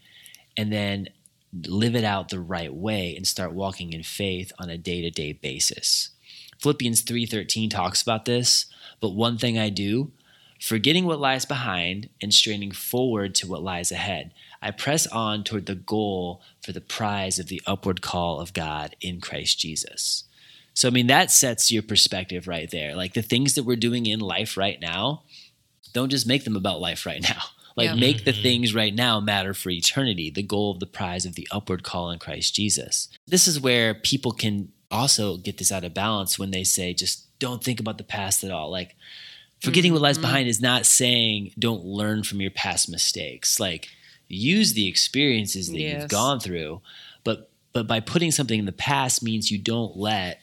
and 0.57 0.73
then 0.73 1.09
live 1.53 1.95
it 1.95 2.03
out 2.03 2.29
the 2.29 2.39
right 2.39 2.73
way 2.73 3.15
and 3.15 3.27
start 3.27 3.53
walking 3.53 3.93
in 3.93 4.03
faith 4.03 4.51
on 4.59 4.69
a 4.69 4.77
day-to-day 4.77 5.33
basis. 5.33 6.09
Philippians 6.59 7.01
3:13 7.01 7.69
talks 7.69 8.01
about 8.01 8.25
this, 8.25 8.65
but 8.99 9.09
one 9.09 9.37
thing 9.37 9.57
I 9.57 9.69
do, 9.69 10.11
forgetting 10.59 11.05
what 11.05 11.19
lies 11.19 11.45
behind 11.45 12.09
and 12.21 12.33
straining 12.33 12.71
forward 12.71 13.33
to 13.35 13.47
what 13.47 13.63
lies 13.63 13.91
ahead, 13.91 14.31
I 14.61 14.71
press 14.71 15.07
on 15.07 15.43
toward 15.43 15.65
the 15.65 15.75
goal 15.75 16.41
for 16.61 16.73
the 16.73 16.81
prize 16.81 17.39
of 17.39 17.47
the 17.47 17.61
upward 17.65 18.01
call 18.01 18.41
of 18.41 18.53
God 18.53 18.95
in 18.99 19.21
Christ 19.21 19.57
Jesus. 19.59 20.25
So, 20.73 20.87
I 20.87 20.91
mean, 20.91 21.07
that 21.07 21.31
sets 21.31 21.71
your 21.71 21.83
perspective 21.83 22.47
right 22.47 22.69
there. 22.69 22.95
Like 22.95 23.13
the 23.13 23.21
things 23.21 23.55
that 23.55 23.63
we're 23.63 23.75
doing 23.75 24.05
in 24.05 24.19
life 24.19 24.57
right 24.57 24.79
now, 24.79 25.23
don't 25.93 26.09
just 26.09 26.27
make 26.27 26.43
them 26.43 26.55
about 26.55 26.81
life 26.81 27.05
right 27.05 27.21
now. 27.21 27.41
Like, 27.79 27.89
Yeah. 27.89 27.95
make 27.95 28.25
the 28.25 28.33
Mhm. 28.33 28.41
things 28.41 28.73
right 28.73 28.93
now 28.93 29.19
matter 29.19 29.53
for 29.53 29.69
eternity, 29.69 30.29
the 30.29 30.43
goal 30.43 30.71
of 30.71 30.79
the 30.79 30.85
prize 30.85 31.25
of 31.25 31.35
the 31.35 31.47
upward 31.51 31.83
call 31.83 32.11
in 32.11 32.19
Christ 32.19 32.53
Jesus. 32.55 33.07
This 33.27 33.47
is 33.47 33.59
where 33.59 33.93
people 33.95 34.31
can 34.31 34.71
also 34.91 35.37
get 35.37 35.57
this 35.57 35.71
out 35.71 35.83
of 35.83 35.93
balance 35.93 36.37
when 36.39 36.51
they 36.51 36.63
say, 36.63 36.93
just 36.93 37.37
don't 37.39 37.63
think 37.63 37.79
about 37.79 37.97
the 37.97 38.03
past 38.03 38.43
at 38.43 38.51
all. 38.51 38.69
Like 38.69 38.95
forgetting 39.61 39.93
what 39.93 40.01
lies 40.01 40.17
Mhm. 40.17 40.21
behind 40.21 40.49
is 40.49 40.59
not 40.61 40.85
saying 40.85 41.51
don't 41.59 41.85
learn 41.85 42.23
from 42.23 42.41
your 42.41 42.51
past 42.51 42.89
mistakes. 42.89 43.59
Like 43.59 43.89
use 44.27 44.73
the 44.73 44.87
experiences 44.87 45.67
that 45.69 45.79
Yes. 45.79 46.01
you've 46.01 46.09
gone 46.09 46.39
through, 46.39 46.81
but 47.23 47.45
but 47.71 47.85
by 47.87 47.99
putting 47.99 48.31
something 48.31 48.57
in 48.57 48.65
the 48.65 48.71
past 48.71 49.21
means 49.21 49.51
you 49.51 49.57
don't 49.59 49.95
let 49.95 50.41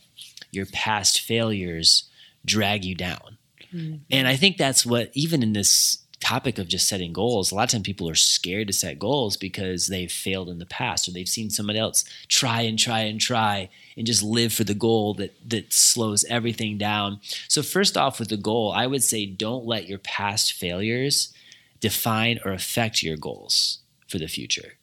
your 0.53 0.65
past 0.67 1.21
failures 1.21 2.05
drag 2.45 2.85
you 2.85 2.95
down. 2.95 3.37
Mhm. 3.75 4.01
And 4.11 4.29
I 4.29 4.37
think 4.37 4.57
that's 4.59 4.87
what 4.87 5.11
even 5.13 5.43
in 5.43 5.53
this 5.53 5.99
topic 6.21 6.59
of 6.59 6.69
just 6.69 6.89
setting 6.89 7.13
goals, 7.13 7.51
a 7.51 7.55
lot 7.55 7.65
of 7.65 7.71
times 7.71 7.83
people 7.83 8.09
are 8.09 8.15
scared 8.15 8.67
to 8.69 8.73
set 8.73 8.99
goals 8.99 9.37
because 9.37 9.87
they've 9.87 10.11
failed 10.11 10.49
in 10.49 10.59
the 10.59 10.67
past 10.67 11.07
or 11.07 11.13
they've 11.13 11.29
seen 11.29 11.51
someone 11.51 11.77
else 11.77 12.05
try 12.29 12.63
and 12.63 12.79
try 12.79 13.01
and 13.01 13.21
try 13.21 13.69
and 13.97 14.07
just 14.07 14.23
live 14.23 14.53
for 14.53 14.65
the 14.65 14.75
goal 14.75 15.15
that 15.15 15.35
that 15.49 15.73
slows 15.73 16.25
everything 16.25 16.79
down. 16.79 17.21
So 17.49 17.63
first 17.63 17.97
off 17.97 18.19
with 18.19 18.29
the 18.29 18.37
goal, 18.37 18.73
I 18.73 18.87
would 18.87 19.03
say 19.03 19.27
don't 19.27 19.67
let 19.67 19.89
your 19.89 19.99
past 19.99 20.53
failures 20.53 21.33
define 21.81 22.41
or 22.45 22.53
affect 22.53 23.03
your 23.03 23.17
goals 23.17 23.81
for 24.09 24.19
the 24.19 24.29
future. 24.29 24.75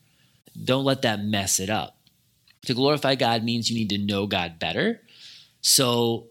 Don't 0.62 0.86
let 0.86 1.02
that 1.02 1.24
mess 1.24 1.60
it 1.60 1.70
up. 1.70 1.98
To 2.66 2.74
glorify 2.74 3.16
God 3.16 3.44
means 3.44 3.70
you 3.70 3.78
need 3.78 3.90
to 3.90 3.98
know 3.98 4.28
God 4.28 4.60
better. 4.60 5.02
So 5.62 6.28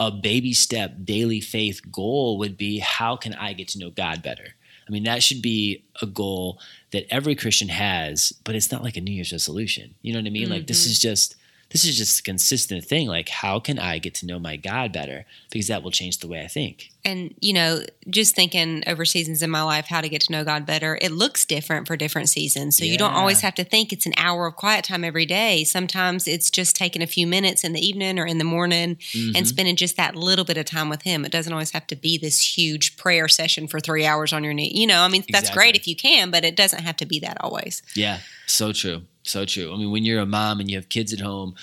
a 0.00 0.10
baby 0.10 0.54
step 0.54 0.94
daily 1.04 1.40
faith 1.40 1.82
goal 1.92 2.38
would 2.38 2.56
be 2.56 2.78
how 2.78 3.16
can 3.16 3.34
I 3.34 3.52
get 3.52 3.68
to 3.68 3.78
know 3.78 3.90
God 3.90 4.22
better? 4.22 4.54
I 4.88 4.90
mean, 4.90 5.04
that 5.04 5.22
should 5.22 5.42
be 5.42 5.84
a 6.02 6.06
goal 6.06 6.58
that 6.90 7.06
every 7.14 7.36
Christian 7.36 7.68
has, 7.68 8.32
but 8.42 8.56
it's 8.56 8.72
not 8.72 8.82
like 8.82 8.96
a 8.96 9.00
New 9.00 9.12
Year's 9.12 9.30
resolution. 9.30 9.94
You 10.02 10.14
know 10.14 10.18
what 10.18 10.26
I 10.26 10.30
mean? 10.30 10.48
Like 10.48 10.66
this 10.66 10.86
is 10.86 10.98
mm-hmm. 10.98 11.10
just 11.10 11.36
this 11.70 11.84
is 11.84 11.96
just 11.96 12.20
a 12.20 12.22
consistent 12.22 12.84
thing. 12.84 13.06
Like, 13.06 13.28
how 13.28 13.60
can 13.60 13.78
I 13.78 13.98
get 13.98 14.14
to 14.16 14.26
know 14.26 14.38
my 14.38 14.56
God 14.56 14.92
better? 14.92 15.24
Because 15.50 15.68
that 15.68 15.82
will 15.82 15.90
change 15.92 16.18
the 16.18 16.28
way 16.28 16.42
I 16.42 16.48
think. 16.48 16.90
and 17.02 17.34
you 17.40 17.54
know 17.54 17.82
just 18.10 18.34
thinking 18.36 18.82
over 18.86 19.06
seasons 19.06 19.40
in 19.42 19.48
my 19.48 19.62
life 19.62 19.86
how 19.86 20.02
to 20.02 20.08
get 20.10 20.20
to 20.20 20.30
know 20.32 20.44
god 20.44 20.66
better 20.66 20.98
it 21.00 21.10
looks 21.10 21.46
different 21.46 21.86
for 21.86 21.96
different 21.96 22.28
seasons 22.28 22.76
so 22.76 22.84
you 22.84 22.98
don't 22.98 23.14
always 23.14 23.40
have 23.40 23.54
to 23.54 23.64
think 23.64 23.90
it's 23.90 24.04
an 24.04 24.12
hour 24.18 24.46
of 24.48 24.54
quiet 24.54 24.84
time 24.84 25.02
every 25.02 25.24
day 25.24 25.64
sometimes 25.64 26.28
it's 26.28 26.50
just 26.50 26.76
taking 26.76 27.00
a 27.00 27.06
few 27.06 27.26
minutes 27.26 27.64
in 27.64 27.72
the 27.72 27.80
evening 27.80 28.18
or 28.18 28.26
in 28.26 28.36
the 28.36 28.44
morning 28.44 28.96
Mhm. 29.14 29.34
and 29.34 29.48
spending 29.48 29.76
just 29.76 29.96
that 29.96 30.14
little 30.14 30.44
bit 30.44 30.58
of 30.58 30.66
time 30.66 30.90
with 30.90 31.00
him 31.02 31.24
it 31.24 31.32
doesn't 31.32 31.52
always 31.54 31.70
have 31.70 31.86
to 31.86 31.96
be 31.96 32.18
this 32.18 32.58
huge 32.58 32.98
prayer 32.98 33.28
session 33.28 33.66
for 33.66 33.80
three 33.80 34.04
hours 34.04 34.34
on 34.34 34.44
your 34.44 34.52
knee 34.52 34.70
you 34.74 34.86
know 34.86 35.00
i 35.00 35.08
mean 35.08 35.24
that's 35.32 35.48
great 35.48 35.74
if 35.76 35.88
you 35.88 35.96
can 35.96 36.30
but 36.30 36.44
it 36.44 36.54
doesn't 36.54 36.82
have 36.82 36.96
to 36.98 37.06
be 37.06 37.18
that 37.20 37.38
always 37.40 37.80
Yeah, 37.94 38.18
so 38.46 38.74
true. 38.74 39.04
So 39.22 39.44
true. 39.44 39.72
I 39.72 39.76
mean, 39.76 39.90
when 39.90 40.04
you're 40.04 40.20
a 40.20 40.26
mom 40.26 40.60
and 40.60 40.70
you 40.70 40.76
have 40.76 40.88
kids 40.88 41.12
at 41.12 41.20
home, 41.20 41.54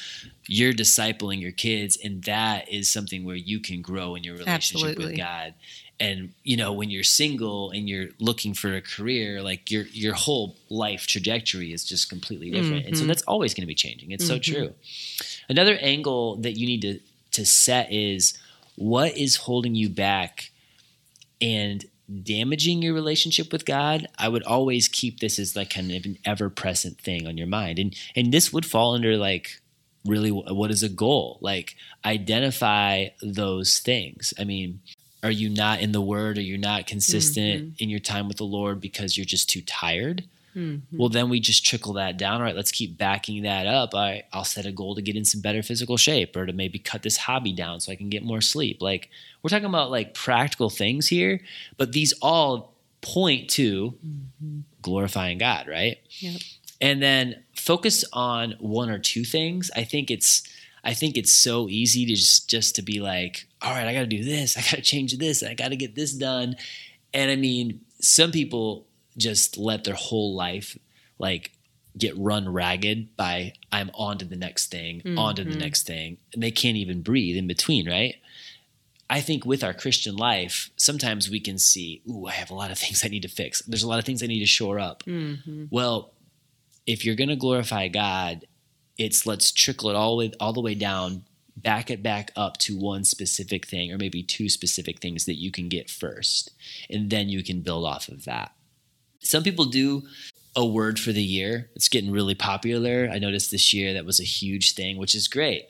you're 0.48 0.74
discipling 0.74 1.42
your 1.42 1.52
kids, 1.52 1.98
and 2.02 2.24
that 2.24 2.70
is 2.72 2.88
something 2.90 3.26
where 3.26 3.36
you 3.36 3.60
can 3.60 3.82
grow 3.82 4.16
in 4.16 4.24
your 4.24 4.36
relationship 4.36 4.76
Absolutely. 4.76 5.06
with 5.06 5.18
God. 5.18 5.54
And 6.00 6.34
you 6.44 6.56
know, 6.56 6.72
when 6.72 6.90
you're 6.92 7.04
single 7.04 7.72
and 7.72 7.90
you're 7.90 8.10
looking 8.20 8.54
for 8.54 8.74
a 8.76 8.82
career, 8.82 9.42
like 9.42 9.72
your 9.72 9.84
your 9.88 10.14
whole 10.14 10.56
life 10.70 11.08
trajectory 11.08 11.74
is 11.74 11.84
just 11.84 12.08
completely 12.10 12.52
different. 12.52 12.86
And 12.86 12.96
so 12.96 13.04
Mhm. 13.04 13.08
that's 13.08 13.24
always 13.24 13.54
going 13.54 13.64
to 13.64 13.68
be 13.68 13.76
changing. 13.76 14.12
It's 14.12 14.26
so 14.26 14.38
Mhm. 14.38 14.44
true. 14.44 14.76
Another 15.50 15.78
angle 15.82 16.36
that 16.38 16.58
you 16.58 16.68
need 16.68 16.82
to 16.84 17.00
to 17.32 17.46
set 17.46 17.92
is 17.92 18.38
what 18.76 19.18
is 19.18 19.36
holding 19.36 19.74
you 19.76 19.90
back 19.90 20.52
and 21.42 21.86
damaging 22.24 22.82
your 22.82 22.94
relationship 22.94 23.52
with 23.52 23.66
God, 23.66 24.08
I 24.18 24.30
would 24.30 24.44
always 24.44 24.88
keep 24.88 25.20
this 25.20 25.40
as 25.40 25.56
like 25.56 25.70
kind 25.70 25.92
of 25.92 26.06
an 26.06 26.18
ever 26.26 26.50
present 26.50 27.00
thing 27.00 27.28
on 27.28 27.38
your 27.38 27.48
mind. 27.48 27.80
And 27.80 27.96
and 28.16 28.32
this 28.32 28.54
would 28.54 28.66
fall 28.66 28.96
under 28.96 29.18
like 29.18 29.62
really 30.06 30.32
what 30.32 30.72
is 30.72 30.84
a 30.84 30.90
goal? 30.90 31.38
Like 31.42 31.76
identify 32.06 33.08
those 33.22 33.80
things. 33.80 34.34
I 34.40 34.44
mean, 34.44 34.82
are 35.24 35.32
you 35.32 35.50
not 35.50 35.82
in 35.82 35.92
the 35.92 36.02
word? 36.02 36.38
Are 36.38 36.42
you 36.42 36.58
not 36.58 36.88
consistent 36.88 37.62
mm-hmm. 37.62 37.84
in 37.84 37.90
your 37.90 38.00
time 38.00 38.28
with 38.28 38.38
the 38.38 38.46
Lord 38.46 38.80
because 38.80 39.18
you're 39.18 39.26
just 39.26 39.50
too 39.50 39.62
tired? 39.62 40.24
Mm-hmm. 40.58 40.98
Well, 40.98 41.10
then 41.10 41.30
we 41.30 41.40
just 41.40 41.64
trickle 41.64 41.94
that 41.94 42.18
down. 42.18 42.36
All 42.36 42.42
right, 42.42 42.56
let's 42.56 42.72
keep 42.72 42.98
backing 42.98 43.44
that 43.44 43.68
up. 43.68 43.94
Right, 43.94 44.24
I'll 44.34 44.44
set 44.44 44.66
a 44.66 44.72
goal 44.72 44.96
to 44.96 45.02
get 45.02 45.16
in 45.16 45.24
some 45.24 45.42
better 45.42 45.62
physical 45.62 45.98
shape 45.98 46.36
or 46.36 46.46
to 46.46 46.54
maybe 46.54 46.80
cut 46.80 47.04
this 47.04 47.18
hobby 47.18 47.54
down 47.54 47.80
so 47.80 47.92
I 47.92 47.96
can 47.96 48.10
get 48.10 48.24
more 48.24 48.42
sleep. 48.42 48.82
Like, 48.82 49.10
we're 49.44 49.50
talking 49.50 49.66
about 49.66 49.92
like 49.92 50.14
practical 50.14 50.70
things 50.70 51.08
here, 51.08 51.42
but 51.78 51.92
these 51.92 52.14
all 52.22 52.74
point 53.02 53.50
to 53.52 53.92
mm-hmm. 53.92 54.60
glorifying 54.82 55.38
God, 55.38 55.68
right? 55.68 55.98
Yep. 56.20 56.42
And 56.82 57.02
then 57.02 57.44
focus 57.56 58.04
on 58.14 58.56
one 58.60 58.90
or 58.90 59.00
two 59.00 59.24
things. 59.24 59.70
I 59.76 59.84
think 59.84 60.10
it's 60.12 60.44
I 60.84 60.94
think 60.94 61.18
it's 61.18 61.32
so 61.32 61.70
easy 61.70 62.06
to 62.06 62.16
just 62.16 62.50
just 62.50 62.76
to 62.76 62.82
be 62.82 63.00
like, 63.00 63.48
all 63.62 63.72
right, 63.72 63.88
I 63.88 63.94
got 63.94 64.02
to 64.02 64.08
do 64.08 64.24
this, 64.24 64.58
I 64.58 64.62
got 64.62 64.78
to 64.78 64.82
change 64.82 65.18
this, 65.18 65.44
I 65.44 65.54
got 65.54 65.70
to 65.70 65.76
get 65.76 65.96
this 65.96 66.14
done. 66.14 66.56
And 67.14 67.30
I 67.30 67.36
mean, 67.36 67.82
some 68.00 68.32
people 68.32 68.87
just 69.18 69.58
let 69.58 69.84
their 69.84 69.96
whole 69.96 70.36
life 70.36 70.78
like 71.20 71.52
get 71.98 72.16
run 72.18 72.48
ragged 72.48 73.16
by 73.18 73.54
I'm 73.72 73.90
on 73.96 74.20
to 74.20 74.26
the 74.26 74.36
next 74.36 74.68
thing, 74.70 75.02
on 75.18 75.36
to 75.36 75.44
the 75.44 75.52
Mhm. 75.56 75.60
next 75.60 75.88
thing, 75.88 76.18
and 76.34 76.44
they 76.44 76.52
can't 76.52 76.78
even 76.78 77.02
breathe 77.02 77.36
in 77.38 77.48
between, 77.48 77.88
right? 77.90 78.16
I 79.10 79.22
think 79.22 79.46
with 79.46 79.64
our 79.64 79.74
Christian 79.74 80.16
life, 80.16 80.70
sometimes 80.76 81.30
we 81.30 81.40
can 81.40 81.58
see, 81.58 82.02
ooh, 82.10 82.26
I 82.28 82.34
have 82.34 82.52
a 82.52 82.56
lot 82.56 82.72
of 82.72 82.78
things 82.84 83.04
I 83.04 83.08
need 83.08 83.22
to 83.24 83.28
fix. 83.30 83.62
There's 83.64 83.84
a 83.84 83.88
lot 83.88 84.00
of 84.00 84.06
things 84.06 84.22
I 84.22 84.28
need 84.28 84.42
to 84.42 84.46
shore 84.46 84.80
up. 84.80 85.04
Mm-hmm. 85.06 85.66
Well, 85.72 86.14
if 86.86 87.04
you're 87.04 87.16
going 87.16 87.30
to 87.30 87.36
glorify 87.36 87.88
God, 87.88 88.46
it's 88.98 89.26
let's 89.26 89.52
trickle 89.52 89.90
it 89.90 89.96
all 89.96 90.12
the 90.18 90.26
way, 90.28 90.32
all 90.40 90.54
the 90.54 90.62
way 90.62 90.76
down, 90.76 91.24
back 91.56 91.90
it 91.90 92.04
back 92.04 92.32
up 92.36 92.58
to 92.58 92.78
one 92.78 93.04
specific 93.04 93.66
thing, 93.66 93.92
or 93.92 93.98
maybe 93.98 94.22
two 94.22 94.50
specific 94.50 95.00
things 95.00 95.26
that 95.26 95.36
you 95.40 95.52
can 95.52 95.68
get 95.70 95.90
first, 95.90 96.52
and 96.90 97.10
then 97.10 97.30
you 97.30 97.44
can 97.44 97.62
build 97.62 97.86
off 97.86 98.08
of 98.10 98.26
that. 98.26 98.52
Some 99.20 99.44
people 99.44 99.66
do 99.66 100.04
a 100.56 100.66
word 100.66 101.00
for 101.00 101.12
the 101.12 101.24
year. 101.24 101.70
It's 101.76 101.90
getting 101.90 102.12
really 102.12 102.36
popular. 102.36 103.10
I 103.12 103.20
noticed 103.20 103.52
this 103.52 103.74
year 103.74 103.94
that 103.94 104.06
was 104.06 104.20
a 104.20 104.24
huge 104.24 104.74
thing, 104.74 104.98
which 104.98 105.14
is 105.16 105.28
great. 105.28 105.66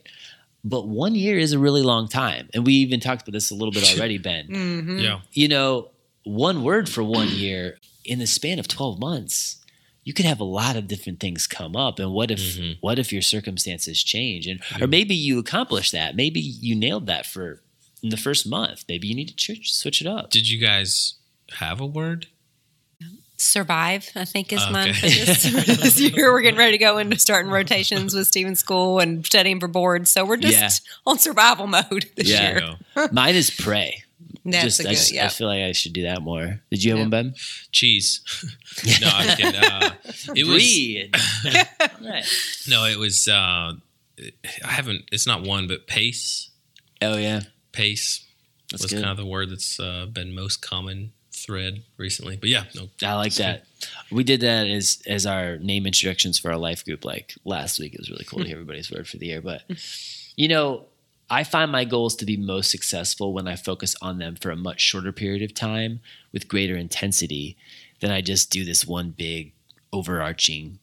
But 0.63 0.87
one 0.87 1.15
year 1.15 1.37
is 1.37 1.53
a 1.53 1.59
really 1.59 1.81
long 1.81 2.07
time, 2.07 2.49
and 2.53 2.65
we 2.65 2.73
even 2.73 2.99
talked 2.99 3.21
about 3.21 3.33
this 3.33 3.51
a 3.51 3.55
little 3.55 3.71
bit 3.71 3.83
already, 3.97 4.17
Ben 4.17 4.47
Mm-hmm. 4.47 4.99
Yeah. 4.99 5.19
you 5.33 5.47
know, 5.47 5.91
one 6.23 6.63
word 6.63 6.89
for 6.89 7.03
one 7.03 7.29
year 7.29 7.77
in 8.03 8.19
the 8.19 8.27
span 8.27 8.59
of 8.59 8.67
12 8.67 8.99
months, 8.99 9.57
you 10.03 10.13
could 10.13 10.25
have 10.25 10.39
a 10.39 10.45
lot 10.45 10.75
of 10.77 10.87
different 10.87 11.19
things 11.19 11.47
come 11.47 11.75
up. 11.75 11.99
And 11.99 12.11
what 12.13 12.31
if 12.31 12.39
Mhm. 12.39 12.77
what 12.81 12.97
if 12.99 13.11
your 13.11 13.21
circumstances 13.21 14.01
change? 14.03 14.47
And 14.47 14.61
Yeah. 14.71 14.85
or 14.85 14.87
maybe 14.87 15.15
you 15.15 15.37
accomplish 15.39 15.91
that. 15.91 16.15
Maybe 16.15 16.39
you 16.39 16.75
nailed 16.75 17.07
that 17.07 17.25
for 17.25 17.61
in 18.01 18.09
the 18.09 18.17
first 18.17 18.47
month. 18.47 18.85
Maybe 18.87 19.07
you 19.09 19.15
need 19.15 19.27
to 19.29 19.35
ch- 19.35 19.69
switch 19.73 19.99
it 20.01 20.07
up. 20.07 20.31
Did 20.31 20.49
you 20.49 20.59
guys 20.59 21.15
have 21.59 21.81
a 21.81 21.85
word? 21.85 22.27
Survive 23.39 24.09
i 24.15 24.25
think 24.25 24.51
is 24.51 24.59
mine 24.71 24.93
for 24.93 25.05
Okay. 25.05 25.25
this, 25.25 25.43
this 25.65 25.99
year 25.99 26.31
we're 26.33 26.41
getting 26.41 26.57
ready 26.57 26.71
to 26.71 26.77
go 26.79 26.97
into 26.97 27.19
starting 27.19 27.51
rotations 27.51 28.15
with 28.15 28.27
Stephen's 28.27 28.59
school 28.59 28.99
and 28.99 29.23
studying 29.25 29.59
for 29.59 29.67
boards 29.67 30.09
so 30.09 30.25
we're 30.25 30.37
just 30.37 30.57
Yeah. 30.57 30.69
on 31.05 31.19
survival 31.19 31.67
mode 31.67 32.09
this 32.15 32.27
Yeah. 32.29 32.51
year 32.51 32.75
No. 32.95 33.07
Mine 33.11 33.35
is 33.35 33.51
pray. 33.51 34.03
that's 34.45 34.63
just, 34.63 34.79
a 34.79 34.83
I, 34.83 34.85
good 34.85 34.95
just- 34.95 35.11
I 35.11 35.15
yeah 35.15 35.27
feel 35.29 35.47
like 35.47 35.59
I 35.61 35.71
should 35.73 35.93
do 35.93 36.01
that 36.03 36.21
more. 36.21 36.61
Did 36.71 36.83
you 36.83 36.91
have 36.91 36.97
Yeah. 36.97 37.03
one, 37.03 37.09
Ben? 37.11 37.35
Cheese. 37.71 38.21
no, 39.01 39.07
I'm 39.13 39.37
kidding. 39.37 39.55
Uh, 39.61 39.91
it 40.35 40.45
was 40.45 40.55
Breathe. 40.55 41.13
All 41.45 41.87
right. 42.09 42.25
no, 42.67 42.85
it 42.85 42.97
was. 42.97 43.27
Uh, 43.27 43.73
I 44.65 44.67
haven't. 44.67 45.03
It's 45.11 45.27
not 45.27 45.43
one, 45.43 45.67
but 45.67 45.85
pace. 45.85 46.49
Oh 47.01 47.17
yeah, 47.17 47.41
Pace 47.71 48.25
that's 48.71 48.83
was 48.83 48.91
good. 48.91 49.01
kind 49.03 49.11
of 49.11 49.17
the 49.17 49.25
word 49.25 49.51
that's 49.51 49.79
uh, 49.79 50.07
been 50.11 50.33
most 50.33 50.61
common 50.61 51.11
thread 51.37 51.83
recently. 51.97 52.37
But 52.37 52.49
yeah, 52.49 52.63
no. 52.75 52.89
I 53.01 53.13
like 53.15 53.33
That's 53.33 53.61
that. 53.61 53.89
We 54.11 54.23
did 54.23 54.41
that 54.41 54.67
as 54.67 55.01
as 55.07 55.25
our 55.25 55.57
name 55.57 55.85
introductions 55.85 56.39
for 56.39 56.51
our 56.51 56.57
life 56.57 56.83
group 56.83 57.05
like 57.05 57.35
last 57.45 57.79
week. 57.79 57.93
It 57.93 57.99
was 57.99 58.09
really 58.09 58.25
cool 58.25 58.39
to 58.39 58.45
hear 58.45 58.55
everybody's 58.59 58.91
word 58.91 59.07
for 59.07 59.17
the 59.17 59.27
year. 59.27 59.41
But 59.41 59.63
you 60.35 60.47
know, 60.47 60.85
I 61.29 61.43
find 61.43 61.71
my 61.71 61.83
goals 61.85 62.15
to 62.17 62.25
be 62.25 62.37
most 62.37 62.71
successful 62.71 63.33
when 63.33 63.47
I 63.47 63.55
focus 63.55 63.95
on 64.01 64.17
them 64.17 64.35
for 64.35 64.49
a 64.49 64.55
much 64.55 64.81
shorter 64.81 65.11
period 65.11 65.41
of 65.41 65.53
time 65.53 65.99
with 66.31 66.47
greater 66.47 66.75
intensity 66.75 67.57
than 67.99 68.11
I 68.11 68.21
just 68.21 68.49
do 68.51 68.63
this 68.63 68.85
one 68.85 69.11
big 69.11 69.53
overarching 69.91 70.79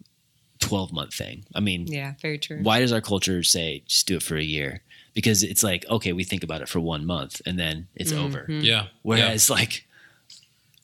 12 0.60 0.92
month 0.92 1.14
thing. 1.14 1.44
I 1.54 1.60
mean, 1.60 1.86
yeah 1.86 2.14
very 2.20 2.38
true 2.38 2.62
why 2.62 2.80
does 2.80 2.92
our 2.92 3.00
culture 3.00 3.42
say 3.42 3.82
just 3.86 4.06
do 4.06 4.16
it 4.16 4.22
for 4.22 4.36
a 4.36 4.42
year? 4.42 4.82
Because 5.14 5.42
it's 5.44 5.62
like, 5.62 5.84
okay, 5.88 6.12
we 6.12 6.24
think 6.24 6.42
about 6.42 6.60
it 6.60 6.68
for 6.68 6.80
one 6.80 7.06
month 7.06 7.40
and 7.46 7.58
then 7.58 7.86
it's 7.94 8.12
over. 8.12 8.46
Mhm. 8.48 8.64
Yeah. 8.64 8.86
Whereas 9.02 9.48
like 9.48 9.86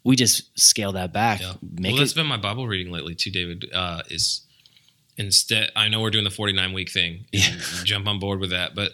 we 0.05 0.16
just 0.16 0.59
scale 0.59 0.92
that 0.92 1.12
back. 1.12 1.40
Yeah. 1.40 1.53
Make 1.62 1.92
well, 1.92 1.96
it 1.96 2.05
that's 2.05 2.12
been 2.14 2.26
my 2.26 2.36
Bible 2.36 2.66
reading 2.66 2.92
lately 2.92 3.14
too, 3.14 3.30
David. 3.30 3.70
Uh, 3.72 4.03
is 4.09 4.42
instead, 5.16 5.70
I 5.76 5.88
know 5.88 6.01
we're 6.01 6.11
doing 6.11 6.24
the 6.24 6.30
49 6.30 6.72
week 6.72 6.90
thing. 6.90 7.26
Yeah. 7.32 7.51
Jump 7.84 8.07
on 8.07 8.18
board 8.18 8.40
with 8.40 8.51
that. 8.51 8.74
But 8.74 8.92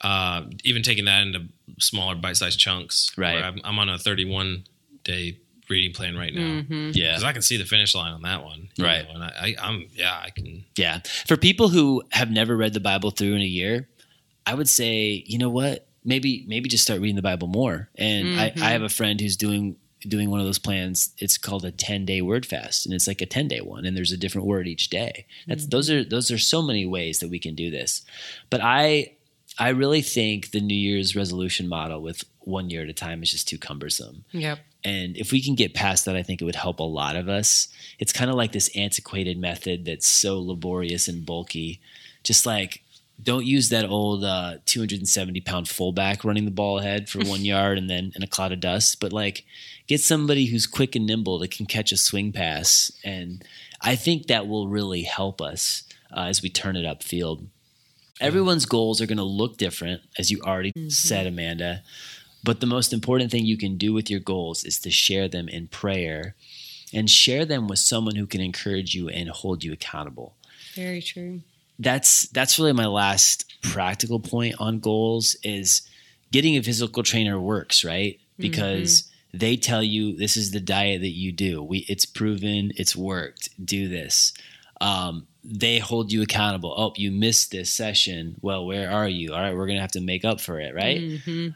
uh, 0.00 0.44
even 0.64 0.82
taking 0.82 1.04
that 1.06 1.22
into 1.26 1.44
smaller 1.78 2.14
bite 2.14 2.36
sized 2.36 2.58
chunks. 2.58 3.12
Right. 3.16 3.34
where 3.34 3.44
I'm, 3.44 3.60
I'm 3.64 3.78
on 3.78 3.88
a 3.88 3.98
31 3.98 4.64
day 5.04 5.38
reading 5.68 5.92
plan 5.92 6.16
right 6.16 6.32
now. 6.32 6.62
Mhm. 6.62 6.92
yeah. 6.94 7.10
Because 7.10 7.24
I 7.24 7.32
can 7.32 7.42
see 7.42 7.56
the 7.56 7.64
finish 7.64 7.94
line 7.94 8.12
on 8.12 8.22
that 8.22 8.42
one. 8.44 8.68
Right. 8.78 9.06
know, 9.06 9.14
and 9.14 9.24
I, 9.24 9.28
I, 9.38 9.56
I'm, 9.60 9.86
yeah, 9.92 10.18
I 10.22 10.30
can. 10.30 10.64
Yeah. 10.76 11.00
For 11.26 11.36
people 11.36 11.68
who 11.68 12.02
have 12.12 12.30
never 12.30 12.56
read 12.56 12.72
the 12.72 12.80
Bible 12.80 13.10
through 13.10 13.34
in 13.34 13.40
a 13.42 13.44
year, 13.44 13.88
I 14.46 14.54
would 14.54 14.68
say, 14.68 15.24
you 15.26 15.38
know 15.38 15.50
what? 15.50 15.86
maybe 16.08 16.44
maybe 16.46 16.68
just 16.68 16.84
start 16.84 17.00
reading 17.00 17.16
the 17.16 17.22
Bible 17.22 17.48
more. 17.48 17.88
And 17.96 18.28
Mhm. 18.28 18.38
I, 18.38 18.52
I 18.68 18.70
have 18.70 18.82
a 18.82 18.88
friend 18.88 19.20
who's 19.20 19.36
doing 19.36 19.74
doing 20.02 20.30
one 20.30 20.40
of 20.40 20.46
those 20.46 20.58
plans. 20.58 21.12
It's 21.18 21.38
called 21.38 21.64
a 21.64 21.70
ten 21.70 22.04
day 22.04 22.20
word 22.20 22.46
fast, 22.46 22.86
and 22.86 22.94
it's 22.94 23.06
like 23.06 23.20
a 23.20 23.26
ten 23.26 23.48
day 23.48 23.60
one, 23.60 23.84
and 23.84 23.96
there's 23.96 24.12
a 24.12 24.16
different 24.16 24.46
word 24.46 24.68
each 24.68 24.88
day. 24.88 25.26
That's 25.46 25.62
mm-hmm. 25.62 25.70
those 25.70 25.90
are 25.90 26.04
those 26.04 26.30
are 26.30 26.38
so 26.38 26.62
many 26.62 26.86
ways 26.86 27.20
that 27.20 27.30
we 27.30 27.38
can 27.38 27.54
do 27.54 27.70
this. 27.70 28.02
But 28.50 28.60
I 28.62 29.12
I 29.58 29.70
really 29.70 30.02
think 30.02 30.50
the 30.50 30.60
New 30.60 30.74
Year's 30.76 31.16
resolution 31.16 31.68
model 31.68 32.02
with 32.02 32.24
one 32.40 32.70
year 32.70 32.82
at 32.82 32.88
a 32.88 32.92
time 32.92 33.22
is 33.22 33.30
just 33.30 33.48
too 33.48 33.58
cumbersome. 33.58 34.24
Yep. 34.32 34.58
And 34.84 35.16
if 35.16 35.32
we 35.32 35.42
can 35.42 35.56
get 35.56 35.74
past 35.74 36.04
that, 36.04 36.14
I 36.14 36.22
think 36.22 36.40
it 36.40 36.44
would 36.44 36.54
help 36.54 36.78
a 36.78 36.84
lot 36.84 37.16
of 37.16 37.28
us. 37.28 37.68
It's 37.98 38.12
kind 38.12 38.30
of 38.30 38.36
like 38.36 38.52
this 38.52 38.70
antiquated 38.76 39.38
method 39.38 39.84
that's 39.84 40.06
so 40.06 40.40
laborious 40.40 41.08
and 41.08 41.26
bulky. 41.26 41.80
Just 42.22 42.46
like, 42.46 42.82
don't 43.22 43.46
use 43.46 43.70
that 43.70 43.88
old 43.88 44.24
uh, 44.24 44.58
270 44.66 45.40
pound 45.40 45.68
fullback 45.68 46.24
running 46.24 46.44
the 46.44 46.50
ball 46.50 46.78
ahead 46.78 47.08
for 47.08 47.18
one 47.20 47.44
yard 47.44 47.78
and 47.78 47.88
then 47.88 48.12
in 48.14 48.22
a 48.22 48.26
cloud 48.26 48.52
of 48.52 48.60
dust. 48.60 49.00
But 49.00 49.12
like, 49.12 49.44
get 49.86 50.00
somebody 50.00 50.46
who's 50.46 50.66
quick 50.66 50.94
and 50.94 51.06
nimble 51.06 51.38
that 51.38 51.50
can 51.50 51.66
catch 51.66 51.92
a 51.92 51.96
swing 51.96 52.32
pass. 52.32 52.92
And 53.04 53.44
I 53.80 53.96
think 53.96 54.26
that 54.26 54.46
will 54.46 54.68
really 54.68 55.02
help 55.02 55.40
us 55.40 55.84
uh, 56.14 56.24
as 56.24 56.42
we 56.42 56.50
turn 56.50 56.76
it 56.76 56.84
upfield. 56.84 57.46
Everyone's 58.20 58.64
goals 58.64 59.00
are 59.02 59.06
going 59.06 59.18
to 59.18 59.24
look 59.24 59.58
different, 59.58 60.00
as 60.18 60.30
you 60.30 60.40
already 60.40 60.72
said, 60.88 61.26
Amanda. 61.26 61.82
But 62.42 62.60
the 62.60 62.66
most 62.66 62.92
important 62.92 63.30
thing 63.30 63.44
you 63.44 63.58
can 63.58 63.76
do 63.76 63.92
with 63.92 64.10
your 64.10 64.20
goals 64.20 64.64
is 64.64 64.78
to 64.80 64.90
share 64.90 65.28
them 65.28 65.48
in 65.48 65.68
prayer 65.68 66.34
and 66.94 67.10
share 67.10 67.44
them 67.44 67.68
with 67.68 67.78
someone 67.78 68.14
who 68.14 68.26
can 68.26 68.40
encourage 68.40 68.94
you 68.94 69.08
and 69.08 69.28
hold 69.28 69.64
you 69.64 69.72
accountable. 69.72 70.34
Very 70.74 71.02
true. 71.02 71.42
That's 71.78 72.28
that's 72.28 72.58
really 72.58 72.72
my 72.72 72.86
last 72.86 73.52
practical 73.62 74.20
point 74.20 74.54
on 74.58 74.80
goals 74.80 75.36
is 75.42 75.82
getting 76.32 76.56
a 76.56 76.62
physical 76.62 77.02
trainer 77.02 77.38
works, 77.40 77.84
right? 77.84 78.18
Because 78.38 79.10
they 79.34 79.56
tell 79.56 79.82
you 79.82 80.16
this 80.16 80.36
is 80.36 80.50
the 80.52 80.60
diet 80.60 81.00
that 81.02 81.10
you 81.14 81.32
do. 81.32 81.62
We 81.62 81.78
it's 81.88 82.06
proven, 82.06 82.72
it's 82.76 82.96
worked. 82.96 83.50
Do 83.62 83.88
this. 83.88 84.32
Um, 84.80 85.26
they 85.44 85.78
hold 85.78 86.12
you 86.12 86.22
accountable. 86.22 86.74
Oh, 86.76 86.92
you 86.96 87.10
missed 87.10 87.50
this 87.50 87.72
session. 87.72 88.36
Well, 88.40 88.66
where 88.66 88.90
are 88.90 89.08
you? 89.08 89.32
All 89.32 89.40
right, 89.40 89.54
we're 89.54 89.66
gonna 89.66 89.80
have 89.80 89.92
to 89.92 90.00
make 90.00 90.24
up 90.24 90.40
for 90.40 90.60
it, 90.60 90.74
right? 90.74 91.00
Mhm. 91.00 91.54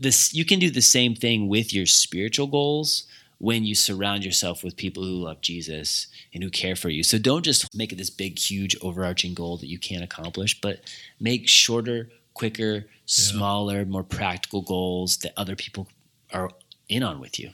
this 0.00 0.32
you 0.32 0.44
can 0.44 0.60
do 0.60 0.70
the 0.70 0.80
same 0.80 1.14
thing 1.14 1.48
with 1.48 1.74
your 1.74 1.84
spiritual 1.86 2.46
goals 2.46 3.04
when 3.38 3.64
you 3.64 3.74
surround 3.74 4.24
yourself 4.24 4.64
with 4.64 4.76
people 4.76 5.04
who 5.04 5.22
love 5.24 5.40
Jesus 5.40 6.08
and 6.34 6.42
who 6.42 6.50
care 6.50 6.74
for 6.74 6.88
you. 6.88 7.02
So 7.04 7.18
don't 7.18 7.44
just 7.44 7.74
make 7.76 7.92
it 7.92 7.96
this 7.96 8.10
big 8.10 8.38
huge 8.38 8.76
overarching 8.82 9.32
goal 9.34 9.56
that 9.58 9.68
you 9.68 9.78
can't 9.78 10.02
accomplish, 10.02 10.60
but 10.60 10.80
make 11.20 11.48
shorter, 11.48 12.10
quicker, 12.34 12.86
smaller, 13.06 13.84
more 13.84 14.02
practical 14.02 14.62
goals 14.62 15.18
that 15.18 15.32
other 15.36 15.54
people 15.54 15.86
are 16.32 16.50
in 16.88 17.02
on 17.04 17.20
with 17.20 17.38
you. 17.38 17.50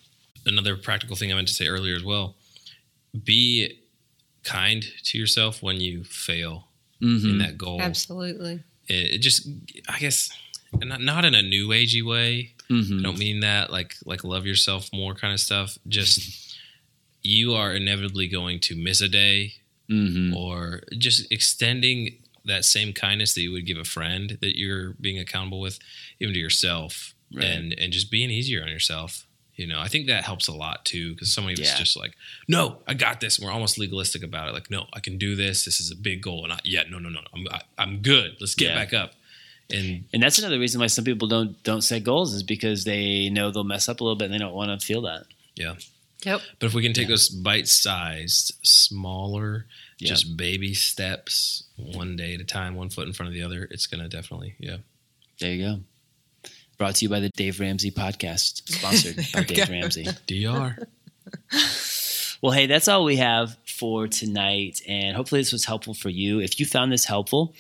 Another 0.46 0.76
practical 0.76 1.16
thing 1.16 1.30
I 1.30 1.34
meant 1.34 1.48
to 1.48 1.54
say 1.54 1.66
earlier 1.68 1.96
as 1.96 2.04
well: 2.04 2.34
be 3.24 3.80
kind 4.42 4.84
to 5.04 5.18
yourself 5.18 5.62
when 5.62 5.80
you 5.80 6.04
fail 6.04 6.68
Mm-hmm. 7.02 7.28
in 7.28 7.38
that 7.38 7.58
goal. 7.58 7.82
Absolutely. 7.82 8.62
It, 8.86 9.16
it 9.16 9.18
just, 9.18 9.46
I 9.88 9.98
guess, 9.98 10.30
not, 10.72 11.02
not 11.02 11.24
in 11.26 11.34
a 11.34 11.42
new 11.42 11.68
agey 11.68 12.02
way. 12.02 12.53
Mm-hmm. 12.70 12.98
I 12.98 13.02
don't 13.02 13.18
mean 13.18 13.40
that 13.40 13.70
like 13.70 13.94
like 14.04 14.24
love 14.24 14.46
yourself 14.46 14.88
more 14.92 15.14
kind 15.14 15.32
of 15.34 15.40
stuff. 15.40 15.76
Just 15.88 16.56
you 17.22 17.54
are 17.54 17.74
inevitably 17.74 18.28
going 18.28 18.60
to 18.60 18.76
miss 18.76 19.00
a 19.00 19.08
day, 19.08 19.54
Mm-hmm. 19.90 20.34
or 20.34 20.80
just 20.96 21.30
extending 21.30 22.16
that 22.46 22.64
same 22.64 22.94
kindness 22.94 23.34
that 23.34 23.42
you 23.42 23.52
would 23.52 23.66
give 23.66 23.76
a 23.76 23.84
friend 23.84 24.38
that 24.40 24.58
you're 24.58 24.94
being 24.98 25.18
accountable 25.18 25.60
with, 25.60 25.78
even 26.20 26.32
to 26.32 26.40
yourself, 26.40 27.14
Right. 27.34 27.44
and 27.44 27.72
and 27.78 27.92
just 27.92 28.10
being 28.10 28.30
easier 28.30 28.62
on 28.62 28.68
yourself. 28.70 29.26
You 29.56 29.66
know, 29.66 29.78
I 29.78 29.88
think 29.88 30.06
that 30.06 30.24
helps 30.24 30.48
a 30.48 30.52
lot 30.52 30.84
too 30.86 31.12
because 31.12 31.32
somebody 31.32 31.60
was 31.60 31.68
Yeah. 31.70 31.76
just 31.76 31.96
like, 31.96 32.14
"No, 32.48 32.80
I 32.88 32.94
got 32.94 33.20
this." 33.20 33.36
And 33.38 33.46
we're 33.46 33.52
almost 33.52 33.76
legalistic 33.78 34.22
about 34.22 34.48
it. 34.48 34.54
Like, 34.54 34.70
"No, 34.70 34.86
I 34.94 35.00
can 35.00 35.18
do 35.18 35.36
this. 35.36 35.64
This 35.66 35.80
is 35.80 35.90
a 35.90 35.96
big 35.96 36.22
goal." 36.22 36.44
And 36.44 36.52
I, 36.54 36.58
yeah, 36.64 36.84
no, 36.90 36.98
no, 36.98 37.10
no, 37.10 37.20
I'm 37.34 37.46
I, 37.50 37.60
I'm 37.76 37.98
good. 37.98 38.36
Let's 38.40 38.54
get 38.54 38.70
Yeah. 38.70 38.74
back 38.76 38.92
up. 38.94 39.12
And 39.74 40.04
And 40.12 40.22
that's 40.22 40.38
another 40.38 40.58
reason 40.58 40.80
why 40.80 40.86
some 40.86 41.04
people 41.04 41.28
don't 41.28 41.60
don't 41.64 41.82
set 41.82 42.04
goals 42.04 42.32
is 42.34 42.42
because 42.42 42.84
they 42.84 43.28
know 43.30 43.50
they'll 43.50 43.64
mess 43.64 43.88
up 43.88 44.00
a 44.00 44.04
little 44.04 44.16
bit 44.16 44.26
and 44.26 44.34
they 44.34 44.38
don't 44.38 44.54
want 44.54 44.78
to 44.78 44.84
feel 44.86 45.02
that. 45.02 45.24
yeah, 45.56 45.74
Yep. 46.24 46.40
But 46.58 46.66
if 46.66 46.74
we 46.74 46.82
can 46.82 46.92
take 46.94 47.08
those 47.08 47.28
bite-sized, 47.28 48.54
smaller, 48.62 49.66
Yeah. 49.98 50.08
just 50.08 50.36
baby 50.36 50.72
steps, 50.74 51.64
one 51.76 52.16
day 52.16 52.34
at 52.34 52.40
a 52.40 52.44
time, 52.44 52.74
one 52.76 52.88
foot 52.90 53.06
in 53.06 53.12
front 53.12 53.28
of 53.28 53.34
the 53.34 53.42
other, 53.42 53.68
it's 53.70 53.86
gonna 53.86 54.08
definitely, 54.08 54.54
yeah. 54.58 54.78
There 55.40 55.52
you 55.52 55.64
go. 55.66 55.80
Brought 56.78 56.96
to 56.96 57.04
you 57.04 57.08
by 57.08 57.20
the 57.20 57.30
Dave 57.36 57.60
Ramsey 57.60 57.90
podcast, 57.90 58.68
sponsored 58.68 59.16
by 59.32 59.42
Dave 59.54 59.68
Ramsey. 59.68 60.04
Dr. 60.26 60.88
Well, 62.40 62.52
hey, 62.52 62.66
that's 62.66 62.88
all 62.88 63.04
we 63.04 63.16
have 63.16 63.56
for 63.74 64.08
tonight. 64.08 64.80
And 64.88 65.16
hopefully, 65.16 65.40
this 65.40 65.52
was 65.52 65.64
helpful 65.64 65.94
for 65.94 66.08
you. 66.08 66.40
If 66.40 66.58
you 66.60 66.66
found 66.66 66.92
this 66.92 67.04
helpful, 67.04 67.54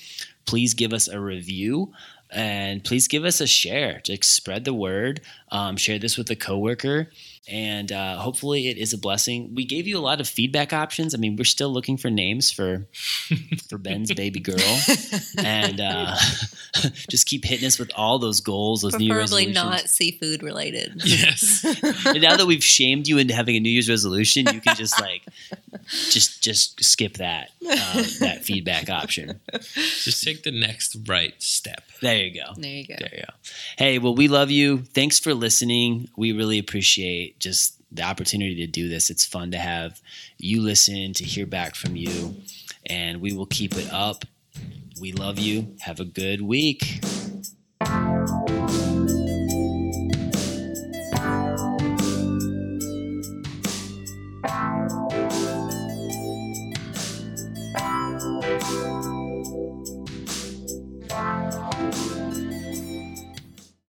please 0.46 0.74
give 0.74 0.92
us 0.92 1.08
a 1.08 1.20
review 1.20 1.92
and 2.30 2.82
please 2.82 3.06
give 3.08 3.24
us 3.24 3.40
a 3.40 3.46
share. 3.46 4.00
Just 4.04 4.24
spread 4.24 4.64
the 4.64 4.74
word. 4.74 5.20
Um, 5.54 5.76
share 5.76 6.00
this 6.00 6.18
with 6.18 6.28
a 6.30 6.36
coworker. 6.36 7.10
And 7.46 7.92
uh, 7.92 8.16
hopefully, 8.16 8.68
it 8.68 8.78
is 8.78 8.94
a 8.94 8.98
blessing. 8.98 9.54
We 9.54 9.66
gave 9.66 9.86
you 9.86 9.98
a 9.98 10.00
lot 10.00 10.18
of 10.18 10.26
feedback 10.26 10.72
options. 10.72 11.14
I 11.14 11.18
mean, 11.18 11.36
we're 11.36 11.44
still 11.44 11.70
looking 11.70 11.98
for 11.98 12.08
names 12.08 12.50
for 12.50 12.86
for 13.68 13.76
Ben's 13.76 14.10
baby 14.14 14.40
girl, 14.40 14.80
and 15.36 15.78
uh, 15.78 16.16
just 17.10 17.26
keep 17.26 17.44
hitting 17.44 17.66
us 17.66 17.78
with 17.78 17.90
all 17.94 18.18
those 18.18 18.40
goals, 18.40 18.80
those 18.80 18.98
New 18.98 19.04
Year 19.04 19.16
Preferably 19.16 19.48
resolutions. 19.48 19.80
not 19.82 19.90
seafood 19.90 20.42
related. 20.42 21.02
yes. 21.04 21.64
And 22.06 22.22
now 22.22 22.36
that 22.36 22.46
we've 22.46 22.64
shamed 22.64 23.08
you 23.08 23.18
into 23.18 23.34
having 23.34 23.56
a 23.56 23.60
New 23.60 23.70
Year's 23.70 23.90
resolution, 23.90 24.46
you 24.52 24.60
can 24.62 24.74
just 24.74 24.98
like 24.98 25.22
just 26.10 26.42
just 26.42 26.82
skip 26.82 27.18
that 27.18 27.50
um, 27.62 28.04
that 28.20 28.40
feedback 28.42 28.88
option. 28.88 29.40
Just 29.74 30.24
take 30.24 30.44
the 30.44 30.50
next 30.50 30.96
right 31.06 31.34
step. 31.42 31.82
There 32.00 32.16
you 32.16 32.34
go. 32.34 32.52
There 32.56 32.70
you 32.70 32.86
go. 32.86 32.96
There 32.98 33.10
you 33.12 33.22
go. 33.22 33.32
Hey, 33.76 33.98
well, 33.98 34.14
we 34.14 34.28
love 34.28 34.50
you. 34.50 34.78
Thanks 34.94 35.18
for 35.18 35.34
listening. 35.44 36.08
We 36.16 36.32
really 36.32 36.58
appreciate 36.58 37.38
just 37.38 37.76
the 37.92 38.02
opportunity 38.02 38.56
to 38.56 38.66
do 38.66 38.88
this. 38.88 39.10
It's 39.10 39.26
fun 39.26 39.50
to 39.50 39.58
have 39.58 40.00
you 40.38 40.62
listen, 40.62 41.12
to 41.12 41.22
hear 41.22 41.44
back 41.44 41.74
from 41.74 41.96
you, 41.96 42.34
and 42.86 43.20
we 43.20 43.34
will 43.34 43.44
keep 43.44 43.76
it 43.76 43.92
up. 43.92 44.24
We 44.98 45.12
love 45.12 45.38
you. 45.38 45.76
Have 45.80 46.00
a 46.00 46.06
good 46.06 46.40
week. 46.40 47.04